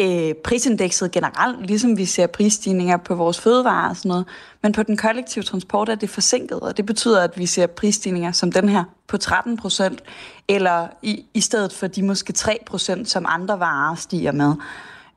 Øh, 0.00 0.34
prisindekset 0.34 1.10
generelt, 1.10 1.66
ligesom 1.66 1.98
vi 1.98 2.04
ser 2.04 2.26
prisstigninger 2.26 2.96
på 2.96 3.14
vores 3.14 3.40
fødevarer 3.40 3.88
og 3.88 3.96
sådan 3.96 4.08
noget. 4.08 4.26
Men 4.62 4.72
på 4.72 4.82
den 4.82 4.96
kollektive 4.96 5.44
transport 5.44 5.88
er 5.88 5.94
det 5.94 6.10
forsinket, 6.10 6.60
og 6.60 6.76
det 6.76 6.86
betyder, 6.86 7.22
at 7.22 7.38
vi 7.38 7.46
ser 7.46 7.66
prisstigninger 7.66 8.32
som 8.32 8.52
den 8.52 8.68
her 8.68 8.84
på 9.06 9.16
13 9.16 9.56
procent, 9.56 10.02
eller 10.48 10.88
i, 11.02 11.24
i 11.34 11.40
stedet 11.40 11.72
for 11.72 11.86
de 11.86 12.02
måske 12.02 12.32
3 12.32 12.58
procent, 12.66 13.10
som 13.10 13.26
andre 13.28 13.60
varer 13.60 13.94
stiger 13.94 14.32
med. 14.32 14.54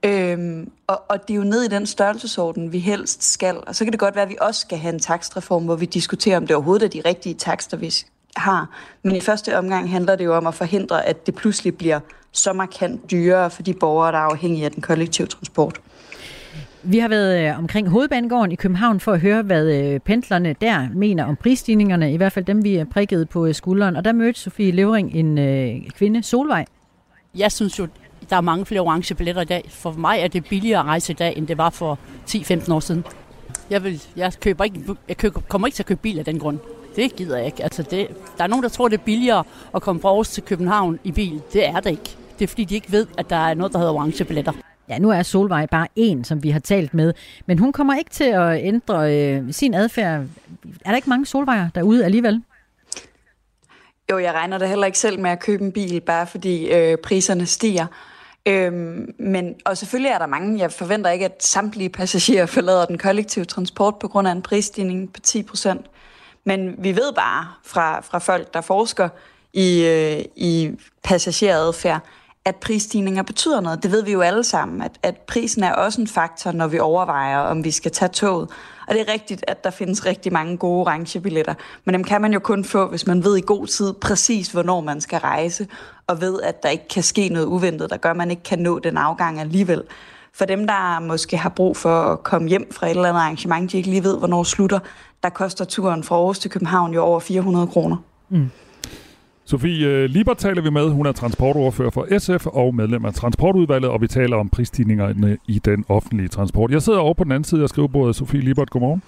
Øhm, 0.03 0.71
og, 0.87 1.01
og 1.09 1.27
det 1.27 1.33
er 1.33 1.37
jo 1.37 1.43
ned 1.43 1.63
i 1.63 1.67
den 1.67 1.85
størrelsesorden, 1.85 2.71
vi 2.71 2.79
helst 2.79 3.23
skal. 3.23 3.57
Og 3.67 3.75
så 3.75 3.83
kan 3.83 3.91
det 3.91 3.99
godt 3.99 4.15
være, 4.15 4.23
at 4.23 4.29
vi 4.29 4.37
også 4.41 4.61
skal 4.61 4.77
have 4.77 4.93
en 4.93 4.99
takstreform, 4.99 5.65
hvor 5.65 5.75
vi 5.75 5.85
diskuterer, 5.85 6.37
om 6.37 6.47
det 6.47 6.55
overhovedet 6.55 6.85
er 6.85 7.01
de 7.01 7.09
rigtige 7.09 7.35
takster, 7.35 7.77
vi 7.77 7.93
har. 8.37 8.69
Men 9.03 9.15
i 9.15 9.19
første 9.19 9.57
omgang 9.57 9.91
handler 9.91 10.15
det 10.15 10.25
jo 10.25 10.35
om 10.35 10.47
at 10.47 10.53
forhindre, 10.53 11.05
at 11.05 11.25
det 11.25 11.35
pludselig 11.35 11.77
bliver 11.77 11.99
så 12.31 12.53
markant 12.53 13.11
dyrere 13.11 13.49
for 13.49 13.63
de 13.63 13.73
borgere, 13.73 14.11
der 14.11 14.17
er 14.17 14.21
afhængige 14.21 14.65
af 14.65 14.71
den 14.71 14.81
kollektive 14.81 15.27
transport. 15.27 15.81
Vi 16.83 16.99
har 16.99 17.07
været 17.07 17.49
øh, 17.49 17.59
omkring 17.59 17.89
Hovedbanegården 17.89 18.51
i 18.51 18.55
København 18.55 18.99
for 18.99 19.13
at 19.13 19.19
høre, 19.19 19.41
hvad 19.41 19.65
øh, 19.65 19.99
pendlerne 19.99 20.55
der 20.61 20.87
mener 20.93 21.25
om 21.25 21.35
prisstigningerne, 21.35 22.13
i 22.13 22.17
hvert 22.17 22.31
fald 22.31 22.45
dem, 22.45 22.63
vi 22.63 22.75
er 22.75 22.85
prikket 22.85 23.29
på 23.29 23.45
øh, 23.45 23.55
skulderen. 23.55 23.95
Og 23.95 24.05
der 24.05 24.11
mødte 24.11 24.39
Sofie 24.39 24.71
Levering 24.71 25.13
en 25.13 25.91
kvinde, 25.91 26.23
Solvej. 26.23 26.65
Jeg 27.35 27.51
synes 27.51 27.79
jo, 27.79 27.87
der 28.29 28.35
er 28.35 28.41
mange 28.41 28.65
flere 28.65 28.81
orange 28.81 29.15
billetter 29.15 29.41
i 29.41 29.45
dag. 29.45 29.65
For 29.69 29.91
mig 29.91 30.19
er 30.19 30.27
det 30.27 30.45
billigere 30.45 30.79
at 30.79 30.85
rejse 30.85 31.13
i 31.13 31.15
dag, 31.15 31.37
end 31.37 31.47
det 31.47 31.57
var 31.57 31.69
for 31.69 31.99
10-15 32.29 32.73
år 32.73 32.79
siden. 32.79 33.05
Jeg, 33.69 33.83
vil, 33.83 34.03
jeg, 34.15 34.33
køber 34.41 34.63
ikke, 34.63 34.81
jeg 35.07 35.17
køber, 35.17 35.41
kommer 35.47 35.67
ikke 35.67 35.75
til 35.75 35.83
at 35.83 35.87
købe 35.87 36.01
bil 36.01 36.19
af 36.19 36.25
den 36.25 36.39
grund. 36.39 36.59
Det 36.97 37.15
gider 37.15 37.37
jeg 37.37 37.45
ikke. 37.45 37.63
Altså 37.63 37.83
det, 37.83 38.07
der 38.37 38.43
er 38.43 38.47
nogen, 38.47 38.63
der 38.63 38.69
tror, 38.69 38.87
det 38.87 38.99
er 38.99 39.03
billigere 39.03 39.43
at 39.75 39.81
komme 39.81 40.01
fra 40.01 40.09
Aarhus 40.09 40.29
til 40.29 40.43
København 40.43 40.99
i 41.03 41.11
bil. 41.11 41.41
Det 41.53 41.67
er 41.67 41.79
det 41.79 41.89
ikke. 41.89 42.17
Det 42.39 42.43
er 42.43 42.47
fordi, 42.47 42.63
de 42.63 42.75
ikke 42.75 42.91
ved, 42.91 43.07
at 43.17 43.29
der 43.29 43.35
er 43.35 43.53
noget, 43.53 43.73
der 43.73 43.79
hedder 43.79 43.93
orange 43.93 44.23
billetter. 44.23 44.53
Ja, 44.89 44.99
nu 44.99 45.09
er 45.09 45.23
Solvej 45.23 45.65
bare 45.65 45.87
en, 45.95 46.23
som 46.23 46.43
vi 46.43 46.49
har 46.49 46.59
talt 46.59 46.93
med. 46.93 47.13
Men 47.45 47.59
hun 47.59 47.71
kommer 47.71 47.95
ikke 47.95 48.09
til 48.09 48.23
at 48.23 48.65
ændre 48.65 49.15
øh, 49.15 49.53
sin 49.53 49.73
adfærd. 49.73 50.21
Er 50.85 50.89
der 50.89 50.95
ikke 50.95 51.09
mange 51.09 51.25
Solvejer 51.25 51.69
derude 51.75 52.05
alligevel? 52.05 52.43
Jo, 54.11 54.17
jeg 54.17 54.33
regner 54.33 54.57
da 54.57 54.65
heller 54.65 54.85
ikke 54.85 54.99
selv 54.99 55.19
med 55.19 55.29
at 55.29 55.39
købe 55.39 55.63
en 55.63 55.71
bil, 55.71 56.01
bare 56.01 56.27
fordi 56.27 56.73
øh, 56.73 56.97
priserne 56.97 57.45
stiger. 57.45 57.85
Øhm, 58.45 59.15
men, 59.19 59.55
og 59.65 59.77
selvfølgelig 59.77 60.09
er 60.09 60.17
der 60.17 60.25
mange, 60.25 60.59
jeg 60.59 60.71
forventer 60.71 61.09
ikke, 61.09 61.25
at 61.25 61.43
samtlige 61.43 61.89
passagerer 61.89 62.45
forlader 62.45 62.85
den 62.85 62.97
kollektive 62.97 63.45
transport 63.45 63.95
på 63.99 64.07
grund 64.07 64.27
af 64.27 64.31
en 64.31 64.41
prisstigning 64.41 65.13
på 65.13 65.19
10 65.19 65.43
procent. 65.43 65.85
Men 66.47 66.75
vi 66.77 66.95
ved 66.95 67.13
bare 67.15 67.47
fra, 67.63 67.99
fra 67.99 68.19
folk, 68.19 68.53
der 68.53 68.61
forsker 68.61 69.09
i, 69.53 69.85
øh, 69.85 70.25
i 70.35 70.71
passageradfærd, 71.03 71.99
at 72.45 72.55
prisstigninger 72.55 73.23
betyder 73.23 73.61
noget. 73.61 73.83
Det 73.83 73.91
ved 73.91 74.03
vi 74.03 74.11
jo 74.11 74.21
alle 74.21 74.43
sammen, 74.43 74.81
at, 74.81 74.91
at 75.03 75.17
prisen 75.17 75.63
er 75.63 75.73
også 75.73 76.01
en 76.01 76.07
faktor, 76.07 76.51
når 76.51 76.67
vi 76.67 76.79
overvejer, 76.79 77.37
om 77.37 77.63
vi 77.63 77.71
skal 77.71 77.91
tage 77.91 78.09
toget. 78.09 78.49
Og 78.87 78.93
det 78.93 79.01
er 79.01 79.13
rigtigt, 79.13 79.45
at 79.47 79.63
der 79.63 79.69
findes 79.69 80.05
rigtig 80.05 80.33
mange 80.33 80.57
gode 80.57 80.81
orange 80.81 81.19
billetter, 81.19 81.53
men 81.85 81.93
dem 81.93 82.03
kan 82.03 82.21
man 82.21 82.33
jo 82.33 82.39
kun 82.39 82.63
få, 82.63 82.87
hvis 82.87 83.07
man 83.07 83.23
ved 83.23 83.37
i 83.37 83.41
god 83.41 83.67
tid 83.67 83.93
præcis, 83.93 84.47
hvornår 84.47 84.81
man 84.81 85.01
skal 85.01 85.19
rejse, 85.19 85.67
og 86.07 86.21
ved, 86.21 86.41
at 86.41 86.63
der 86.63 86.69
ikke 86.69 86.87
kan 86.87 87.03
ske 87.03 87.29
noget 87.29 87.45
uventet, 87.45 87.89
der 87.89 87.97
gør, 87.97 88.11
at 88.11 88.17
man 88.17 88.31
ikke 88.31 88.43
kan 88.43 88.59
nå 88.59 88.79
den 88.79 88.97
afgang 88.97 89.39
alligevel. 89.39 89.83
For 90.37 90.45
dem, 90.45 90.67
der 90.67 90.99
måske 90.99 91.37
har 91.37 91.49
brug 91.49 91.77
for 91.77 92.01
at 92.01 92.23
komme 92.23 92.47
hjem 92.47 92.67
fra 92.71 92.87
et 92.87 92.89
eller 92.89 93.09
andet 93.09 93.19
arrangement, 93.19 93.71
de 93.71 93.77
ikke 93.77 93.89
lige 93.89 94.03
ved, 94.03 94.17
hvornår 94.17 94.43
slutter, 94.43 94.79
der 95.23 95.29
koster 95.29 95.65
turen 95.65 96.03
fra 96.03 96.15
Aarhus 96.15 96.39
til 96.39 96.51
København 96.51 96.93
jo 96.93 97.01
over 97.01 97.19
400 97.19 97.67
kroner. 97.67 97.97
Mm. 98.29 98.49
Sofie 99.45 99.87
øh, 99.87 99.93
Libert 99.93 100.11
Lieber 100.11 100.33
taler 100.33 100.61
vi 100.61 100.69
med. 100.69 100.89
Hun 100.89 101.05
er 101.05 101.11
transportordfører 101.11 101.89
for 101.89 102.19
SF 102.19 102.45
og 102.45 102.75
medlem 102.75 103.05
af 103.05 103.13
Transportudvalget, 103.13 103.91
og 103.91 104.01
vi 104.01 104.07
taler 104.07 104.37
om 104.37 104.49
prisstigningerne 104.49 105.37
i 105.47 105.59
den 105.59 105.85
offentlige 105.89 106.27
transport. 106.27 106.71
Jeg 106.71 106.81
sidder 106.81 106.99
over 106.99 107.13
på 107.13 107.23
den 107.23 107.31
anden 107.31 107.43
side 107.43 107.63
af 107.63 107.69
skrivebordet. 107.69 108.15
Sofie 108.15 108.41
Liebert, 108.41 108.69
godmorgen. 108.69 109.01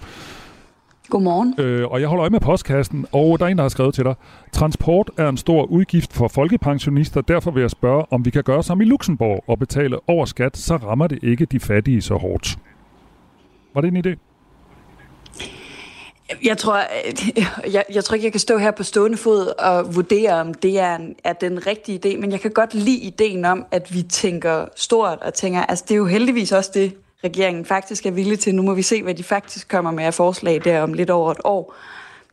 Godmorgen. 1.10 1.54
Øh, 1.58 1.86
og 1.88 2.00
jeg 2.00 2.08
holder 2.08 2.22
øje 2.22 2.30
med 2.30 2.40
postkassen, 2.40 3.06
og 3.12 3.38
der 3.38 3.44
er 3.44 3.48
en, 3.48 3.56
der 3.56 3.64
har 3.64 3.68
skrevet 3.68 3.94
til 3.94 4.04
dig. 4.04 4.14
Transport 4.52 5.10
er 5.16 5.28
en 5.28 5.36
stor 5.36 5.64
udgift 5.64 6.12
for 6.12 6.28
folkepensionister, 6.28 7.20
derfor 7.20 7.50
vil 7.50 7.60
jeg 7.60 7.70
spørge, 7.70 8.04
om 8.10 8.24
vi 8.24 8.30
kan 8.30 8.42
gøre 8.42 8.62
som 8.62 8.80
i 8.80 8.84
Luxembourg 8.84 9.44
og 9.46 9.58
betale 9.58 9.96
over 10.08 10.24
skat, 10.24 10.56
så 10.56 10.76
rammer 10.76 11.06
det 11.06 11.18
ikke 11.22 11.44
de 11.44 11.60
fattige 11.60 12.02
så 12.02 12.14
hårdt. 12.14 12.58
Var 13.74 13.80
det 13.80 13.88
en 13.88 14.06
idé? 14.06 14.16
Jeg 16.44 16.58
tror, 16.58 16.80
jeg, 17.74 17.84
jeg 17.94 18.04
tror 18.04 18.14
ikke, 18.14 18.24
jeg 18.24 18.32
kan 18.32 18.40
stå 18.40 18.58
her 18.58 18.70
på 18.70 18.82
stående 18.82 19.16
fod 19.16 19.46
og 19.58 19.94
vurdere, 19.94 20.32
om 20.32 20.54
det 20.54 20.78
er, 20.78 20.96
en, 20.96 21.14
er 21.24 21.32
den 21.32 21.66
rigtige 21.66 22.00
idé, 22.04 22.20
men 22.20 22.32
jeg 22.32 22.40
kan 22.40 22.50
godt 22.50 22.74
lide 22.74 22.98
ideen 22.98 23.44
om, 23.44 23.66
at 23.70 23.94
vi 23.94 24.02
tænker 24.02 24.64
stort 24.76 25.18
og 25.22 25.34
tænker, 25.34 25.62
altså 25.62 25.84
det 25.88 25.94
er 25.94 25.98
jo 25.98 26.06
heldigvis 26.06 26.52
også 26.52 26.70
det, 26.74 26.94
regeringen 27.24 27.64
faktisk 27.64 28.06
er 28.06 28.10
villig 28.10 28.38
til. 28.38 28.54
Nu 28.54 28.62
må 28.62 28.74
vi 28.74 28.82
se, 28.82 29.02
hvad 29.02 29.14
de 29.14 29.22
faktisk 29.22 29.68
kommer 29.68 29.90
med 29.90 30.04
af 30.04 30.14
forslag 30.14 30.60
der 30.64 30.82
om 30.82 30.92
lidt 30.92 31.10
over 31.10 31.30
et 31.30 31.40
år. 31.44 31.74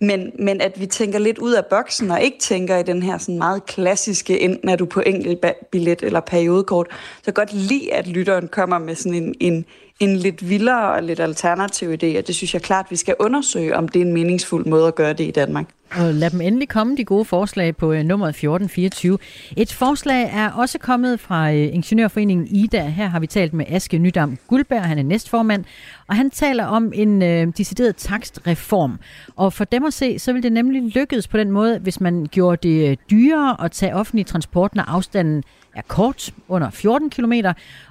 Men, 0.01 0.31
men 0.39 0.61
at 0.61 0.79
vi 0.79 0.85
tænker 0.85 1.19
lidt 1.19 1.37
ud 1.37 1.53
af 1.53 1.65
boksen 1.65 2.11
og 2.11 2.21
ikke 2.21 2.39
tænker 2.39 2.77
i 2.77 2.83
den 2.83 3.03
her 3.03 3.17
sådan 3.17 3.37
meget 3.37 3.65
klassiske, 3.65 4.39
enten 4.39 4.69
er 4.69 4.75
du 4.75 4.85
på 4.85 5.01
enkelt 5.05 5.45
billet 5.71 6.03
eller 6.03 6.19
periodekort, 6.19 6.87
så 7.23 7.31
godt 7.31 7.53
lide, 7.53 7.93
at 7.93 8.07
lytteren 8.07 8.47
kommer 8.47 8.77
med 8.77 8.95
sådan 8.95 9.13
en, 9.13 9.35
en, 9.39 9.65
en 9.99 10.15
lidt 10.15 10.49
vildere 10.49 10.91
og 10.91 11.03
lidt 11.03 11.19
alternativ 11.19 11.89
idé, 11.89 12.17
og 12.17 12.27
det 12.27 12.35
synes 12.35 12.53
jeg 12.53 12.61
klart, 12.61 12.85
vi 12.89 12.95
skal 12.95 13.15
undersøge, 13.19 13.75
om 13.75 13.87
det 13.87 14.01
er 14.01 14.05
en 14.05 14.13
meningsfuld 14.13 14.65
måde 14.65 14.87
at 14.87 14.95
gøre 14.95 15.13
det 15.13 15.23
i 15.23 15.31
Danmark. 15.31 15.65
Og 15.91 16.13
lad 16.13 16.29
dem 16.29 16.41
endelig 16.41 16.69
komme, 16.69 16.97
de 16.97 17.05
gode 17.05 17.25
forslag 17.25 17.75
på 17.75 17.93
øh, 17.93 18.03
nummeret 18.03 18.29
1424. 18.29 19.17
Et 19.57 19.73
forslag 19.73 20.29
er 20.33 20.51
også 20.51 20.79
kommet 20.79 21.19
fra 21.19 21.51
øh, 21.51 21.73
Ingeniørforeningen 21.73 22.47
IDA. 22.47 22.85
Her 22.87 23.07
har 23.07 23.19
vi 23.19 23.27
talt 23.27 23.53
med 23.53 23.65
Aske 23.69 23.97
Nydam 23.97 24.37
Guldberg, 24.47 24.83
han 24.83 24.97
er 24.99 25.03
næstformand, 25.03 25.65
og 26.07 26.15
han 26.15 26.29
taler 26.29 26.65
om 26.65 26.91
en 26.95 27.21
øh, 27.21 27.47
decideret 27.57 27.95
takstreform. 27.95 28.99
Og 29.35 29.53
for 29.53 29.63
dem 29.63 29.85
at 29.85 29.93
se, 29.93 30.19
så 30.19 30.33
vil 30.33 30.43
det 30.43 30.51
nemlig 30.51 30.81
lykkedes 30.83 31.27
på 31.27 31.37
den 31.37 31.51
måde, 31.51 31.79
hvis 31.79 32.01
man 32.01 32.27
gjorde 32.31 32.67
det 32.67 32.89
øh, 32.89 32.97
dyrere 33.11 33.65
at 33.65 33.71
tage 33.71 33.95
offentlig 33.95 34.25
transport, 34.25 34.75
når 34.75 34.83
afstanden 34.83 35.43
er 35.75 35.81
kort, 35.87 36.33
under 36.47 36.69
14 36.69 37.09
km, 37.09 37.33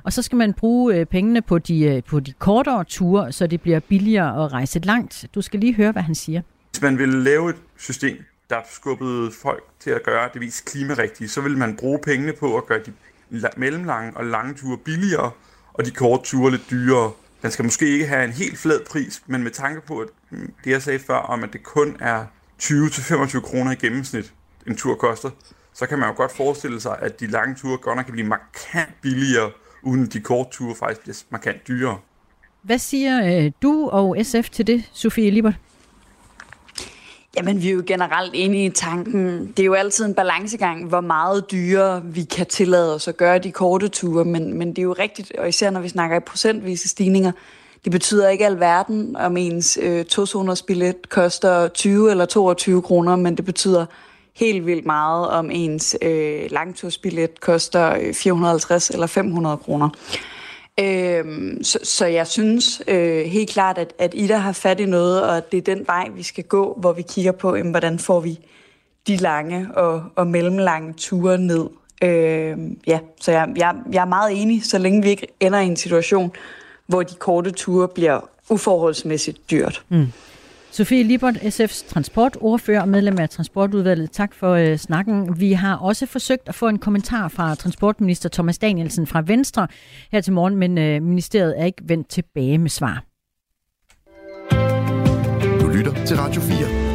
og 0.02 0.12
så 0.12 0.22
skal 0.22 0.36
man 0.36 0.52
bruge 0.52 0.94
øh, 0.94 1.06
pengene 1.06 1.42
på 1.42 1.58
de, 1.58 1.80
øh, 1.80 2.02
på 2.02 2.20
de 2.20 2.32
kortere 2.32 2.84
ture, 2.84 3.32
så 3.32 3.46
det 3.46 3.60
bliver 3.60 3.80
billigere 3.80 4.44
at 4.44 4.52
rejse 4.52 4.78
langt. 4.78 5.26
Du 5.34 5.42
skal 5.42 5.60
lige 5.60 5.74
høre, 5.74 5.92
hvad 5.92 6.02
han 6.02 6.14
siger. 6.14 6.42
Hvis 6.76 6.82
man 6.82 6.98
vil 6.98 7.08
lave 7.08 7.50
et 7.50 7.56
system, 7.76 8.16
der 8.50 8.56
skubbede 8.70 9.32
folk 9.32 9.64
til 9.80 9.90
at 9.90 10.02
gøre 10.02 10.28
det 10.32 10.40
vis 10.40 10.60
klimarigtige, 10.60 11.28
så 11.28 11.40
vil 11.40 11.58
man 11.58 11.76
bruge 11.76 11.98
pengene 11.98 12.32
på 12.32 12.56
at 12.56 12.66
gøre 12.66 12.80
de 13.30 13.42
mellemlange 13.56 14.16
og 14.16 14.24
lange 14.24 14.54
ture 14.54 14.78
billigere, 14.78 15.30
og 15.74 15.86
de 15.86 15.90
korte 15.90 16.24
ture 16.24 16.50
lidt 16.50 16.70
dyrere. 16.70 17.12
Den 17.42 17.50
skal 17.50 17.64
måske 17.64 17.88
ikke 17.88 18.06
have 18.06 18.24
en 18.24 18.30
helt 18.30 18.58
flad 18.58 18.80
pris, 18.90 19.22
men 19.26 19.42
med 19.42 19.50
tanke 19.50 19.80
på, 19.86 19.98
at 19.98 20.08
mm, 20.30 20.52
det 20.64 20.70
jeg 20.70 20.82
sagde 20.82 20.98
før 20.98 21.16
om, 21.16 21.44
at 21.44 21.52
det 21.52 21.62
kun 21.62 21.96
er 22.00 22.24
20-25 22.62 23.40
kroner 23.40 23.72
i 23.72 23.74
gennemsnit, 23.74 24.32
en 24.66 24.76
tur 24.76 24.94
koster, 24.94 25.30
så 25.74 25.86
kan 25.86 25.98
man 25.98 26.08
jo 26.08 26.16
godt 26.16 26.36
forestille 26.36 26.80
sig, 26.80 26.98
at 27.00 27.20
de 27.20 27.26
lange 27.26 27.54
ture 27.54 27.78
godt 27.78 27.96
nok 27.96 28.04
kan 28.04 28.12
blive 28.12 28.28
markant 28.28 29.00
billigere, 29.02 29.50
uden 29.82 30.06
de 30.06 30.20
korte 30.20 30.50
ture 30.50 30.74
faktisk 30.74 31.02
bliver 31.02 31.38
markant 31.38 31.68
dyrere. 31.68 31.98
Hvad 32.62 32.78
siger 32.78 33.44
øh, 33.44 33.52
du 33.62 33.88
og 33.88 34.16
SF 34.22 34.50
til 34.50 34.66
det, 34.66 34.84
Sofie 34.92 35.30
Libert? 35.30 35.54
Jamen, 37.36 37.62
vi 37.62 37.68
er 37.68 37.72
jo 37.72 37.82
generelt 37.86 38.30
enige 38.34 38.66
i 38.66 38.70
tanken. 38.70 39.46
Det 39.56 39.62
er 39.62 39.66
jo 39.66 39.74
altid 39.74 40.04
en 40.04 40.14
balancegang, 40.14 40.88
hvor 40.88 41.00
meget 41.00 41.50
dyre 41.50 42.02
vi 42.04 42.24
kan 42.24 42.46
tillade 42.46 42.94
os 42.94 43.08
at 43.08 43.16
gøre 43.16 43.38
de 43.38 43.52
korte 43.52 43.88
ture, 43.88 44.24
men, 44.24 44.54
men 44.54 44.68
det 44.68 44.78
er 44.78 44.82
jo 44.82 44.92
rigtigt, 44.98 45.32
og 45.38 45.48
især 45.48 45.70
når 45.70 45.80
vi 45.80 45.88
snakker 45.88 46.16
i 46.16 46.20
procentvise 46.20 46.88
stigninger, 46.88 47.32
det 47.84 47.92
betyder 47.92 48.28
ikke 48.28 48.46
alverden, 48.46 49.16
om 49.16 49.36
ens 49.36 49.78
øh, 49.82 50.04
to 50.04 50.26
billet 50.66 51.08
koster 51.08 51.68
20 51.68 52.10
eller 52.10 52.24
22 52.24 52.82
kroner, 52.82 53.16
men 53.16 53.36
det 53.36 53.44
betyder 53.44 53.86
helt 54.34 54.66
vildt 54.66 54.86
meget, 54.86 55.28
om 55.28 55.50
ens 55.52 55.96
øh, 56.02 56.42
langtursbillet 56.50 57.40
koster 57.40 57.96
øh, 58.00 58.14
450 58.14 58.90
eller 58.90 59.06
500 59.06 59.56
kroner. 59.56 59.88
Øhm, 60.80 61.64
så, 61.64 61.78
så 61.82 62.06
jeg 62.06 62.26
synes 62.26 62.82
øh, 62.88 63.24
helt 63.24 63.50
klart, 63.50 63.78
at, 63.78 63.92
at 63.98 64.14
Ida 64.14 64.36
har 64.36 64.52
fat 64.52 64.80
i 64.80 64.84
noget, 64.84 65.22
og 65.22 65.36
at 65.36 65.52
det 65.52 65.58
er 65.58 65.74
den 65.74 65.86
vej, 65.86 66.08
vi 66.14 66.22
skal 66.22 66.44
gå, 66.44 66.76
hvor 66.80 66.92
vi 66.92 67.02
kigger 67.02 67.32
på, 67.32 67.56
jamen, 67.56 67.70
hvordan 67.70 67.98
får 67.98 68.20
vi 68.20 68.38
de 69.06 69.16
lange 69.16 69.68
og, 69.74 70.04
og 70.16 70.26
mellemlange 70.26 70.92
ture 70.92 71.38
ned. 71.38 71.66
Øh, 72.02 72.58
ja, 72.86 72.98
så 73.20 73.32
jeg, 73.32 73.48
jeg, 73.56 73.74
jeg 73.92 74.00
er 74.00 74.08
meget 74.08 74.42
enig, 74.42 74.64
så 74.64 74.78
længe 74.78 75.02
vi 75.02 75.08
ikke 75.08 75.26
ender 75.40 75.60
i 75.60 75.66
en 75.66 75.76
situation, 75.76 76.32
hvor 76.86 77.02
de 77.02 77.14
korte 77.14 77.50
ture 77.50 77.88
bliver 77.88 78.20
uforholdsmæssigt 78.50 79.50
dyrt. 79.50 79.82
Mm. 79.88 80.06
Sofie 80.70 81.02
Libert, 81.02 81.36
SF's 81.36 81.88
transportordfører 81.88 82.80
og 82.80 82.88
medlem 82.88 83.18
af 83.18 83.28
Transportudvalget. 83.28 84.10
Tak 84.10 84.34
for 84.34 84.52
øh, 84.52 84.76
snakken. 84.76 85.40
Vi 85.40 85.52
har 85.52 85.76
også 85.76 86.06
forsøgt 86.06 86.48
at 86.48 86.54
få 86.54 86.68
en 86.68 86.78
kommentar 86.78 87.28
fra 87.28 87.54
transportminister 87.54 88.28
Thomas 88.28 88.58
Danielsen 88.58 89.06
fra 89.06 89.22
Venstre 89.26 89.68
her 90.12 90.20
til 90.20 90.32
morgen, 90.32 90.56
men 90.56 90.78
øh, 90.78 91.02
ministeriet 91.02 91.60
er 91.60 91.64
ikke 91.64 91.82
vendt 91.86 92.08
tilbage 92.08 92.58
med 92.58 92.70
svar. 92.70 93.04
Du 95.60 95.68
lytter 95.68 96.04
til 96.06 96.16
Radio 96.16 96.40
4. 96.40 96.86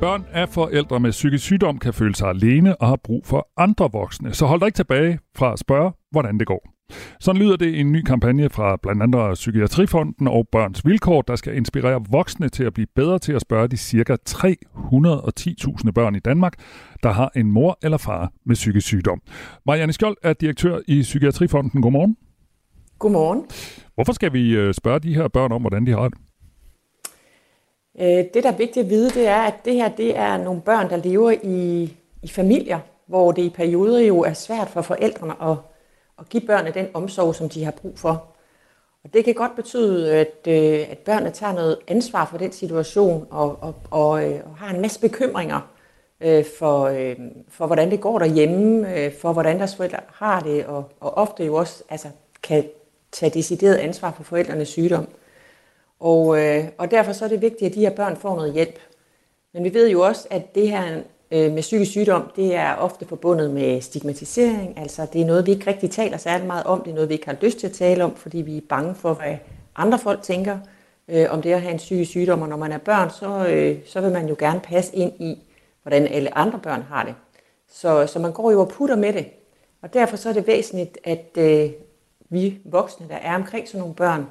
Børn 0.00 0.24
af 0.32 0.48
forældre 0.48 1.00
med 1.00 1.10
psykisk 1.10 1.44
sygdom 1.44 1.78
kan 1.78 1.94
føle 1.94 2.14
sig 2.14 2.28
alene 2.28 2.76
og 2.76 2.88
har 2.88 2.96
brug 3.04 3.26
for 3.26 3.48
andre 3.56 3.88
voksne. 3.92 4.34
Så 4.34 4.46
hold 4.46 4.60
dig 4.60 4.66
ikke 4.66 4.76
tilbage 4.76 5.18
fra 5.36 5.52
at 5.52 5.58
spørge, 5.58 5.92
hvordan 6.10 6.38
det 6.38 6.46
går. 6.46 6.73
Sådan 7.20 7.42
lyder 7.42 7.56
det 7.56 7.80
en 7.80 7.92
ny 7.92 8.02
kampagne 8.02 8.50
fra 8.50 8.76
blandt 8.82 9.02
andet 9.02 9.34
Psykiatrifonden 9.34 10.28
og 10.28 10.48
Børns 10.52 10.86
Vilkår, 10.86 11.22
der 11.22 11.36
skal 11.36 11.56
inspirere 11.56 12.04
voksne 12.10 12.48
til 12.48 12.64
at 12.64 12.74
blive 12.74 12.86
bedre 12.94 13.18
til 13.18 13.32
at 13.32 13.40
spørge 13.40 13.68
de 13.68 13.76
ca. 13.76 14.16
310.000 14.28 15.90
børn 15.90 16.14
i 16.14 16.18
Danmark, 16.18 16.52
der 17.02 17.12
har 17.12 17.32
en 17.36 17.52
mor 17.52 17.78
eller 17.82 17.98
far 17.98 18.32
med 18.46 18.54
psykisk 18.54 18.86
sygdom. 18.86 19.20
Marianne 19.66 19.92
Skjold 19.92 20.16
er 20.22 20.32
direktør 20.32 20.78
i 20.88 21.02
Psykiatrifonden. 21.02 21.82
Godmorgen. 21.82 22.16
Godmorgen. 22.98 23.44
Hvorfor 23.94 24.12
skal 24.12 24.32
vi 24.32 24.50
øh, 24.56 24.74
spørge 24.74 25.00
de 25.00 25.14
her 25.14 25.28
børn 25.28 25.52
om, 25.52 25.60
hvordan 25.60 25.86
de 25.86 25.92
har 25.92 26.08
det? 26.08 26.18
Øh, 28.00 28.24
Det, 28.34 28.42
der 28.42 28.52
er 28.52 28.56
vigtigt 28.56 28.84
at 28.84 28.90
vide, 28.90 29.10
det 29.10 29.28
er, 29.28 29.42
at 29.42 29.54
det 29.64 29.74
her 29.74 29.88
det 29.88 30.18
er 30.18 30.44
nogle 30.44 30.60
børn, 30.60 30.90
der 30.90 30.96
lever 30.96 31.30
i, 31.44 31.82
i 32.22 32.28
familier, 32.28 32.78
hvor 33.06 33.32
det 33.32 33.42
i 33.42 33.50
perioder 33.50 34.00
jo 34.00 34.20
er 34.20 34.32
svært 34.32 34.68
for 34.68 34.82
forældrene 34.82 35.42
at, 35.42 35.56
og 36.16 36.28
give 36.28 36.46
børnene 36.46 36.74
den 36.74 36.88
omsorg, 36.94 37.34
som 37.34 37.48
de 37.48 37.64
har 37.64 37.70
brug 37.70 37.98
for. 37.98 38.34
Og 39.04 39.14
det 39.14 39.24
kan 39.24 39.34
godt 39.34 39.56
betyde, 39.56 40.14
at, 40.14 40.46
øh, 40.48 40.90
at 40.90 40.98
børnene 40.98 41.30
tager 41.30 41.52
noget 41.52 41.78
ansvar 41.88 42.24
for 42.24 42.38
den 42.38 42.52
situation 42.52 43.26
og, 43.30 43.58
og, 43.60 43.74
og, 43.90 44.24
øh, 44.24 44.40
og 44.44 44.56
har 44.56 44.74
en 44.74 44.80
masse 44.80 45.00
bekymringer 45.00 45.60
øh, 46.20 46.44
for, 46.58 46.84
øh, 46.84 47.16
for, 47.48 47.66
hvordan 47.66 47.90
det 47.90 48.00
går 48.00 48.18
derhjemme, 48.18 48.98
øh, 48.98 49.12
for 49.12 49.32
hvordan 49.32 49.58
deres 49.58 49.76
forældre 49.76 49.98
har 50.08 50.40
det, 50.40 50.66
og, 50.66 50.84
og 51.00 51.16
ofte 51.16 51.44
jo 51.44 51.54
også 51.54 51.82
altså, 51.88 52.08
kan 52.42 52.64
tage 53.12 53.34
decideret 53.34 53.76
ansvar 53.76 54.10
for 54.10 54.22
forældrenes 54.22 54.68
sygdom. 54.68 55.08
Og, 56.00 56.40
øh, 56.40 56.64
og 56.78 56.90
derfor 56.90 57.12
så 57.12 57.24
er 57.24 57.28
det 57.28 57.40
vigtigt, 57.40 57.68
at 57.68 57.74
de 57.74 57.80
her 57.80 57.90
børn 57.96 58.16
får 58.16 58.36
noget 58.36 58.52
hjælp. 58.52 58.78
Men 59.52 59.64
vi 59.64 59.74
ved 59.74 59.90
jo 59.90 60.00
også, 60.00 60.26
at 60.30 60.54
det 60.54 60.68
her 60.68 61.02
øh, 61.30 61.52
med 61.52 61.62
psykisk 61.62 61.90
sygdom, 61.90 62.30
det 62.36 62.54
er 62.54 62.74
ofte 62.74 63.06
forbundet 63.06 63.50
med 63.50 63.80
stigmatisering. 63.80 64.78
Altså 64.78 65.06
det 65.12 65.20
er 65.20 65.26
noget, 65.26 65.46
vi 65.46 65.50
ikke 65.50 65.66
rigtig 65.66 65.90
taler 65.90 66.16
særlig 66.16 66.46
meget 66.46 66.64
om. 66.64 66.82
Det 66.82 66.90
er 66.90 66.94
noget, 66.94 67.08
vi 67.08 67.14
ikke 67.14 67.26
har 67.26 67.36
lyst 67.40 67.58
til 67.58 67.66
at 67.66 67.72
tale 67.72 68.04
om, 68.04 68.14
fordi 68.14 68.38
vi 68.38 68.56
er 68.56 68.60
bange 68.68 68.94
for, 68.94 69.14
hvad 69.14 69.36
andre 69.76 69.98
folk 69.98 70.22
tænker 70.22 70.58
øh, 71.08 71.26
om 71.30 71.42
det 71.42 71.52
at 71.52 71.60
have 71.60 71.72
en 71.72 71.78
psykisk 71.78 72.10
sygdom. 72.10 72.42
Og 72.42 72.48
når 72.48 72.56
man 72.56 72.72
er 72.72 72.78
børn, 72.78 73.10
så, 73.10 73.46
øh, 73.48 73.78
så 73.86 74.00
vil 74.00 74.12
man 74.12 74.28
jo 74.28 74.36
gerne 74.38 74.60
passe 74.60 74.96
ind 74.96 75.12
i, 75.20 75.42
hvordan 75.82 76.06
alle 76.06 76.38
andre 76.38 76.58
børn 76.58 76.82
har 76.82 77.04
det. 77.04 77.14
Så, 77.68 78.06
så 78.06 78.18
man 78.18 78.32
går 78.32 78.50
jo 78.50 78.60
og 78.60 78.68
putter 78.68 78.96
med 78.96 79.12
det. 79.12 79.26
Og 79.82 79.94
derfor 79.94 80.16
så 80.16 80.28
er 80.28 80.32
det 80.32 80.46
væsentligt, 80.46 80.98
at 81.04 81.30
øh, 81.38 81.70
vi 82.30 82.58
voksne, 82.64 83.08
der 83.08 83.16
er 83.16 83.34
omkring 83.34 83.68
sådan 83.68 83.80
nogle 83.80 83.94
børn, 83.94 84.26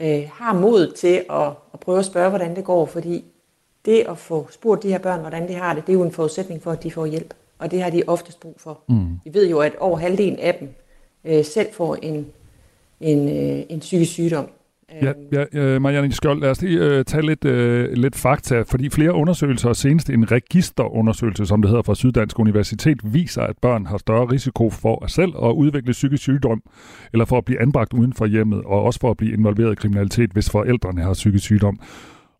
øh, 0.00 0.28
har 0.32 0.54
mod 0.54 0.92
til 0.92 1.24
at, 1.30 1.46
at 1.74 1.80
prøve 1.80 1.98
at 1.98 2.04
spørge, 2.04 2.28
hvordan 2.28 2.56
det 2.56 2.64
går, 2.64 2.86
fordi 2.86 3.24
det 3.84 4.04
at 4.08 4.18
få 4.18 4.48
spurgt 4.50 4.82
de 4.82 4.88
her 4.88 4.98
børn, 4.98 5.20
hvordan 5.20 5.48
de 5.48 5.54
har 5.54 5.74
det, 5.74 5.86
det 5.86 5.92
er 5.92 5.96
jo 5.98 6.02
en 6.02 6.12
forudsætning 6.12 6.62
for, 6.62 6.70
at 6.70 6.82
de 6.82 6.90
får 6.90 7.06
hjælp. 7.06 7.34
Og 7.58 7.70
det 7.70 7.82
har 7.82 7.90
de 7.90 8.02
oftest 8.06 8.40
brug 8.40 8.56
for. 8.58 8.80
Mm. 8.88 9.20
Vi 9.24 9.34
ved 9.34 9.50
jo, 9.50 9.58
at 9.58 9.76
over 9.78 9.98
halvdelen 9.98 10.38
af 10.38 10.54
dem 10.60 10.68
øh, 11.24 11.44
selv 11.44 11.68
får 11.72 11.96
en, 12.02 12.26
en, 13.00 13.28
øh, 13.28 13.62
en 13.68 13.80
psykisk 13.80 14.12
sygdom. 14.12 14.48
Ja, 15.02 15.12
ja 15.32 15.44
øh, 15.52 15.82
Marianne 15.82 16.12
Skjold, 16.12 16.40
lad 16.40 16.50
os 16.50 16.62
lige 16.62 16.78
øh, 16.78 17.04
tage 17.04 17.26
lidt, 17.26 17.44
øh, 17.44 17.92
lidt 17.92 18.16
fakta, 18.16 18.62
fordi 18.62 18.90
flere 18.90 19.12
undersøgelser, 19.12 19.68
og 19.68 19.76
senest 19.76 20.10
en 20.10 20.32
registerundersøgelse, 20.32 21.46
som 21.46 21.62
det 21.62 21.68
hedder 21.68 21.82
fra 21.82 21.94
Syddansk 21.94 22.38
Universitet, 22.38 23.00
viser, 23.04 23.42
at 23.42 23.56
børn 23.62 23.86
har 23.86 23.98
større 23.98 24.30
risiko 24.30 24.70
for 24.70 25.04
at 25.04 25.10
selv 25.10 25.32
at 25.42 25.50
udvikle 25.50 25.92
psykisk 25.92 26.22
sygdom, 26.22 26.62
eller 27.12 27.24
for 27.24 27.38
at 27.38 27.44
blive 27.44 27.62
anbragt 27.62 27.92
uden 27.92 28.12
for 28.12 28.26
hjemmet, 28.26 28.62
og 28.64 28.82
også 28.82 29.00
for 29.00 29.10
at 29.10 29.16
blive 29.16 29.32
involveret 29.32 29.72
i 29.72 29.74
kriminalitet, 29.74 30.30
hvis 30.30 30.50
forældrene 30.50 31.02
har 31.02 31.12
psykisk 31.12 31.44
sygdom. 31.44 31.78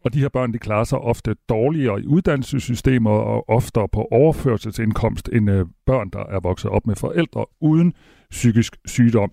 Og 0.04 0.14
de 0.14 0.18
her 0.18 0.28
børn, 0.28 0.52
de 0.52 0.58
klarer 0.58 0.84
sig 0.84 0.98
ofte 0.98 1.34
dårligere 1.48 2.00
i 2.00 2.06
uddannelsessystemer 2.06 3.10
og 3.10 3.48
oftere 3.48 3.88
på 3.88 4.08
overførselsindkomst 4.10 5.28
end 5.32 5.50
øh, 5.50 5.66
børn, 5.86 6.10
der 6.10 6.24
er 6.26 6.40
vokset 6.40 6.70
op 6.70 6.86
med 6.86 6.96
forældre 6.96 7.46
uden 7.60 7.92
psykisk 8.30 8.76
sygdom. 8.84 9.32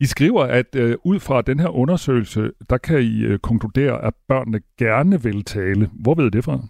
I 0.00 0.06
skriver, 0.06 0.42
at 0.42 0.74
øh, 0.76 0.96
ud 1.04 1.20
fra 1.20 1.42
den 1.42 1.60
her 1.60 1.68
undersøgelse, 1.68 2.50
der 2.70 2.78
kan 2.78 3.00
I 3.00 3.20
øh, 3.20 3.38
konkludere, 3.38 4.04
at 4.04 4.14
børnene 4.28 4.60
gerne 4.78 5.22
vil 5.22 5.44
tale. 5.44 5.90
Hvor 5.92 6.14
ved 6.14 6.26
I 6.26 6.30
det 6.30 6.44
fra? 6.44 6.60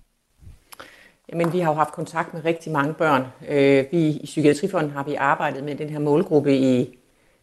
Jamen, 1.33 1.53
vi 1.53 1.61
har 1.61 1.71
jo 1.71 1.77
haft 1.77 1.93
kontakt 1.93 2.35
med 2.35 2.45
rigtig 2.45 2.73
mange 2.73 2.95
børn. 2.95 3.23
Øh, 3.49 3.85
vi 3.93 4.09
i 4.09 4.21
Psykiatrifonden 4.25 4.91
har 4.91 5.05
vi 5.05 5.15
arbejdet 5.15 5.65
med 5.65 5.75
den 5.75 5.91
her 5.91 5.99
målgruppe 5.99 6.57
i 6.57 6.99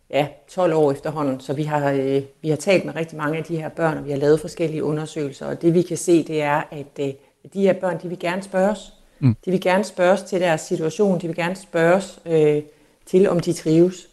ja, 0.09 0.27
12 0.47 0.73
år 0.73 0.91
efterhånden, 0.91 1.39
så 1.39 1.53
vi 1.53 1.63
har, 1.63 1.91
øh, 1.91 2.21
vi 2.41 2.49
har 2.49 2.55
talt 2.55 2.85
med 2.85 2.95
rigtig 2.95 3.17
mange 3.17 3.37
af 3.37 3.43
de 3.43 3.57
her 3.57 3.69
børn, 3.69 3.97
og 3.97 4.05
vi 4.05 4.11
har 4.11 4.17
lavet 4.17 4.39
forskellige 4.39 4.83
undersøgelser, 4.83 5.45
og 5.45 5.61
det 5.61 5.73
vi 5.73 5.81
kan 5.81 5.97
se, 5.97 6.23
det 6.23 6.41
er, 6.41 6.61
at 6.71 6.99
øh, 6.99 7.13
de 7.53 7.61
her 7.61 7.73
børn, 7.73 7.99
de 8.03 8.09
vil 8.09 8.19
gerne 8.19 8.43
spørges. 8.43 8.93
Mm. 9.19 9.35
De 9.45 9.51
vil 9.51 9.61
gerne 9.61 9.83
spørges 9.83 10.21
til 10.21 10.39
deres 10.41 10.61
situation, 10.61 11.21
de 11.21 11.27
vil 11.27 11.35
gerne 11.35 11.55
spørges 11.55 12.19
øh, 12.25 12.61
til, 13.05 13.29
om 13.29 13.39
de 13.39 13.53
trives. 13.53 14.07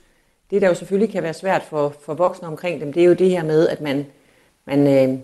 Det, 0.50 0.62
der 0.62 0.68
jo 0.68 0.74
selvfølgelig 0.74 1.12
kan 1.12 1.22
være 1.22 1.34
svært 1.34 1.62
for, 1.62 1.94
for 2.04 2.14
voksne 2.14 2.48
omkring 2.48 2.80
dem, 2.80 2.92
det 2.92 3.02
er 3.02 3.06
jo 3.06 3.14
det 3.14 3.30
her 3.30 3.44
med, 3.44 3.68
at 3.68 3.80
man, 3.80 4.06
man, 4.66 4.78
øh, 4.86 5.18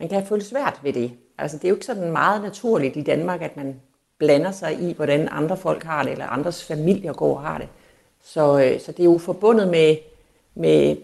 man 0.00 0.08
kan 0.08 0.26
føle 0.26 0.44
svært 0.44 0.80
ved 0.82 0.92
det. 0.92 1.12
Altså, 1.38 1.56
det 1.56 1.64
er 1.64 1.68
jo 1.68 1.74
ikke 1.74 1.86
sådan 1.86 2.12
meget 2.12 2.42
naturligt 2.42 2.96
i 2.96 3.02
Danmark, 3.02 3.42
at 3.42 3.56
man 3.56 3.80
blander 4.18 4.50
sig 4.50 4.80
i, 4.80 4.92
hvordan 4.92 5.28
andre 5.30 5.56
folk 5.56 5.82
har 5.82 6.02
det, 6.02 6.12
eller 6.12 6.26
andres 6.26 6.64
familier 6.64 7.12
går 7.12 7.36
og 7.36 7.42
har 7.42 7.58
det. 7.58 7.68
Så, 8.24 8.58
øh, 8.58 8.80
så 8.80 8.92
det 8.92 9.00
er 9.00 9.04
jo 9.04 9.18
forbundet 9.18 9.68
med, 9.68 9.96
med, 10.54 10.96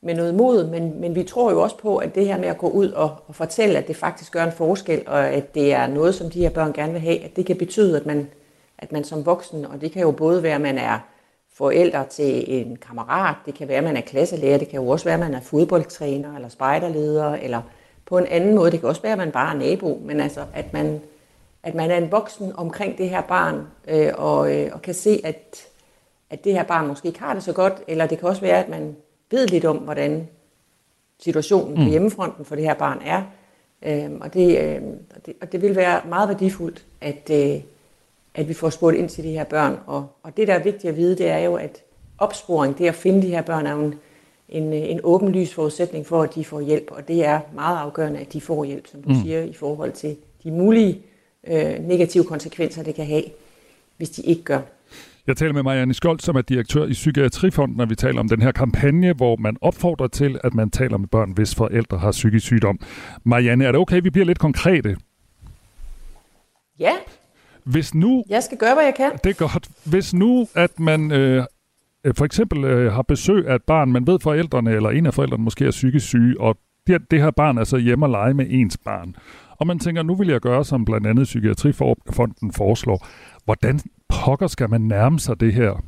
med 0.00 0.14
noget 0.14 0.34
mod, 0.34 0.66
men, 0.66 1.00
men 1.00 1.14
vi 1.14 1.22
tror 1.22 1.50
jo 1.50 1.62
også 1.62 1.76
på, 1.76 1.96
at 1.96 2.14
det 2.14 2.26
her 2.26 2.38
med 2.38 2.48
at 2.48 2.58
gå 2.58 2.68
ud 2.68 2.88
og, 2.88 3.16
og 3.26 3.34
fortælle, 3.34 3.78
at 3.78 3.88
det 3.88 3.96
faktisk 3.96 4.32
gør 4.32 4.44
en 4.44 4.52
forskel, 4.52 5.02
og 5.06 5.28
at 5.28 5.54
det 5.54 5.72
er 5.72 5.86
noget, 5.86 6.14
som 6.14 6.30
de 6.30 6.40
her 6.40 6.50
børn 6.50 6.72
gerne 6.72 6.92
vil 6.92 7.00
have, 7.00 7.24
at 7.24 7.36
det 7.36 7.46
kan 7.46 7.56
betyde, 7.56 7.96
at 7.96 8.06
man, 8.06 8.28
at 8.78 8.92
man 8.92 9.04
som 9.04 9.26
voksen, 9.26 9.64
og 9.66 9.80
det 9.80 9.92
kan 9.92 10.02
jo 10.02 10.10
både 10.10 10.42
være, 10.42 10.54
at 10.54 10.60
man 10.60 10.78
er 10.78 10.98
forældre 11.54 12.06
til 12.06 12.60
en 12.60 12.76
kammerat, 12.76 13.36
det 13.46 13.54
kan 13.54 13.68
være, 13.68 13.78
at 13.78 13.84
man 13.84 13.96
er 13.96 14.00
klasselærer, 14.00 14.58
det 14.58 14.68
kan 14.68 14.80
jo 14.80 14.88
også 14.88 15.04
være, 15.04 15.14
at 15.14 15.20
man 15.20 15.34
er 15.34 15.40
fodboldtræner, 15.40 16.34
eller 16.34 16.48
spejderleder, 16.48 17.32
eller 17.34 17.62
på 18.06 18.18
en 18.18 18.26
anden 18.26 18.54
måde, 18.54 18.70
det 18.70 18.80
kan 18.80 18.88
også 18.88 19.02
være, 19.02 19.12
at 19.12 19.18
man 19.18 19.32
bare 19.32 19.54
er 19.54 19.58
nabo, 19.58 20.00
men 20.04 20.20
altså, 20.20 20.44
at 20.54 20.72
man, 20.72 21.00
at 21.62 21.74
man 21.74 21.90
er 21.90 21.96
en 21.96 22.12
voksen 22.12 22.52
omkring 22.56 22.98
det 22.98 23.08
her 23.08 23.22
barn, 23.22 23.66
øh, 23.88 24.12
og, 24.14 24.56
øh, 24.56 24.70
og 24.72 24.82
kan 24.82 24.94
se, 24.94 25.20
at, 25.24 25.68
at 26.32 26.44
det 26.44 26.52
her 26.52 26.62
barn 26.62 26.86
måske 26.86 27.08
ikke 27.08 27.20
har 27.20 27.34
det 27.34 27.42
så 27.42 27.52
godt, 27.52 27.82
eller 27.88 28.06
det 28.06 28.18
kan 28.18 28.28
også 28.28 28.40
være, 28.40 28.64
at 28.64 28.68
man 28.68 28.96
ved 29.30 29.46
lidt 29.46 29.64
om, 29.64 29.76
hvordan 29.76 30.28
situationen 31.18 31.74
mm. 31.74 31.84
på 31.84 31.90
hjemmefronten 31.90 32.44
for 32.44 32.54
det 32.54 32.64
her 32.64 32.74
barn 32.74 33.02
er. 33.04 33.22
Øhm, 33.82 34.20
og, 34.20 34.34
det, 34.34 34.58
øh, 34.58 34.82
og, 35.16 35.26
det, 35.26 35.34
og 35.40 35.52
det 35.52 35.62
vil 35.62 35.76
være 35.76 36.00
meget 36.08 36.28
værdifuldt, 36.28 36.84
at, 37.00 37.30
øh, 37.30 37.60
at 38.34 38.48
vi 38.48 38.54
får 38.54 38.70
spurgt 38.70 38.96
ind 38.96 39.08
til 39.08 39.24
de 39.24 39.32
her 39.32 39.44
børn. 39.44 39.78
Og, 39.86 40.06
og 40.22 40.36
det, 40.36 40.48
der 40.48 40.54
er 40.54 40.62
vigtigt 40.62 40.90
at 40.90 40.96
vide, 40.96 41.18
det 41.18 41.28
er 41.28 41.38
jo, 41.38 41.54
at 41.54 41.82
opsporing, 42.18 42.78
det 42.78 42.88
at 42.88 42.94
finde 42.94 43.22
de 43.22 43.28
her 43.28 43.42
børn, 43.42 43.66
er 43.66 43.72
jo 43.72 43.82
en, 43.82 43.94
en, 44.48 44.72
en 44.72 45.00
åbenlys 45.02 45.54
forudsætning 45.54 46.06
for, 46.06 46.22
at 46.22 46.34
de 46.34 46.44
får 46.44 46.60
hjælp. 46.60 46.90
Og 46.90 47.08
det 47.08 47.24
er 47.24 47.40
meget 47.54 47.78
afgørende, 47.78 48.20
at 48.20 48.32
de 48.32 48.40
får 48.40 48.64
hjælp, 48.64 48.86
som 48.86 49.02
du 49.02 49.08
mm. 49.08 49.14
siger, 49.22 49.42
i 49.42 49.52
forhold 49.52 49.92
til 49.92 50.16
de 50.44 50.50
mulige 50.50 51.02
øh, 51.46 51.78
negative 51.78 52.24
konsekvenser, 52.24 52.82
det 52.82 52.94
kan 52.94 53.06
have, 53.06 53.24
hvis 53.96 54.10
de 54.10 54.22
ikke 54.22 54.42
gør. 54.42 54.60
Jeg 55.26 55.36
taler 55.36 55.52
med 55.52 55.62
Marianne 55.62 55.94
Skjold, 55.94 56.20
som 56.20 56.36
er 56.36 56.40
direktør 56.42 56.84
i 56.86 56.92
Psykiatrifonden, 56.92 57.76
når 57.76 57.86
vi 57.86 57.94
taler 57.94 58.20
om 58.20 58.28
den 58.28 58.42
her 58.42 58.52
kampagne, 58.52 59.12
hvor 59.12 59.36
man 59.36 59.56
opfordrer 59.60 60.06
til, 60.06 60.40
at 60.44 60.54
man 60.54 60.70
taler 60.70 60.96
med 60.98 61.08
børn, 61.08 61.32
hvis 61.32 61.54
forældre 61.54 61.98
har 61.98 62.10
psykisk 62.10 62.46
sygdom. 62.46 62.78
Marianne, 63.24 63.64
er 63.64 63.72
det 63.72 63.80
okay, 63.80 64.00
vi 64.02 64.10
bliver 64.10 64.24
lidt 64.26 64.38
konkrete? 64.38 64.96
Ja, 66.78 66.92
Hvis 67.64 67.94
nu, 67.94 68.24
jeg 68.28 68.42
skal 68.42 68.58
gøre, 68.58 68.74
hvad 68.74 68.84
jeg 68.84 68.94
kan. 68.96 69.10
det 69.24 69.30
er 69.30 69.48
godt, 69.48 69.68
hvis 69.84 70.14
nu, 70.14 70.46
at 70.54 70.80
man 70.80 71.12
øh, 71.12 71.44
øh, 72.04 72.14
for 72.16 72.24
eksempel 72.24 72.64
øh, 72.64 72.92
har 72.92 73.02
besøg 73.02 73.46
af 73.48 73.54
et 73.54 73.62
barn, 73.62 73.92
man 73.92 74.06
ved 74.06 74.18
forældrene, 74.22 74.70
eller 74.70 74.90
en 74.90 75.06
af 75.06 75.14
forældrene 75.14 75.44
måske 75.44 75.66
er 75.66 75.70
psykisk 75.70 76.06
syge, 76.06 76.40
og 76.40 76.56
det, 76.86 77.10
det 77.10 77.20
her 77.22 77.30
barn 77.30 77.58
er 77.58 77.64
så 77.64 77.76
hjemme 77.76 78.06
og 78.06 78.10
lege 78.10 78.34
med 78.34 78.46
ens 78.50 78.78
barn. 78.84 79.16
Og 79.58 79.66
man 79.66 79.78
tænker, 79.78 80.02
nu 80.02 80.14
vil 80.14 80.28
jeg 80.28 80.40
gøre, 80.40 80.64
som 80.64 80.84
blandt 80.84 81.06
andet 81.06 81.24
Psykiatrifonden 81.24 82.52
foreslår. 82.52 83.06
Hvordan 83.44 83.80
pokker 84.20 84.46
skal 84.46 84.70
man 84.70 84.80
nærme 84.80 85.20
sig 85.20 85.40
det 85.40 85.52
her? 85.54 85.82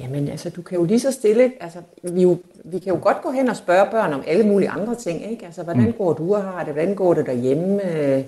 Jamen 0.00 0.28
altså, 0.28 0.50
du 0.50 0.62
kan 0.62 0.78
jo 0.78 0.84
lige 0.84 1.00
så 1.00 1.12
stille, 1.12 1.52
altså 1.60 1.78
vi, 2.02 2.22
jo, 2.22 2.38
vi 2.64 2.78
kan 2.78 2.94
jo 2.94 2.98
godt 3.02 3.22
gå 3.22 3.30
hen 3.30 3.48
og 3.48 3.56
spørge 3.56 3.90
børn 3.90 4.12
om 4.12 4.22
alle 4.26 4.46
mulige 4.46 4.70
andre 4.70 4.94
ting, 4.94 5.30
ikke? 5.30 5.46
Altså, 5.46 5.62
hvordan 5.62 5.92
går 5.98 6.12
du 6.12 6.34
og 6.34 6.42
har 6.42 6.64
det? 6.64 6.72
Hvordan 6.72 6.94
går 6.94 7.14
det 7.14 7.26
derhjemme? 7.26 7.96
Øh, 7.96 8.24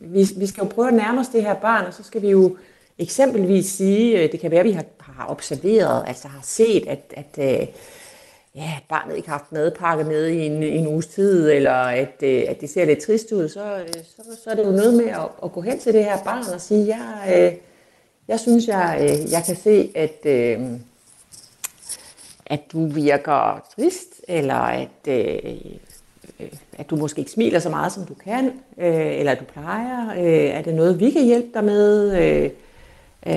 Vi, 0.00 0.28
vi 0.36 0.46
skal 0.46 0.62
jo 0.62 0.68
prøve 0.68 0.88
at 0.88 0.94
nærme 0.94 1.20
os 1.20 1.28
det 1.28 1.42
her 1.42 1.54
barn, 1.54 1.84
og 1.84 1.94
så 1.94 2.02
skal 2.02 2.22
vi 2.22 2.30
jo 2.30 2.56
eksempelvis 2.98 3.66
sige, 3.66 4.22
øh, 4.22 4.32
det 4.32 4.40
kan 4.40 4.50
være, 4.50 4.60
at 4.60 4.66
vi 4.66 4.72
har, 4.72 4.84
har 4.98 5.30
observeret, 5.30 6.04
altså 6.06 6.28
har 6.28 6.40
set, 6.42 6.86
at, 6.86 7.14
at 7.16 7.60
øh, 7.60 7.66
ja, 8.56 8.72
at 8.76 8.82
barnet 8.88 9.16
ikke 9.16 9.28
har 9.28 9.38
haft 9.38 9.52
madpakke 9.52 10.04
med 10.04 10.26
i 10.26 10.46
en, 10.46 10.62
en 10.62 10.86
uges 10.86 11.06
tid, 11.06 11.50
eller 11.50 11.72
at, 11.72 12.14
øh, 12.22 12.44
at 12.48 12.60
det 12.60 12.70
ser 12.70 12.84
lidt 12.84 12.98
trist 12.98 13.32
ud, 13.32 13.48
så, 13.48 13.76
øh, 13.78 13.88
så, 13.88 14.22
så 14.44 14.50
er 14.50 14.54
det 14.54 14.64
jo 14.64 14.70
noget 14.70 14.94
med 14.94 15.08
at, 15.08 15.28
at 15.44 15.52
gå 15.52 15.60
hen 15.60 15.78
til 15.78 15.92
det 15.94 16.04
her 16.04 16.18
barn 16.24 16.54
og 16.54 16.60
sige, 16.60 16.86
jeg, 16.86 17.36
øh, 17.36 17.58
jeg 18.28 18.40
synes, 18.40 18.68
jeg, 18.68 18.98
øh, 19.00 19.32
jeg 19.32 19.42
kan 19.46 19.56
se, 19.56 19.92
at, 19.94 20.26
øh, 20.26 20.60
at 22.46 22.60
du 22.72 22.86
virker 22.86 23.66
trist, 23.74 24.20
eller 24.28 24.54
at, 24.54 24.88
øh, 25.08 25.38
øh, 26.40 26.48
at 26.78 26.90
du 26.90 26.96
måske 26.96 27.18
ikke 27.18 27.30
smiler 27.30 27.58
så 27.58 27.68
meget, 27.68 27.92
som 27.92 28.04
du 28.06 28.14
kan, 28.14 28.46
øh, 28.78 29.18
eller 29.18 29.32
at 29.32 29.40
du 29.40 29.44
plejer. 29.44 30.10
Øh, 30.10 30.50
er 30.50 30.62
det 30.62 30.74
noget, 30.74 31.00
vi 31.00 31.10
kan 31.10 31.24
hjælpe 31.24 31.48
dig 31.54 31.64
med? 31.64 32.18
Øh, 32.22 32.50
øh, 33.28 33.34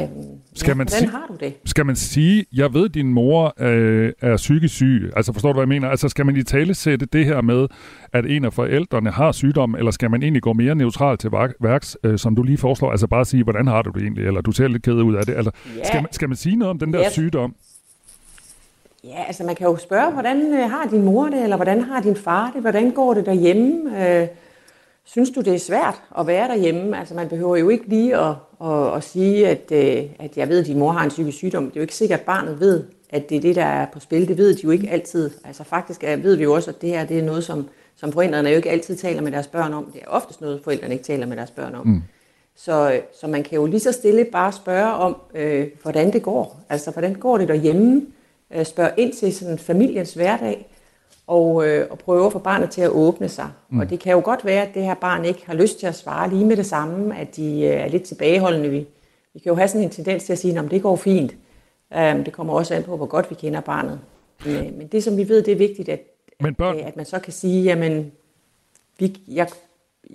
Skal 0.56 0.78
man 0.78 0.88
hvordan 0.88 1.00
sige- 1.00 1.10
har 1.12 1.26
du 1.28 1.36
det? 1.40 1.54
Skal 1.66 1.86
man 1.86 1.96
sige, 1.96 2.46
jeg 2.54 2.74
ved, 2.74 2.86
at 2.86 2.94
din 2.94 3.14
mor 3.14 3.54
øh, 3.60 4.14
er 4.22 4.38
psykisk 4.38 4.76
syg? 4.76 5.12
Altså 5.16 5.34
forstår 5.34 5.50
du, 5.50 5.54
hvad 5.54 5.62
jeg 5.64 5.68
mener? 5.70 5.90
Altså 5.90 6.10
skal 6.10 6.26
man 6.26 6.36
i 6.38 6.44
tale 6.44 6.74
sætte 6.74 7.06
det 7.06 7.26
her 7.26 7.42
med, 7.42 7.68
at 8.14 8.26
en 8.26 8.46
af 8.46 8.54
forældrene 8.54 9.12
har 9.12 9.32
sygdom, 9.32 9.76
eller 9.76 9.92
skal 9.92 10.12
man 10.12 10.24
egentlig 10.24 10.42
gå 10.42 10.54
mere 10.54 10.76
neutralt 10.76 11.20
til 11.20 11.32
værk- 11.32 11.56
værks, 11.62 11.98
øh, 12.04 12.18
som 12.20 12.36
du 12.36 12.44
lige 12.44 12.58
foreslår? 12.58 12.92
Altså 12.92 13.08
bare 13.08 13.26
sige, 13.26 13.44
hvordan 13.44 13.68
har 13.68 13.82
du 13.82 13.90
det 13.92 14.02
egentlig? 14.02 14.26
Eller 14.26 14.42
du 14.42 14.52
ser 14.52 14.68
lidt 14.68 14.84
ked 14.84 14.94
ud 14.94 15.16
af 15.16 15.26
det? 15.26 15.38
Eller 15.38 15.52
Ja. 15.78 15.84
skal, 15.84 16.02
man, 16.02 16.14
skal 16.14 16.28
man 16.30 16.36
sige 16.38 16.56
noget 16.56 16.70
om 16.70 16.80
den 16.80 16.94
der 16.94 17.00
Ja. 17.00 17.10
sygdom? 17.10 17.56
Ja, 19.04 19.24
altså 19.28 19.44
man 19.44 19.56
kan 19.56 19.68
jo 19.68 19.78
spørge, 19.78 20.12
hvordan 20.14 20.54
øh, 20.54 20.70
har 20.70 20.88
din 20.92 21.04
mor 21.04 21.26
det, 21.30 21.44
eller 21.44 21.56
hvordan 21.56 21.82
har 21.82 22.02
din 22.02 22.16
far 22.16 22.52
det, 22.54 22.62
hvordan 22.62 22.92
går 22.92 23.14
det 23.14 23.26
derhjemme? 23.26 24.08
Øh, 24.22 24.28
synes 25.06 25.30
du, 25.30 25.42
det 25.42 25.54
er 25.56 25.60
svært 25.60 26.02
at 26.20 26.28
være 26.28 26.48
derhjemme? 26.48 27.00
Altså 27.00 27.16
man 27.16 27.30
behøver 27.30 27.56
jo 27.58 27.70
ikke 27.70 27.90
lige 27.90 28.18
at, 28.18 28.36
at, 28.64 28.96
at 28.96 29.04
sige, 29.04 29.48
at, 29.48 29.72
øh, 29.72 30.10
at 30.20 30.38
jeg 30.38 30.50
ved, 30.50 30.60
at 30.60 30.66
din 30.66 30.80
mor 30.80 30.92
har 30.92 31.04
en 31.04 31.10
psykisk 31.10 31.38
sygdom. 31.38 31.64
Det 31.64 31.72
er 31.72 31.80
jo 31.80 31.82
ikke 31.82 31.96
sikkert, 31.96 32.20
at 32.20 32.26
barnet 32.26 32.60
ved, 32.60 32.84
at 33.10 33.30
det 33.30 33.38
er 33.38 33.42
det, 33.42 33.56
der 33.56 33.66
er 33.66 33.86
på 33.94 34.00
spil. 34.00 34.28
Det 34.28 34.38
ved 34.38 34.56
de 34.56 34.62
jo 34.64 34.70
ikke 34.70 34.90
altid. 34.90 35.32
Altså 35.44 35.64
faktisk 35.64 36.04
ved 36.04 36.36
vi 36.36 36.44
jo 36.44 36.54
også, 36.54 36.72
at 36.72 36.82
det 36.82 36.90
her 36.90 37.06
det 37.06 37.20
er 37.20 37.24
noget, 37.24 37.44
som, 37.44 37.68
som 37.96 38.12
forældrene 38.12 38.50
jo 38.50 38.56
ikke 38.56 38.72
altid 38.72 38.96
taler 38.96 39.22
med 39.22 39.32
deres 39.32 39.48
børn 39.48 39.74
om. 39.74 39.92
Det 39.94 40.02
er 40.02 40.08
oftest 40.08 40.42
noget, 40.42 40.62
forældrene 40.64 40.94
ikke 40.94 41.06
taler 41.06 41.26
med 41.26 41.38
deres 41.38 41.52
børn 41.52 41.76
om. 41.76 41.88
Mm. 41.88 42.02
Så, 42.56 43.02
så 43.22 43.28
man 43.28 43.44
kan 43.44 43.56
jo 43.56 43.66
lige 43.66 43.80
så 43.80 43.92
stille 43.92 44.26
bare 44.26 44.52
spørge 44.52 44.94
om, 44.94 45.16
øh, 45.36 45.68
hvordan 45.82 46.14
det 46.14 46.22
går. 46.22 46.62
Altså, 46.70 46.92
hvordan 46.92 47.14
går 47.14 47.38
det 47.38 47.48
derhjemme? 47.48 48.06
Øh, 48.56 48.66
spørge 48.66 48.92
ind 48.98 49.14
til 49.14 49.36
sådan 49.36 49.58
familiens 49.58 50.14
hverdag, 50.14 50.69
og, 51.30 51.68
øh, 51.68 51.88
og 51.90 51.98
prøve 51.98 52.26
at 52.26 52.32
få 52.32 52.40
barnet 52.40 52.70
til 52.70 52.82
at 52.82 52.90
åbne 52.90 53.30
sig. 53.30 53.46
Mm. 53.46 53.76
Mm. 53.76 53.80
Og 53.80 53.90
det 53.90 54.00
kan 54.00 54.12
jo 54.14 54.22
godt 54.24 54.46
være, 54.46 54.68
at 54.68 54.74
det 54.74 54.84
her 54.84 54.94
barn 54.94 55.26
ikke 55.26 55.44
har 55.46 55.54
lyst 55.54 55.80
til 55.80 55.88
at 55.88 55.96
svare 55.96 56.30
lige 56.30 56.46
med 56.46 56.58
det 56.58 56.66
samme, 56.66 57.18
at 57.18 57.36
de 57.36 57.62
øh, 57.62 57.70
er 57.70 57.88
lidt 57.88 58.04
tilbageholdende. 58.04 58.70
Vi, 58.70 58.88
vi 59.34 59.40
kan 59.40 59.50
jo 59.50 59.56
have 59.56 59.68
sådan 59.68 59.84
en 59.84 59.90
tendens 59.90 60.24
til 60.24 60.34
at 60.34 60.40
sige, 60.40 60.60
at 60.60 60.72
det 60.72 60.82
går 60.82 60.96
fint. 60.96 61.36
Um, 61.96 62.24
det 62.24 62.34
kommer 62.34 62.54
også 62.54 62.74
an 62.74 62.84
på, 62.84 62.98
hvor 62.98 63.06
godt 63.06 63.30
vi 63.30 63.36
kender 63.36 63.62
barnet. 63.62 64.00
Men, 64.46 64.56
øh, 64.56 64.78
men 64.78 64.88
det, 64.88 65.04
som 65.04 65.18
vi 65.18 65.30
ved, 65.30 65.44
det 65.44 65.52
er 65.52 65.56
vigtigt, 65.56 65.90
at, 65.90 66.02
Men 66.40 66.56
børn... 66.56 66.80
at, 66.80 66.86
at 66.86 66.96
man 66.96 67.06
så 67.06 67.20
kan 67.20 67.34
sige, 67.34 67.64
jamen, 67.64 68.12
vi, 69.00 69.20
jeg, 69.28 69.48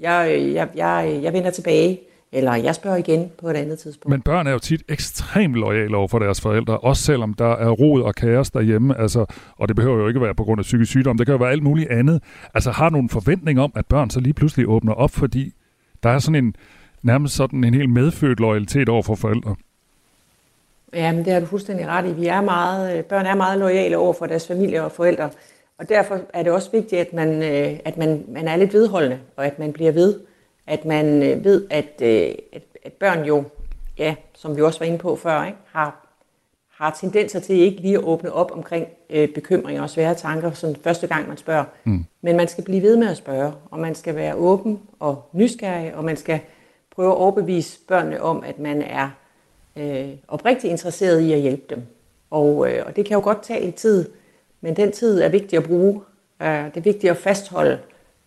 jeg, 0.00 0.52
jeg, 0.54 0.68
jeg, 0.74 1.20
jeg 1.22 1.32
vender 1.32 1.50
tilbage, 1.50 2.00
eller 2.34 2.54
jeg 2.54 2.74
spørger 2.74 2.96
igen 2.96 3.30
på 3.38 3.48
et 3.48 3.54
andet 3.54 3.78
tidspunkt. 3.78 4.10
Men 4.10 4.22
børn 4.22 4.46
er 4.46 4.52
jo 4.52 4.58
tit 4.58 4.82
ekstremt 4.88 5.54
lojale 5.54 5.96
over 5.96 6.08
for 6.08 6.18
deres 6.18 6.40
forældre, 6.40 6.78
også 6.78 7.02
selvom 7.02 7.34
der 7.34 7.52
er 7.52 7.70
rod 7.70 8.02
og 8.02 8.14
kaos 8.14 8.50
derhjemme, 8.50 9.00
altså, 9.00 9.26
og 9.56 9.68
det 9.68 9.76
behøver 9.76 9.96
jo 9.96 10.08
ikke 10.08 10.20
være 10.20 10.34
på 10.34 10.44
grund 10.44 10.58
af 10.58 10.62
psykisk 10.62 10.90
sygdom, 10.90 11.18
det 11.18 11.26
kan 11.26 11.32
jo 11.32 11.38
være 11.38 11.50
alt 11.50 11.62
muligt 11.62 11.90
andet. 11.90 12.22
Altså 12.54 12.70
har 12.70 12.88
du 12.88 12.98
en 12.98 13.08
forventning 13.08 13.60
om, 13.60 13.72
at 13.76 13.86
børn 13.86 14.10
så 14.10 14.20
lige 14.20 14.34
pludselig 14.34 14.68
åbner 14.68 14.92
op, 14.92 15.10
fordi 15.10 15.52
der 16.02 16.10
er 16.10 16.18
sådan 16.18 16.44
en 16.44 16.56
nærmest 17.02 17.34
sådan 17.34 17.64
en 17.64 17.74
helt 17.74 17.90
medfødt 17.90 18.40
loyalitet 18.40 18.88
over 18.88 19.02
for 19.02 19.14
forældre? 19.14 19.54
Ja, 20.94 21.12
men 21.12 21.24
det 21.24 21.32
har 21.32 21.40
du 21.40 21.46
fuldstændig 21.46 21.86
ret 21.86 22.06
i. 22.06 22.12
Vi 22.12 22.26
er 22.26 22.40
meget, 22.40 22.98
øh, 22.98 23.04
børn 23.04 23.26
er 23.26 23.34
meget 23.34 23.58
lojale 23.58 23.98
over 23.98 24.12
for 24.12 24.26
deres 24.26 24.46
familie 24.46 24.84
og 24.84 24.92
forældre. 24.92 25.30
Og 25.78 25.88
derfor 25.88 26.20
er 26.34 26.42
det 26.42 26.52
også 26.52 26.70
vigtigt, 26.72 27.00
at 27.00 27.12
man, 27.12 27.42
øh, 27.42 27.78
at 27.84 27.96
man, 27.96 28.24
man 28.28 28.48
er 28.48 28.56
lidt 28.56 28.74
vedholdende, 28.74 29.18
og 29.36 29.46
at 29.46 29.58
man 29.58 29.72
bliver 29.72 29.92
ved. 29.92 30.20
At 30.66 30.84
man 30.84 31.22
øh, 31.22 31.44
ved, 31.44 31.66
at, 31.70 32.02
øh, 32.02 32.34
at, 32.52 32.62
at 32.84 32.92
børn 32.92 33.24
jo, 33.24 33.44
ja, 33.98 34.14
som 34.34 34.56
vi 34.56 34.62
også 34.62 34.78
var 34.78 34.86
inde 34.86 34.98
på 34.98 35.16
før, 35.16 35.44
ikke, 35.44 35.58
har, 35.72 36.06
har 36.68 36.96
tendenser 37.00 37.40
til 37.40 37.56
ikke 37.56 37.80
lige 37.80 37.94
at 37.94 38.04
åbne 38.04 38.32
op 38.32 38.52
omkring 38.52 38.86
øh, 39.10 39.28
bekymringer 39.28 39.82
og 39.82 39.90
svære 39.90 40.14
tanker, 40.14 40.52
sådan 40.52 40.76
første 40.76 41.06
gang 41.06 41.28
man 41.28 41.36
spørger. 41.36 41.64
Mm. 41.84 42.04
Men 42.22 42.36
man 42.36 42.48
skal 42.48 42.64
blive 42.64 42.82
ved 42.82 42.96
med 42.96 43.08
at 43.08 43.16
spørge, 43.16 43.52
og 43.70 43.78
man 43.78 43.94
skal 43.94 44.14
være 44.16 44.34
åben 44.34 44.80
og 45.00 45.28
nysgerrig, 45.32 45.94
og 45.94 46.04
man 46.04 46.16
skal 46.16 46.40
prøve 46.90 47.10
at 47.10 47.16
overbevise 47.16 47.78
børnene 47.88 48.22
om, 48.22 48.44
at 48.46 48.58
man 48.58 48.82
er 48.82 49.10
øh, 49.76 50.08
oprigtigt 50.28 50.70
interesseret 50.70 51.20
i 51.20 51.32
at 51.32 51.40
hjælpe 51.40 51.64
dem. 51.70 51.82
Og, 52.30 52.70
øh, 52.70 52.82
og 52.86 52.96
det 52.96 53.06
kan 53.06 53.14
jo 53.14 53.20
godt 53.20 53.42
tage 53.42 53.64
lidt 53.64 53.74
tid, 53.74 54.08
men 54.60 54.76
den 54.76 54.92
tid 54.92 55.20
er 55.20 55.28
vigtig 55.28 55.56
at 55.56 55.64
bruge. 55.64 56.00
Øh, 56.42 56.64
det 56.64 56.76
er 56.76 56.80
vigtigt 56.80 57.10
at 57.10 57.16
fastholde, 57.16 57.78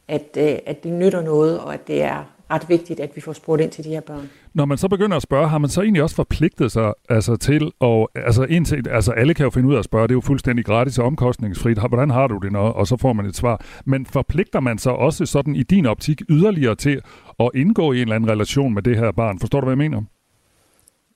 at, 0.07 0.37
øh, 0.37 0.57
at 0.65 0.83
det 0.83 0.93
nytter 0.93 1.21
noget, 1.21 1.59
og 1.59 1.73
at 1.73 1.87
det 1.87 2.03
er 2.03 2.23
ret 2.51 2.69
vigtigt, 2.69 2.99
at 2.99 3.15
vi 3.15 3.21
får 3.21 3.33
spurgt 3.33 3.61
ind 3.61 3.71
til 3.71 3.83
de 3.83 3.89
her 3.89 4.01
børn. 4.01 4.29
Når 4.53 4.65
man 4.65 4.77
så 4.77 4.87
begynder 4.87 5.17
at 5.17 5.23
spørge, 5.23 5.47
har 5.47 5.57
man 5.57 5.69
så 5.69 5.81
egentlig 5.81 6.03
også 6.03 6.15
forpligtet 6.15 6.71
sig 6.71 6.93
altså, 7.09 7.35
til, 7.35 7.71
og 7.79 8.09
altså, 8.15 8.43
indtil, 8.43 8.89
altså 8.89 9.11
alle 9.11 9.33
kan 9.33 9.43
jo 9.43 9.49
finde 9.49 9.69
ud 9.69 9.73
af 9.73 9.79
at 9.79 9.85
spørge, 9.85 10.03
det 10.03 10.11
er 10.11 10.15
jo 10.15 10.21
fuldstændig 10.21 10.65
gratis 10.65 10.99
og 10.99 11.05
omkostningsfrit, 11.05 11.77
hvordan 11.89 12.09
har 12.09 12.27
du 12.27 12.37
det, 12.37 12.51
når, 12.51 12.69
og 12.69 12.87
så 12.87 12.97
får 12.97 13.13
man 13.13 13.25
et 13.25 13.35
svar. 13.35 13.65
Men 13.85 14.05
forpligter 14.05 14.59
man 14.59 14.77
sig 14.77 14.93
også 14.93 15.25
sådan 15.25 15.55
i 15.55 15.63
din 15.63 15.85
optik 15.85 16.21
yderligere 16.29 16.75
til 16.75 17.01
at 17.39 17.49
indgå 17.55 17.91
i 17.91 17.95
en 17.95 18.01
eller 18.01 18.15
anden 18.15 18.29
relation 18.29 18.73
med 18.73 18.81
det 18.81 18.97
her 18.97 19.11
barn? 19.11 19.39
Forstår 19.39 19.59
du, 19.59 19.65
hvad 19.65 19.71
jeg 19.71 19.89
mener? 19.89 20.01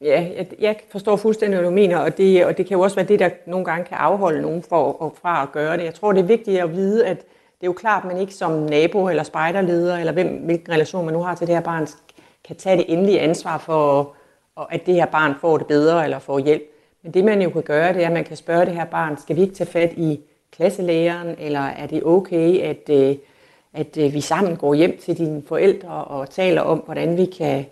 Ja, 0.02 0.28
jeg, 0.38 0.48
jeg 0.60 0.76
forstår 0.92 1.16
fuldstændig, 1.16 1.60
hvad 1.60 1.70
du 1.70 1.76
mener, 1.76 1.98
og 1.98 2.18
det, 2.18 2.46
og 2.46 2.58
det 2.58 2.66
kan 2.66 2.78
jo 2.78 2.82
også 2.82 2.96
være 2.96 3.06
det, 3.06 3.20
der 3.20 3.30
nogle 3.48 3.66
gange 3.66 3.86
kan 3.86 3.98
afholde 3.98 4.42
nogen 4.42 4.64
for, 4.70 5.02
og 5.02 5.16
fra 5.22 5.44
at 5.44 5.52
gøre 5.52 5.78
det. 5.78 5.84
Jeg 5.84 5.94
tror, 5.94 6.12
det 6.12 6.20
er 6.20 6.28
vigtigt 6.28 6.60
at 6.60 6.74
vide, 6.74 7.06
at 7.06 7.26
det 7.62 7.68
er 7.68 7.70
jo 7.70 7.74
klart, 7.74 8.04
at 8.04 8.08
man 8.08 8.18
ikke 8.18 8.34
som 8.34 8.52
nabo 8.52 9.10
eller 9.10 9.24
spejderleder, 9.24 9.98
eller 9.98 10.14
hvem, 10.14 10.28
hvilken 10.28 10.74
relation 10.74 11.06
man 11.06 11.14
nu 11.14 11.22
har 11.22 11.36
til 11.36 11.48
det 11.48 11.56
her 11.56 11.62
barn, 11.62 11.88
kan 12.48 12.56
tage 12.56 12.78
det 12.78 12.86
endelige 12.88 13.20
ansvar 13.20 13.58
for, 13.58 14.14
at 14.72 14.86
det 14.86 14.94
her 14.94 15.06
barn 15.06 15.36
får 15.42 15.58
det 15.58 15.68
bedre 15.68 16.04
eller 16.04 16.20
får 16.20 16.40
hjælp. 16.40 16.64
Men 17.04 17.14
det 17.14 17.26
man 17.26 17.42
jo 17.42 17.50
kan 17.50 17.62
gøre, 17.62 17.94
det 17.94 18.04
er, 18.04 18.08
at 18.08 18.14
man 18.14 18.24
kan 18.24 18.38
spørge 18.38 18.66
det 18.66 18.74
her 18.74 18.86
barn, 18.86 19.18
skal 19.18 19.36
vi 19.36 19.42
ikke 19.42 19.54
tage 19.54 19.70
fat 19.70 19.94
i 19.98 20.20
klasselæreren, 20.52 21.36
eller 21.40 21.60
er 21.60 21.88
det 21.88 22.04
okay, 22.04 22.60
at, 22.60 22.90
øh, 22.90 23.16
at 23.74 23.98
øh, 23.98 24.14
vi 24.14 24.22
sammen 24.22 24.58
går 24.58 24.74
hjem 24.74 24.98
til 24.98 25.18
dine 25.18 25.44
forældre 25.48 25.90
og 25.90 26.30
taler 26.30 26.62
om, 26.62 26.78
hvordan 26.78 27.18
vi 27.18 27.26
kan 27.26 27.66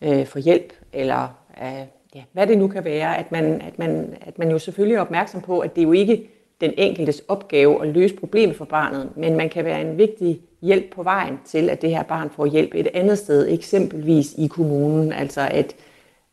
øh, 0.00 0.26
få 0.26 0.38
hjælp, 0.38 0.72
eller 0.92 1.28
øh, 1.62 1.86
ja, 2.14 2.22
hvad 2.32 2.46
det 2.46 2.58
nu 2.58 2.68
kan 2.68 2.84
være, 2.84 3.18
at 3.18 3.32
man, 3.32 3.60
at, 3.60 3.78
man, 3.78 4.16
at 4.20 4.38
man 4.38 4.50
jo 4.50 4.58
selvfølgelig 4.58 4.96
er 4.96 5.00
opmærksom 5.00 5.40
på, 5.40 5.60
at 5.60 5.76
det 5.76 5.82
jo 5.82 5.92
ikke 5.92 6.28
den 6.60 6.72
enkeltes 6.76 7.22
opgave 7.28 7.82
at 7.82 7.88
løse 7.88 8.16
problemet 8.16 8.56
for 8.56 8.64
barnet, 8.64 9.16
men 9.16 9.36
man 9.36 9.48
kan 9.48 9.64
være 9.64 9.80
en 9.80 9.98
vigtig 9.98 10.40
hjælp 10.62 10.94
på 10.94 11.02
vejen 11.02 11.38
til, 11.44 11.70
at 11.70 11.82
det 11.82 11.90
her 11.90 12.02
barn 12.02 12.30
får 12.30 12.46
hjælp 12.46 12.74
et 12.74 12.88
andet 12.94 13.18
sted, 13.18 13.52
eksempelvis 13.52 14.34
i 14.38 14.46
kommunen, 14.46 15.12
altså 15.12 15.40
at, 15.40 15.76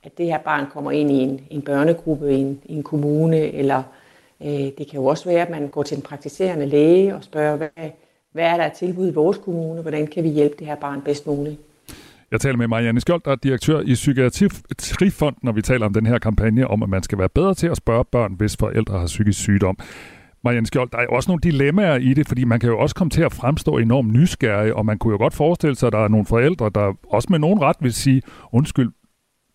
at 0.03 0.17
det 0.17 0.25
her 0.25 0.37
barn 0.37 0.65
kommer 0.73 0.91
ind 0.91 1.11
i 1.11 1.19
en, 1.19 1.41
en 1.49 1.61
børnegruppe 1.61 2.33
i 2.33 2.39
en, 2.39 2.61
i 2.65 2.75
en 2.75 2.83
kommune, 2.83 3.37
eller 3.37 3.83
øh, 4.41 4.49
det 4.49 4.87
kan 4.89 4.99
jo 4.99 5.05
også 5.05 5.29
være, 5.29 5.41
at 5.41 5.49
man 5.49 5.67
går 5.67 5.83
til 5.83 5.97
en 5.97 6.03
praktiserende 6.03 6.65
læge 6.65 7.15
og 7.15 7.23
spørger, 7.23 7.55
hvad, 7.57 7.89
hvad 8.31 8.45
er 8.45 8.57
der 8.57 8.69
tilbud 8.69 9.07
i 9.07 9.13
vores 9.13 9.37
kommune, 9.37 9.81
hvordan 9.81 10.07
kan 10.07 10.23
vi 10.23 10.29
hjælpe 10.29 10.55
det 10.59 10.67
her 10.67 10.75
barn 10.75 11.01
bedst 11.01 11.27
muligt. 11.27 11.57
Jeg 12.31 12.41
taler 12.41 12.57
med 12.57 12.67
Marianne 12.67 13.01
Skjold, 13.01 13.21
der 13.25 13.31
er 13.31 13.35
direktør 13.35 13.79
i 13.79 13.93
Psykiatrifonden, 13.93 15.39
når 15.43 15.51
vi 15.51 15.61
taler 15.61 15.85
om 15.85 15.93
den 15.93 16.05
her 16.05 16.19
kampagne 16.19 16.67
om, 16.67 16.83
at 16.83 16.89
man 16.89 17.03
skal 17.03 17.17
være 17.17 17.29
bedre 17.29 17.53
til 17.53 17.67
at 17.67 17.77
spørge 17.77 18.05
børn, 18.05 18.33
hvis 18.33 18.57
forældre 18.57 18.99
har 18.99 19.05
psykisk 19.05 19.39
sygdom. 19.39 19.77
Marianne 20.43 20.67
Skjold, 20.67 20.89
der 20.89 20.97
er 20.97 21.03
jo 21.03 21.09
også 21.09 21.29
nogle 21.29 21.41
dilemmaer 21.41 21.95
i 21.95 22.13
det, 22.13 22.27
fordi 22.27 22.43
man 22.43 22.59
kan 22.59 22.69
jo 22.69 22.79
også 22.79 22.95
komme 22.95 23.11
til 23.11 23.21
at 23.21 23.33
fremstå 23.33 23.77
enormt 23.77 24.13
nysgerrig, 24.13 24.73
og 24.73 24.85
man 24.85 24.97
kunne 24.97 25.11
jo 25.11 25.17
godt 25.17 25.33
forestille 25.33 25.75
sig, 25.75 25.87
at 25.87 25.93
der 25.93 25.99
er 25.99 26.07
nogle 26.07 26.25
forældre, 26.25 26.71
der 26.75 26.93
også 27.09 27.27
med 27.31 27.39
nogen 27.39 27.61
ret 27.61 27.75
vil 27.79 27.93
sige, 27.93 28.21
undskyld, 28.51 28.91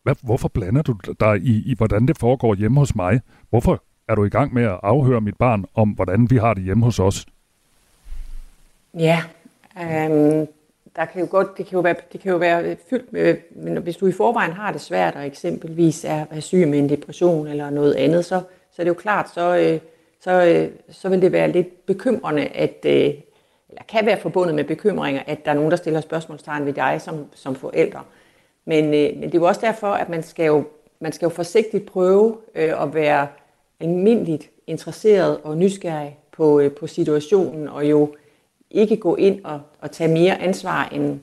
hvad, 0.03 0.15
hvorfor 0.23 0.49
blander 0.49 0.83
du 0.83 0.97
dig 1.21 1.41
i, 1.43 1.71
i, 1.71 1.75
hvordan 1.77 2.07
det 2.07 2.19
foregår 2.19 2.55
hjemme 2.55 2.79
hos 2.79 2.95
mig? 2.95 3.21
Hvorfor 3.51 3.85
er 4.09 4.15
du 4.15 4.25
i 4.25 4.29
gang 4.29 4.55
med 4.55 4.63
at 4.63 4.81
afhøre 4.83 5.21
mit 5.21 5.37
barn 5.37 5.65
om, 5.75 5.91
hvordan 5.91 6.31
vi 6.31 6.37
har 6.37 6.55
det 6.55 6.65
hjemme 6.65 6.85
hos 6.85 6.99
os? 6.99 7.27
Ja, 8.95 9.23
øhm, 9.79 10.47
der 10.97 11.05
kan 11.05 11.21
jo 11.21 11.29
godt, 11.31 11.59
det 11.59 11.67
kan 11.67 11.77
jo 11.77 11.81
være, 11.81 11.95
det 12.13 12.21
kan 12.21 12.33
jo 12.33 12.39
være 12.39 12.65
øh, 12.65 12.77
fyldt 12.91 13.13
med, 13.13 13.37
men 13.51 13.77
hvis 13.77 13.97
du 13.97 14.07
i 14.07 14.13
forvejen 14.13 14.53
har 14.53 14.73
det 14.73 14.81
svært, 14.81 15.17
og 15.17 15.27
eksempelvis 15.27 16.05
er, 16.05 16.25
er 16.31 16.41
syg 16.41 16.69
med 16.69 16.79
en 16.79 16.89
depression 16.89 17.47
eller 17.47 17.71
noget 17.71 17.95
andet, 17.95 18.25
så, 18.25 18.41
så 18.73 18.83
er 18.83 18.85
det 18.85 18.89
jo 18.89 18.95
klart, 18.95 19.31
så, 19.35 19.57
øh, 19.57 19.81
så, 20.21 20.31
øh, 20.31 20.71
så 20.91 21.09
vil 21.09 21.23
det 21.23 21.33
være 21.33 21.53
lidt 21.53 21.87
bekymrende, 21.87 22.47
at, 22.47 22.85
eller 22.85 23.83
kan 23.89 24.07
være 24.07 24.21
forbundet 24.21 24.55
med 24.55 24.65
bekymringer, 24.65 25.23
at 25.27 25.45
der 25.45 25.51
er 25.51 25.55
nogen, 25.55 25.71
der 25.71 25.77
stiller 25.77 26.01
spørgsmålstegn 26.01 26.67
ved 26.67 26.73
dig 26.73 27.01
som, 27.01 27.27
som 27.35 27.55
forældre. 27.55 28.01
Men, 28.65 28.91
men 28.91 29.23
det 29.23 29.35
er 29.35 29.39
jo 29.39 29.47
også 29.47 29.61
derfor, 29.61 29.87
at 29.87 30.09
man 30.09 30.23
skal 30.23 30.47
jo, 30.47 30.65
man 31.01 31.13
skal 31.13 31.27
jo 31.27 31.31
forsigtigt 31.31 31.87
prøve 31.87 32.37
at 32.55 32.95
være 32.95 33.29
almindeligt 33.81 34.51
interesseret 34.67 35.39
og 35.45 35.57
nysgerrig 35.57 36.19
på, 36.33 36.63
på 36.81 36.87
situationen, 36.87 37.69
og 37.69 37.91
jo 37.91 38.15
ikke 38.71 38.97
gå 38.97 39.17
ind 39.17 39.45
og, 39.45 39.61
og 39.81 39.91
tage 39.91 40.13
mere 40.13 40.41
ansvar, 40.41 40.89
end, 40.93 41.21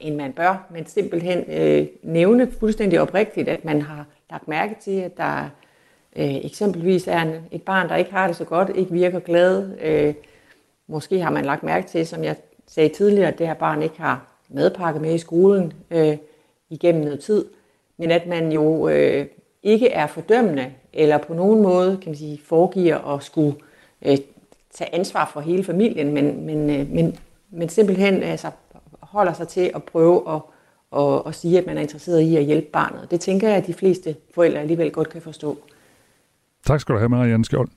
end 0.00 0.16
man 0.16 0.32
bør, 0.32 0.66
men 0.70 0.86
simpelthen 0.86 1.44
øh, 1.50 1.86
nævne 2.02 2.52
fuldstændig 2.60 3.00
oprigtigt, 3.00 3.48
at 3.48 3.64
man 3.64 3.82
har 3.82 4.06
lagt 4.30 4.48
mærke 4.48 4.76
til, 4.82 5.00
at 5.00 5.16
der 5.16 5.48
øh, 6.16 6.36
eksempelvis 6.36 7.08
er 7.08 7.20
en, 7.22 7.34
et 7.50 7.62
barn, 7.62 7.88
der 7.88 7.96
ikke 7.96 8.12
har 8.12 8.26
det 8.26 8.36
så 8.36 8.44
godt, 8.44 8.70
ikke 8.74 8.92
virker 8.92 9.20
glad. 9.20 9.70
Øh, 9.82 10.14
måske 10.86 11.20
har 11.20 11.30
man 11.30 11.44
lagt 11.44 11.62
mærke 11.62 11.88
til, 11.88 12.06
som 12.06 12.24
jeg 12.24 12.36
sagde 12.66 12.88
tidligere, 12.88 13.28
at 13.28 13.38
det 13.38 13.46
her 13.46 13.54
barn 13.54 13.82
ikke 13.82 14.00
har 14.00 14.26
madpakke 14.48 15.00
med 15.00 15.14
i 15.14 15.18
skolen 15.18 15.72
øh, 15.90 16.16
igennem 16.70 17.04
noget 17.04 17.20
tid, 17.20 17.44
men 17.96 18.10
at 18.10 18.26
man 18.26 18.52
jo 18.52 18.88
øh, 18.88 19.26
ikke 19.62 19.88
er 19.90 20.06
fordømmende 20.06 20.72
eller 20.92 21.18
på 21.18 21.34
nogen 21.34 21.62
måde 21.62 21.98
kan 22.02 22.10
man 22.10 22.16
sige, 22.16 22.40
foregiver 22.44 23.14
at 23.14 23.22
skulle 23.22 23.56
øh, 24.02 24.18
tage 24.76 24.94
ansvar 24.94 25.30
for 25.32 25.40
hele 25.40 25.64
familien, 25.64 26.14
men, 26.14 26.46
men, 26.46 26.70
øh, 26.70 26.90
men, 26.90 27.16
men 27.50 27.68
simpelthen 27.68 28.22
altså, 28.22 28.50
holder 29.00 29.32
sig 29.32 29.48
til 29.48 29.70
at 29.74 29.84
prøve 29.84 30.34
at, 30.34 30.40
at, 31.00 31.22
at 31.26 31.34
sige, 31.34 31.58
at 31.58 31.66
man 31.66 31.76
er 31.76 31.82
interesseret 31.82 32.20
i 32.20 32.36
at 32.36 32.44
hjælpe 32.44 32.66
barnet. 32.72 33.10
Det 33.10 33.20
tænker 33.20 33.48
jeg, 33.48 33.56
at 33.56 33.66
de 33.66 33.74
fleste 33.74 34.16
forældre 34.34 34.60
alligevel 34.60 34.90
godt 34.90 35.08
kan 35.08 35.22
forstå. 35.22 35.58
Tak 36.66 36.80
skal 36.80 36.92
du 36.92 36.98
have, 36.98 37.08
Marianne 37.08 37.44
Skjold. 37.44 37.68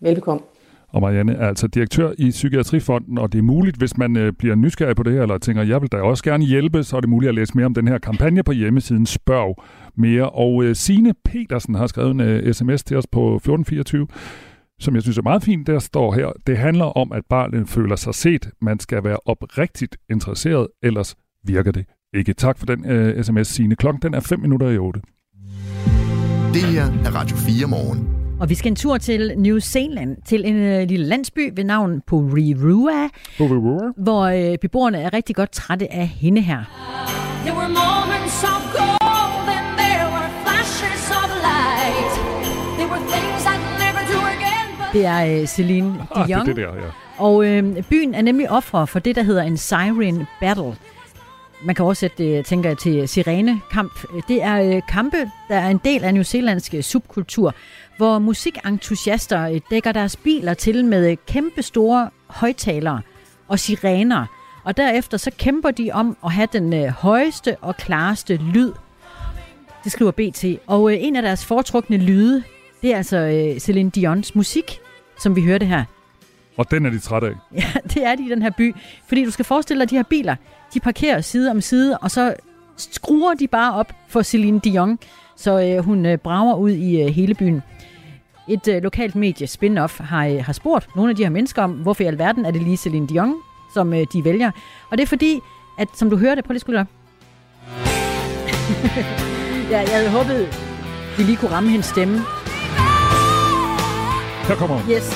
Velbekomme. 0.00 0.42
Og 0.88 1.00
Marianne 1.00 1.34
er 1.34 1.48
altså 1.48 1.66
direktør 1.66 2.12
i 2.18 2.30
Psykiatrifonden, 2.30 3.18
og 3.18 3.32
det 3.32 3.38
er 3.38 3.42
muligt, 3.42 3.76
hvis 3.76 3.96
man 3.96 4.16
øh, 4.16 4.32
bliver 4.32 4.54
nysgerrig 4.54 4.96
på 4.96 5.02
det 5.02 5.12
her, 5.12 5.22
eller 5.22 5.38
tænker, 5.38 5.62
jeg 5.62 5.82
vil 5.82 5.92
da 5.92 5.96
også 5.96 6.24
gerne 6.24 6.44
hjælpe, 6.44 6.84
så 6.84 6.96
er 6.96 7.00
det 7.00 7.10
muligt 7.10 7.28
at 7.28 7.34
læse 7.34 7.52
mere 7.56 7.66
om 7.66 7.74
den 7.74 7.88
her 7.88 7.98
kampagne 7.98 8.42
på 8.42 8.52
hjemmesiden 8.52 9.06
Spørg 9.06 9.62
mere. 9.94 10.30
Og 10.30 10.64
øh, 10.64 10.76
Signe 10.76 11.14
Petersen 11.24 11.74
har 11.74 11.86
skrevet 11.86 12.10
en 12.10 12.54
sms 12.54 12.84
til 12.84 12.96
os 12.96 13.06
på 13.06 13.36
1424, 13.36 14.06
som 14.80 14.94
jeg 14.94 15.02
synes 15.02 15.18
er 15.18 15.22
meget 15.22 15.42
fint, 15.42 15.66
der 15.66 15.78
står 15.78 16.14
her. 16.14 16.32
Det 16.46 16.58
handler 16.58 16.84
om, 16.84 17.12
at 17.12 17.22
barnet 17.30 17.68
føler 17.68 17.96
sig 17.96 18.14
set. 18.14 18.50
Man 18.60 18.78
skal 18.80 19.04
være 19.04 19.16
oprigtigt 19.26 19.96
interesseret, 20.10 20.66
ellers 20.82 21.14
virker 21.44 21.72
det 21.72 21.84
ikke. 22.14 22.32
Tak 22.32 22.58
for 22.58 22.66
den 22.66 22.86
øh, 22.90 23.24
sms, 23.24 23.46
Signe. 23.48 23.76
Klokken 23.76 24.02
den 24.02 24.14
er 24.14 24.20
5 24.20 24.40
minutter 24.40 24.68
i 24.68 24.78
8. 24.78 25.00
Det 26.54 26.62
her 26.62 26.84
er 26.84 27.10
Radio 27.14 27.36
4 27.36 27.66
morgen. 27.68 28.08
Og 28.40 28.48
vi 28.48 28.54
skal 28.54 28.70
en 28.72 28.76
tur 28.76 28.98
til 28.98 29.32
New 29.36 29.58
Zealand, 29.58 30.16
til 30.26 30.44
en 30.46 30.56
øh, 30.56 30.88
lille 30.88 31.06
landsby 31.06 31.52
ved 31.56 31.64
navn 31.64 32.00
Porirua, 32.06 33.08
Porirua. 33.38 33.92
hvor 33.96 34.22
øh, 34.24 34.58
beboerne 34.58 34.98
er 34.98 35.12
rigtig 35.12 35.36
godt 35.36 35.52
trætte 35.52 35.92
af 35.92 36.08
hende 36.08 36.40
her. 36.40 36.64
There 37.44 37.56
were 37.58 37.68
moments 37.68 38.44
of 38.44 38.72
gold 38.72 38.95
Det 44.96 45.04
er 45.06 45.40
øh, 45.40 45.46
Celine 45.46 45.88
Ah, 46.14 46.26
det 46.26 46.32
er 46.32 46.44
Dion. 46.44 46.46
det 46.46 46.56
der, 46.56 46.74
ja. 46.74 46.90
Og 47.18 47.46
øh, 47.46 47.82
byen 47.82 48.14
er 48.14 48.22
nemlig 48.22 48.50
ofre 48.50 48.86
for 48.86 48.98
det, 48.98 49.16
der 49.16 49.22
hedder 49.22 49.42
en 49.42 49.56
siren 49.56 50.26
battle. 50.40 50.76
Man 51.64 51.74
kan 51.74 51.84
oversætte 51.84 52.16
det, 52.24 52.46
tænker 52.46 52.70
jeg, 52.70 52.78
til 52.78 53.08
sirenekamp. 53.08 53.92
Det 54.28 54.42
er 54.42 54.76
øh, 54.76 54.82
kampe, 54.88 55.16
der 55.48 55.56
er 55.56 55.68
en 55.68 55.80
del 55.84 56.04
af 56.04 56.14
New 56.14 56.22
Zealandsk 56.22 56.74
øh, 56.74 56.82
subkultur, 56.82 57.54
hvor 57.96 58.18
musikentusiaster 58.18 59.48
øh, 59.48 59.60
dækker 59.70 59.92
deres 59.92 60.16
biler 60.16 60.54
til 60.54 60.84
med 60.84 61.10
øh, 61.10 61.16
kæmpe 61.26 61.62
store 61.62 62.10
højtalere 62.26 63.00
og 63.48 63.58
sirener. 63.58 64.26
Og 64.64 64.76
derefter 64.76 65.16
så 65.16 65.30
kæmper 65.38 65.70
de 65.70 65.90
om 65.92 66.16
at 66.24 66.32
have 66.32 66.48
den 66.52 66.72
øh, 66.74 66.88
højeste 66.88 67.56
og 67.60 67.76
klareste 67.76 68.36
lyd. 68.36 68.72
Det 69.84 69.92
skriver 69.92 70.10
BT. 70.10 70.44
Og 70.66 70.92
øh, 70.92 70.98
en 71.00 71.16
af 71.16 71.22
deres 71.22 71.44
foretrukne 71.44 71.96
lyde, 71.96 72.42
det 72.82 72.92
er 72.92 72.96
altså 72.96 73.16
øh, 73.16 73.60
Celine 73.60 73.90
Dions 73.90 74.34
musik, 74.34 74.80
som 75.18 75.36
vi 75.36 75.44
hørte 75.44 75.66
her. 75.66 75.84
Og 76.56 76.70
den 76.70 76.86
er 76.86 76.90
de 76.90 76.98
trætte 76.98 77.28
af. 77.28 77.34
Ja, 77.60 77.72
det 77.94 78.04
er 78.04 78.14
de 78.14 78.26
i 78.26 78.28
den 78.28 78.42
her 78.42 78.50
by. 78.50 78.74
Fordi 79.06 79.24
du 79.24 79.30
skal 79.30 79.44
forestille 79.44 79.78
dig, 79.78 79.82
at 79.82 79.90
de 79.90 79.96
her 79.96 80.02
biler, 80.02 80.36
de 80.74 80.80
parkerer 80.80 81.20
side 81.20 81.50
om 81.50 81.60
side, 81.60 81.98
og 81.98 82.10
så 82.10 82.34
skruer 82.76 83.34
de 83.34 83.46
bare 83.46 83.74
op 83.74 83.92
for 84.08 84.22
Celine 84.22 84.60
Dion, 84.60 84.98
så 85.36 85.60
øh, 85.60 85.84
hun 85.84 86.06
øh, 86.06 86.18
brager 86.18 86.54
ud 86.54 86.70
i 86.70 87.02
øh, 87.02 87.08
hele 87.08 87.34
byen. 87.34 87.62
Et 88.48 88.68
øh, 88.68 88.82
lokalt 88.82 89.14
medie, 89.14 89.46
Spin-Off, 89.46 90.02
har, 90.02 90.26
øh, 90.26 90.44
har 90.44 90.52
spurgt 90.52 90.88
nogle 90.96 91.10
af 91.10 91.16
de 91.16 91.22
her 91.22 91.30
mennesker 91.30 91.62
om, 91.62 91.72
hvorfor 91.72 92.02
i 92.02 92.06
alverden 92.06 92.44
er 92.44 92.50
det 92.50 92.62
lige 92.62 92.76
Celine 92.76 93.08
Dion, 93.08 93.34
som 93.74 93.92
øh, 93.94 94.06
de 94.12 94.24
vælger. 94.24 94.50
Og 94.90 94.98
det 94.98 95.02
er 95.02 95.06
fordi, 95.06 95.40
at 95.78 95.88
som 95.94 96.10
du 96.10 96.16
hørte, 96.16 96.42
prøv 96.42 96.52
lige 96.52 96.64
det 96.66 96.80
op. 96.80 96.86
ja, 99.72 99.78
jeg 99.78 99.88
havde 99.88 100.10
håbet, 100.10 100.48
vi 101.18 101.22
lige 101.22 101.36
kunne 101.36 101.50
ramme 101.50 101.70
hendes 101.70 101.86
stemme. 101.86 102.20
Her 104.48 104.54
kommer 104.54 104.76
hun. 104.76 104.92
Yes. 104.92 105.10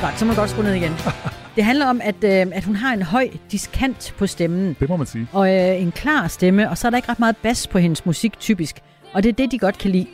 Godt, 0.00 0.18
så 0.18 0.24
må 0.24 0.32
du 0.32 0.38
godt 0.38 0.50
skrue 0.50 0.64
ned 0.64 0.74
igen. 0.74 0.92
Det 1.56 1.64
handler 1.64 1.86
om, 1.86 2.00
at, 2.04 2.24
øh, 2.24 2.46
at 2.52 2.64
hun 2.64 2.76
har 2.76 2.92
en 2.92 3.02
høj 3.02 3.28
diskant 3.52 4.14
på 4.18 4.26
stemmen. 4.26 4.76
Det 4.80 4.88
må 4.88 4.96
man 4.96 5.06
sige. 5.06 5.28
Og 5.32 5.54
øh, 5.54 5.82
en 5.82 5.92
klar 5.92 6.28
stemme, 6.28 6.70
og 6.70 6.78
så 6.78 6.88
er 6.88 6.90
der 6.90 6.98
ikke 6.98 7.08
ret 7.08 7.18
meget 7.18 7.36
bas 7.36 7.66
på 7.66 7.78
hendes 7.78 8.06
musik, 8.06 8.40
typisk. 8.40 8.80
Og 9.12 9.22
det 9.22 9.28
er 9.28 9.32
det, 9.32 9.52
de 9.52 9.58
godt 9.58 9.78
kan 9.78 9.90
lide. 9.90 10.06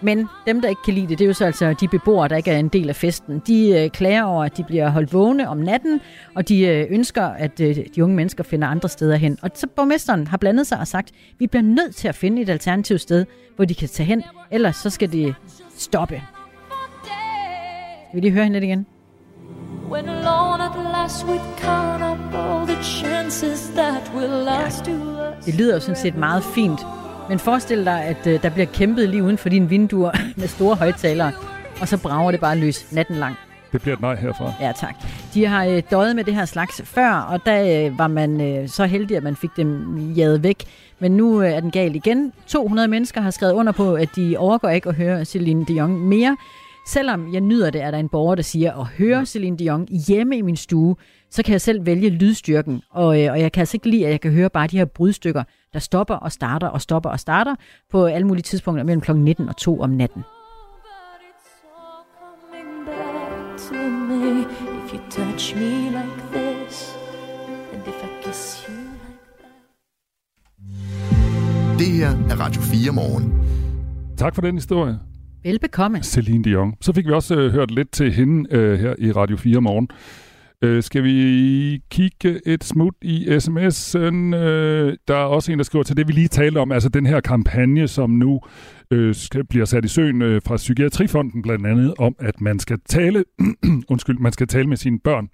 Men 0.00 0.26
dem, 0.46 0.60
der 0.60 0.68
ikke 0.68 0.82
kan 0.84 0.94
lide 0.94 1.06
det, 1.06 1.18
det 1.18 1.24
er 1.24 1.28
jo 1.28 1.34
så 1.34 1.44
altså 1.44 1.74
de 1.80 1.88
beboere, 1.88 2.28
der 2.28 2.36
ikke 2.36 2.50
er 2.50 2.58
en 2.58 2.68
del 2.68 2.88
af 2.88 2.96
festen. 2.96 3.42
De 3.46 3.68
øh, 3.68 3.90
klager 3.90 4.22
over, 4.22 4.44
at 4.44 4.56
de 4.56 4.64
bliver 4.64 4.88
holdt 4.90 5.12
vågne 5.12 5.48
om 5.48 5.56
natten, 5.56 6.00
og 6.34 6.48
de 6.48 6.60
øh, 6.60 6.86
ønsker, 6.90 7.24
at 7.24 7.60
øh, 7.60 7.76
de 7.94 8.04
unge 8.04 8.16
mennesker 8.16 8.44
finder 8.44 8.68
andre 8.68 8.88
steder 8.88 9.16
hen. 9.16 9.38
Og 9.42 9.50
så 9.54 9.66
borgmesteren 9.76 10.26
har 10.26 10.36
blandet 10.36 10.66
sig 10.66 10.78
og 10.78 10.86
sagt, 10.86 11.10
vi 11.38 11.46
bliver 11.46 11.62
nødt 11.62 11.96
til 11.96 12.08
at 12.08 12.14
finde 12.14 12.42
et 12.42 12.48
alternativt 12.48 13.00
sted, 13.00 13.26
hvor 13.56 13.64
de 13.64 13.74
kan 13.74 13.88
tage 13.88 14.06
hen, 14.06 14.22
ellers 14.50 14.76
så 14.76 14.90
skal 14.90 15.12
det 15.12 15.34
stoppe. 15.76 16.22
Skal 18.08 18.16
vi 18.16 18.20
lige 18.20 18.32
høre 18.32 18.44
hende 18.44 18.60
lidt 18.60 18.64
igen? 18.64 18.86
when 19.90 20.08
alone 20.08 20.62
at 20.64 20.92
last 20.92 21.26
we 21.26 21.38
count 21.60 22.02
up 22.02 22.34
all 22.34 22.66
the 22.66 22.82
chances 22.82 23.70
that 23.74 24.10
will 24.16 24.44
last 24.44 24.84
to 24.84 24.92
us. 24.92 25.44
Det 25.44 25.54
lyder 25.54 25.74
jo 25.74 25.80
sådan 25.80 25.96
set 25.96 26.16
meget 26.16 26.44
fint. 26.44 26.80
Men 27.28 27.38
forestil 27.38 27.84
dig, 27.84 28.04
at 28.04 28.26
øh, 28.26 28.42
der 28.42 28.50
bliver 28.50 28.66
kæmpet 28.66 29.08
lige 29.08 29.22
uden 29.22 29.38
for 29.38 29.48
dine 29.48 29.68
vinduer 29.68 30.10
med 30.40 30.48
store 30.48 30.76
højtalere, 30.76 31.32
og 31.80 31.88
så 31.88 31.98
brager 31.98 32.30
det 32.30 32.40
bare 32.40 32.56
løs 32.56 32.92
natten 32.92 33.16
lang. 33.16 33.36
Det 33.72 33.80
bliver 33.82 33.96
et 33.96 34.00
nej 34.00 34.14
herfra. 34.14 34.52
Ja, 34.60 34.72
tak. 34.80 34.94
De 35.34 35.46
har 35.46 35.64
øh, 35.64 35.82
døjet 35.90 36.16
med 36.16 36.24
det 36.24 36.34
her 36.34 36.44
slags 36.44 36.82
før, 36.84 37.10
og 37.10 37.46
der 37.46 37.86
øh, 37.86 37.98
var 37.98 38.08
man 38.08 38.40
øh, 38.40 38.68
så 38.68 38.86
heldig, 38.86 39.16
at 39.16 39.22
man 39.22 39.36
fik 39.36 39.50
dem 39.56 39.98
jaget 40.12 40.42
væk. 40.42 40.64
Men 40.98 41.12
nu 41.12 41.42
øh, 41.42 41.50
er 41.50 41.60
den 41.60 41.70
gal 41.70 41.94
igen. 41.96 42.32
200 42.46 42.88
mennesker 42.88 43.20
har 43.20 43.30
skrevet 43.30 43.52
under 43.52 43.72
på, 43.72 43.94
at 43.94 44.08
de 44.16 44.36
overgår 44.38 44.68
ikke 44.68 44.88
at 44.88 44.94
høre 44.94 45.24
Celine 45.24 45.64
Dion 45.64 45.98
mere. 45.98 46.36
Selvom 46.88 47.32
jeg 47.32 47.40
nyder 47.40 47.70
det, 47.70 47.82
er 47.82 47.90
der 47.90 47.98
en 47.98 48.08
borger, 48.08 48.34
der 48.34 48.42
siger, 48.42 48.72
at 48.72 48.86
høre 48.86 49.26
Celine 49.26 49.56
Dion 49.56 49.88
hjemme 50.06 50.36
i 50.36 50.42
min 50.42 50.56
stue, 50.56 50.96
så 51.30 51.42
kan 51.42 51.52
jeg 51.52 51.60
selv 51.60 51.86
vælge 51.86 52.10
lydstyrken. 52.10 52.82
Og, 52.90 53.22
øh, 53.22 53.32
og 53.32 53.40
jeg 53.40 53.52
kan 53.52 53.60
altså 53.60 53.76
ikke 53.76 53.90
lide, 53.90 54.06
at 54.06 54.10
jeg 54.10 54.20
kan 54.20 54.32
høre 54.32 54.50
bare 54.50 54.66
de 54.66 54.78
her 54.78 54.84
brudstykker, 54.84 55.42
der 55.72 55.78
stopper 55.78 56.14
og 56.14 56.32
starter 56.32 56.66
og 56.66 56.80
stopper 56.80 57.10
og 57.10 57.20
starter 57.20 57.54
på 57.90 58.04
alle 58.04 58.26
mulige 58.26 58.42
tidspunkter 58.42 58.84
mellem 58.84 59.00
kl. 59.00 59.12
19 59.12 59.48
og 59.48 59.56
2 59.56 59.80
om 59.80 59.90
natten. 59.90 60.22
if 64.84 64.94
you 64.94 65.00
touch 65.10 65.54
me 65.56 65.90
like 65.90 66.18
this 66.32 66.96
and 67.72 67.82
if 67.86 68.04
I 68.04 68.08
kiss 68.22 68.66
you 68.68 68.74
Det 71.78 71.86
her 71.86 72.08
er 72.08 72.40
Radio 72.40 72.62
4 72.62 72.92
morgen. 72.92 73.32
Tak 74.16 74.34
for 74.34 74.42
den 74.42 74.54
historie. 74.54 74.98
Velbekomme. 75.48 76.02
Celine 76.02 76.44
Dion. 76.44 76.74
Så 76.80 76.92
fik 76.92 77.06
vi 77.06 77.12
også 77.12 77.36
øh, 77.36 77.52
hørt 77.52 77.70
lidt 77.70 77.90
til 77.90 78.12
hende 78.12 78.56
øh, 78.56 78.78
her 78.78 78.94
i 78.98 79.12
Radio 79.12 79.36
4 79.36 79.60
morgen. 79.60 79.88
Øh, 80.62 80.82
skal 80.82 81.04
vi 81.04 81.82
kigge 81.90 82.40
et 82.46 82.64
smut 82.64 82.94
i 83.02 83.26
sms'en? 83.28 84.36
Øh, 84.36 84.96
der 85.08 85.14
er 85.14 85.24
også 85.24 85.52
en, 85.52 85.58
der 85.58 85.64
skriver 85.64 85.82
til 85.82 85.96
det, 85.96 86.08
vi 86.08 86.12
lige 86.12 86.28
talte 86.28 86.58
om, 86.58 86.72
altså 86.72 86.88
den 86.88 87.06
her 87.06 87.20
kampagne, 87.20 87.88
som 87.88 88.10
nu 88.10 88.40
øh, 88.90 89.14
skal, 89.14 89.44
bliver 89.44 89.64
sat 89.64 89.84
i 89.84 89.88
søen 89.88 90.22
øh, 90.22 90.40
fra 90.46 90.56
Psykiatrifonden 90.56 91.42
blandt 91.42 91.66
andet, 91.66 91.94
om 91.98 92.16
at 92.18 92.40
man 92.40 92.58
skal 92.58 92.78
tale, 92.88 93.24
undskyld, 93.92 94.18
man 94.18 94.32
skal 94.32 94.46
tale 94.46 94.66
med 94.66 94.76
sine 94.76 94.98
børn 95.04 95.28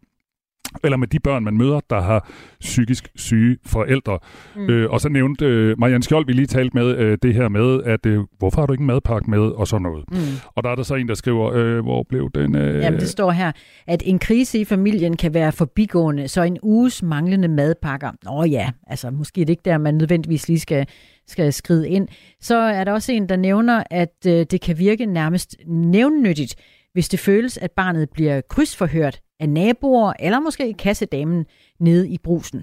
eller 0.85 0.97
med 0.97 1.09
de 1.09 1.21
børn, 1.21 1.45
man 1.45 1.57
møder, 1.57 1.81
der 1.91 2.01
har 2.01 2.29
psykisk 2.61 3.09
syge 3.15 3.57
forældre. 3.67 4.19
Mm. 4.57 4.71
Øh, 4.71 4.91
og 4.91 5.01
så 5.01 5.09
nævnte 5.09 5.45
øh, 5.45 5.79
Marianne 5.79 6.03
Skjold, 6.03 6.27
vi 6.27 6.33
lige 6.33 6.47
talte 6.47 6.77
med, 6.77 6.97
øh, 6.97 7.19
det 7.23 7.35
her 7.35 7.49
med, 7.49 7.83
at 7.83 8.07
øh, 8.07 8.21
hvorfor 8.39 8.61
har 8.61 8.67
du 8.67 8.73
ikke 8.73 8.83
en 8.83 8.87
madpakke 8.87 9.31
med, 9.31 9.39
og 9.39 9.69
sådan 9.69 9.83
noget. 9.83 10.05
Mm. 10.11 10.19
Og 10.55 10.65
der 10.65 10.71
er 10.71 10.75
der 10.75 10.83
så 10.83 10.95
en, 10.95 11.09
der 11.09 11.15
skriver, 11.15 11.53
øh, 11.53 11.81
hvor 11.81 12.03
blev 12.09 12.31
den... 12.35 12.57
Øh, 12.57 12.83
Jamen, 12.83 13.01
det 13.01 13.09
står 13.09 13.31
her, 13.31 13.53
at 13.87 14.03
en 14.07 14.19
krise 14.19 14.59
i 14.59 14.65
familien 14.65 15.17
kan 15.17 15.35
være 15.35 15.53
forbigående, 15.53 16.29
så 16.29 16.43
en 16.43 16.59
uges 16.63 17.03
manglende 17.03 17.49
madpakker, 17.49 18.11
nå 18.25 18.45
ja, 18.45 18.71
altså 18.87 19.11
måske 19.11 19.41
er 19.41 19.45
det 19.45 19.53
ikke 19.53 19.63
der, 19.65 19.79
man 19.79 19.95
nødvendigvis 19.95 20.49
lige 20.49 20.61
skal, 20.61 20.87
skal 21.27 21.53
skride 21.53 21.89
ind. 21.89 22.09
Så 22.41 22.57
er 22.57 22.85
der 22.85 22.93
også 22.93 23.13
en, 23.13 23.29
der 23.29 23.37
nævner, 23.37 23.83
at 23.91 24.15
øh, 24.27 24.47
det 24.51 24.61
kan 24.61 24.79
virke 24.79 25.07
nærmest 25.07 25.57
nævnnyttigt, 25.67 26.55
hvis 26.93 27.09
det 27.09 27.21
føles, 27.21 27.59
at 27.59 27.71
barnet 27.71 28.11
bliver 28.11 28.41
krydsforhørt 28.41 29.21
af 29.41 29.49
naboer, 29.49 30.13
eller 30.21 30.41
måske 30.41 30.75
kassedamen 30.75 31.47
nede 31.81 32.09
i 32.09 32.19
brusen. 32.19 32.59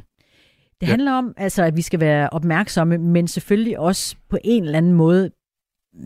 Det 0.82 0.88
ja. 0.88 0.91
handler 0.91 1.11
om, 1.11 1.34
altså, 1.38 1.63
at 1.63 1.78
vi 1.78 1.82
skal 1.82 1.99
være 1.99 2.30
opmærksomme, 2.30 2.97
men 2.97 3.28
selvfølgelig 3.28 3.80
også 3.80 4.15
på 4.30 4.38
en 4.43 4.63
eller 4.63 4.78
anden 4.78 4.93
måde, 4.93 5.32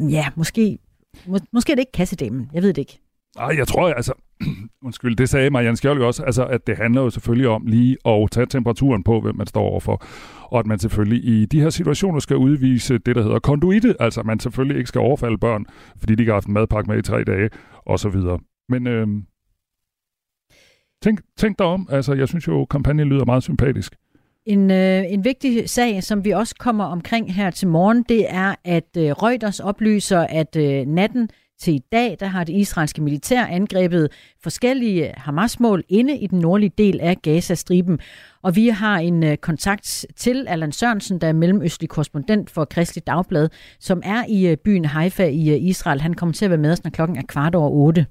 ja, 0.10 0.26
måske, 0.36 0.80
må, 1.28 1.38
måske 1.54 1.72
er 1.72 1.76
det 1.76 1.82
ikke 1.82 1.92
kassedamen, 1.92 2.50
jeg 2.54 2.64
ved 2.64 2.74
det 2.74 2.78
ikke. 2.82 3.00
Ej, 3.40 3.56
jeg 3.58 3.68
tror 3.68 3.90
altså, 3.90 4.14
undskyld, 4.86 5.16
det 5.16 5.30
sagde 5.30 5.50
Marianne 5.50 5.78
Skjold 5.78 6.00
jo 6.00 6.08
også, 6.08 6.24
altså, 6.24 6.46
at 6.46 6.68
det 6.68 6.78
handler 6.78 7.02
jo 7.02 7.10
selvfølgelig 7.10 7.50
om 7.50 7.66
lige 7.66 7.98
at 8.06 8.32
tage 8.32 8.46
temperaturen 8.46 9.04
på, 9.04 9.22
hvem 9.22 9.36
man 9.36 9.48
står 9.48 9.62
overfor. 9.62 10.06
Og 10.42 10.60
at 10.60 10.66
man 10.66 10.80
selvfølgelig 10.80 11.26
i 11.26 11.46
de 11.46 11.62
her 11.62 11.70
situationer 11.70 12.20
skal 12.20 12.38
udvise 12.38 12.98
det, 12.98 13.16
der 13.16 13.24
hedder 13.24 13.40
konduite, 13.40 13.96
altså 14.00 14.20
at 14.20 14.26
man 14.26 14.40
selvfølgelig 14.40 14.78
ikke 14.78 14.88
skal 14.88 15.02
overfalde 15.02 15.38
børn, 15.38 15.66
fordi 15.98 16.16
de 16.16 16.22
ikke 16.22 16.30
har 16.30 16.36
haft 16.36 16.48
en 16.48 16.54
madpakke 16.54 16.92
med 16.92 17.00
i 17.00 17.02
tre 17.02 17.24
dage, 17.24 17.50
og 17.86 18.00
så 18.00 18.10
videre. 18.10 18.40
Men 18.70 18.88
øh, 18.88 19.08
tænk, 21.04 21.22
tænk 21.38 21.60
dig 21.60 21.66
om, 21.66 21.88
altså 21.92 22.14
jeg 22.14 22.28
synes 22.28 22.48
jo, 22.48 22.66
kampagnen 22.66 23.08
lyder 23.08 23.26
meget 23.26 23.44
sympatisk. 23.44 23.96
En, 24.46 24.72
øh, 24.72 25.04
en 25.08 25.24
vigtig 25.24 25.70
sag, 25.70 26.04
som 26.04 26.26
vi 26.26 26.32
også 26.32 26.56
kommer 26.60 26.84
omkring 26.84 27.34
her 27.34 27.50
til 27.50 27.68
morgen, 27.68 28.06
det 28.10 28.26
er, 28.30 28.56
at 28.64 28.98
øh, 28.98 29.12
Reuters 29.12 29.60
oplyser, 29.60 30.20
at 30.20 30.56
øh, 30.56 30.86
natten 30.86 31.30
til 31.60 31.74
i 31.74 31.82
dag, 31.92 32.18
der 32.20 32.26
har 32.26 32.44
det 32.44 32.54
israelske 32.54 33.02
militær 33.02 33.46
angrebet 33.46 34.12
forskellige 34.44 35.14
Hamas-mål 35.18 35.84
inde 35.90 36.18
i 36.18 36.28
den 36.28 36.40
nordlige 36.40 36.72
del 36.78 37.00
af 37.02 37.22
Gaza-striben. 37.22 38.00
Og 38.44 38.56
vi 38.56 38.68
har 38.68 38.98
en 38.98 39.24
øh, 39.24 39.38
kontakt 39.38 40.06
til 40.16 40.46
Allan 40.48 40.72
Sørensen, 40.72 41.22
der 41.22 41.28
er 41.28 41.34
mellemøstlig 41.34 41.90
korrespondent 41.90 42.50
for 42.50 42.66
Kristelig 42.66 43.08
Dagblad, 43.08 43.50
som 43.80 44.02
er 44.06 44.24
i 44.30 44.48
øh, 44.48 44.58
byen 44.58 44.86
Haifa 44.86 45.26
i 45.26 45.50
øh, 45.50 45.64
Israel. 45.64 46.02
Han 46.02 46.14
kommer 46.14 46.34
til 46.34 46.46
at 46.46 46.52
være 46.52 46.60
med 46.60 46.72
os, 46.72 46.84
når 46.84 46.92
klokken 46.92 47.18
er 47.18 47.24
kvart 47.28 47.56
over 47.56 47.70
otte. 47.70 48.06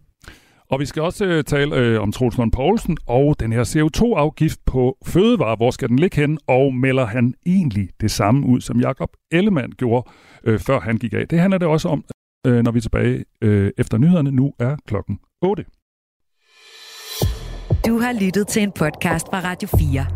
Og 0.70 0.80
vi 0.80 0.86
skal 0.86 1.02
også 1.02 1.24
øh, 1.24 1.44
tale 1.44 1.76
øh, 1.76 2.00
om 2.00 2.12
Troels 2.12 2.36
Lund 2.38 2.52
Poulsen 2.52 2.96
og 3.06 3.40
den 3.40 3.52
her 3.52 3.64
CO2-afgift 3.64 4.60
på 4.66 4.96
fødevarer. 5.06 5.56
Hvor 5.56 5.70
skal 5.70 5.88
den 5.88 5.98
ligge 5.98 6.16
hen? 6.20 6.38
Og 6.46 6.74
melder 6.74 7.06
han 7.06 7.34
egentlig 7.46 7.88
det 8.00 8.10
samme 8.10 8.46
ud, 8.46 8.60
som 8.60 8.80
Jakob 8.80 9.08
Ellemann 9.30 9.72
gjorde, 9.72 10.10
øh, 10.44 10.60
før 10.60 10.80
han 10.80 10.96
gik 10.96 11.12
af? 11.12 11.28
Det 11.28 11.38
handler 11.40 11.58
det 11.58 11.68
også 11.68 11.88
om, 11.88 12.04
øh, 12.46 12.62
når 12.62 12.70
vi 12.70 12.76
er 12.76 12.80
tilbage 12.80 13.24
øh, 13.42 13.70
efter 13.78 13.98
nyhederne. 13.98 14.30
Nu 14.30 14.52
er 14.58 14.76
klokken 14.86 15.18
8. 15.42 15.64
Du 17.86 17.98
har 17.98 18.24
lyttet 18.24 18.48
til 18.48 18.62
en 18.62 18.72
podcast 18.72 19.26
fra 19.30 19.40
Radio 19.40 19.68
4. 19.68 20.06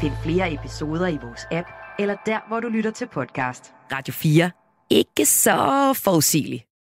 Find 0.00 0.12
flere 0.22 0.54
episoder 0.54 1.08
i 1.08 1.18
vores 1.22 1.46
app, 1.52 1.68
eller 1.98 2.16
der, 2.26 2.48
hvor 2.48 2.60
du 2.60 2.68
lytter 2.68 2.90
til 2.90 3.06
podcast. 3.12 3.72
Radio 3.92 4.12
4. 4.12 4.50
Ikke 4.90 5.26
så 5.26 5.56
forudsigeligt. 6.04 6.64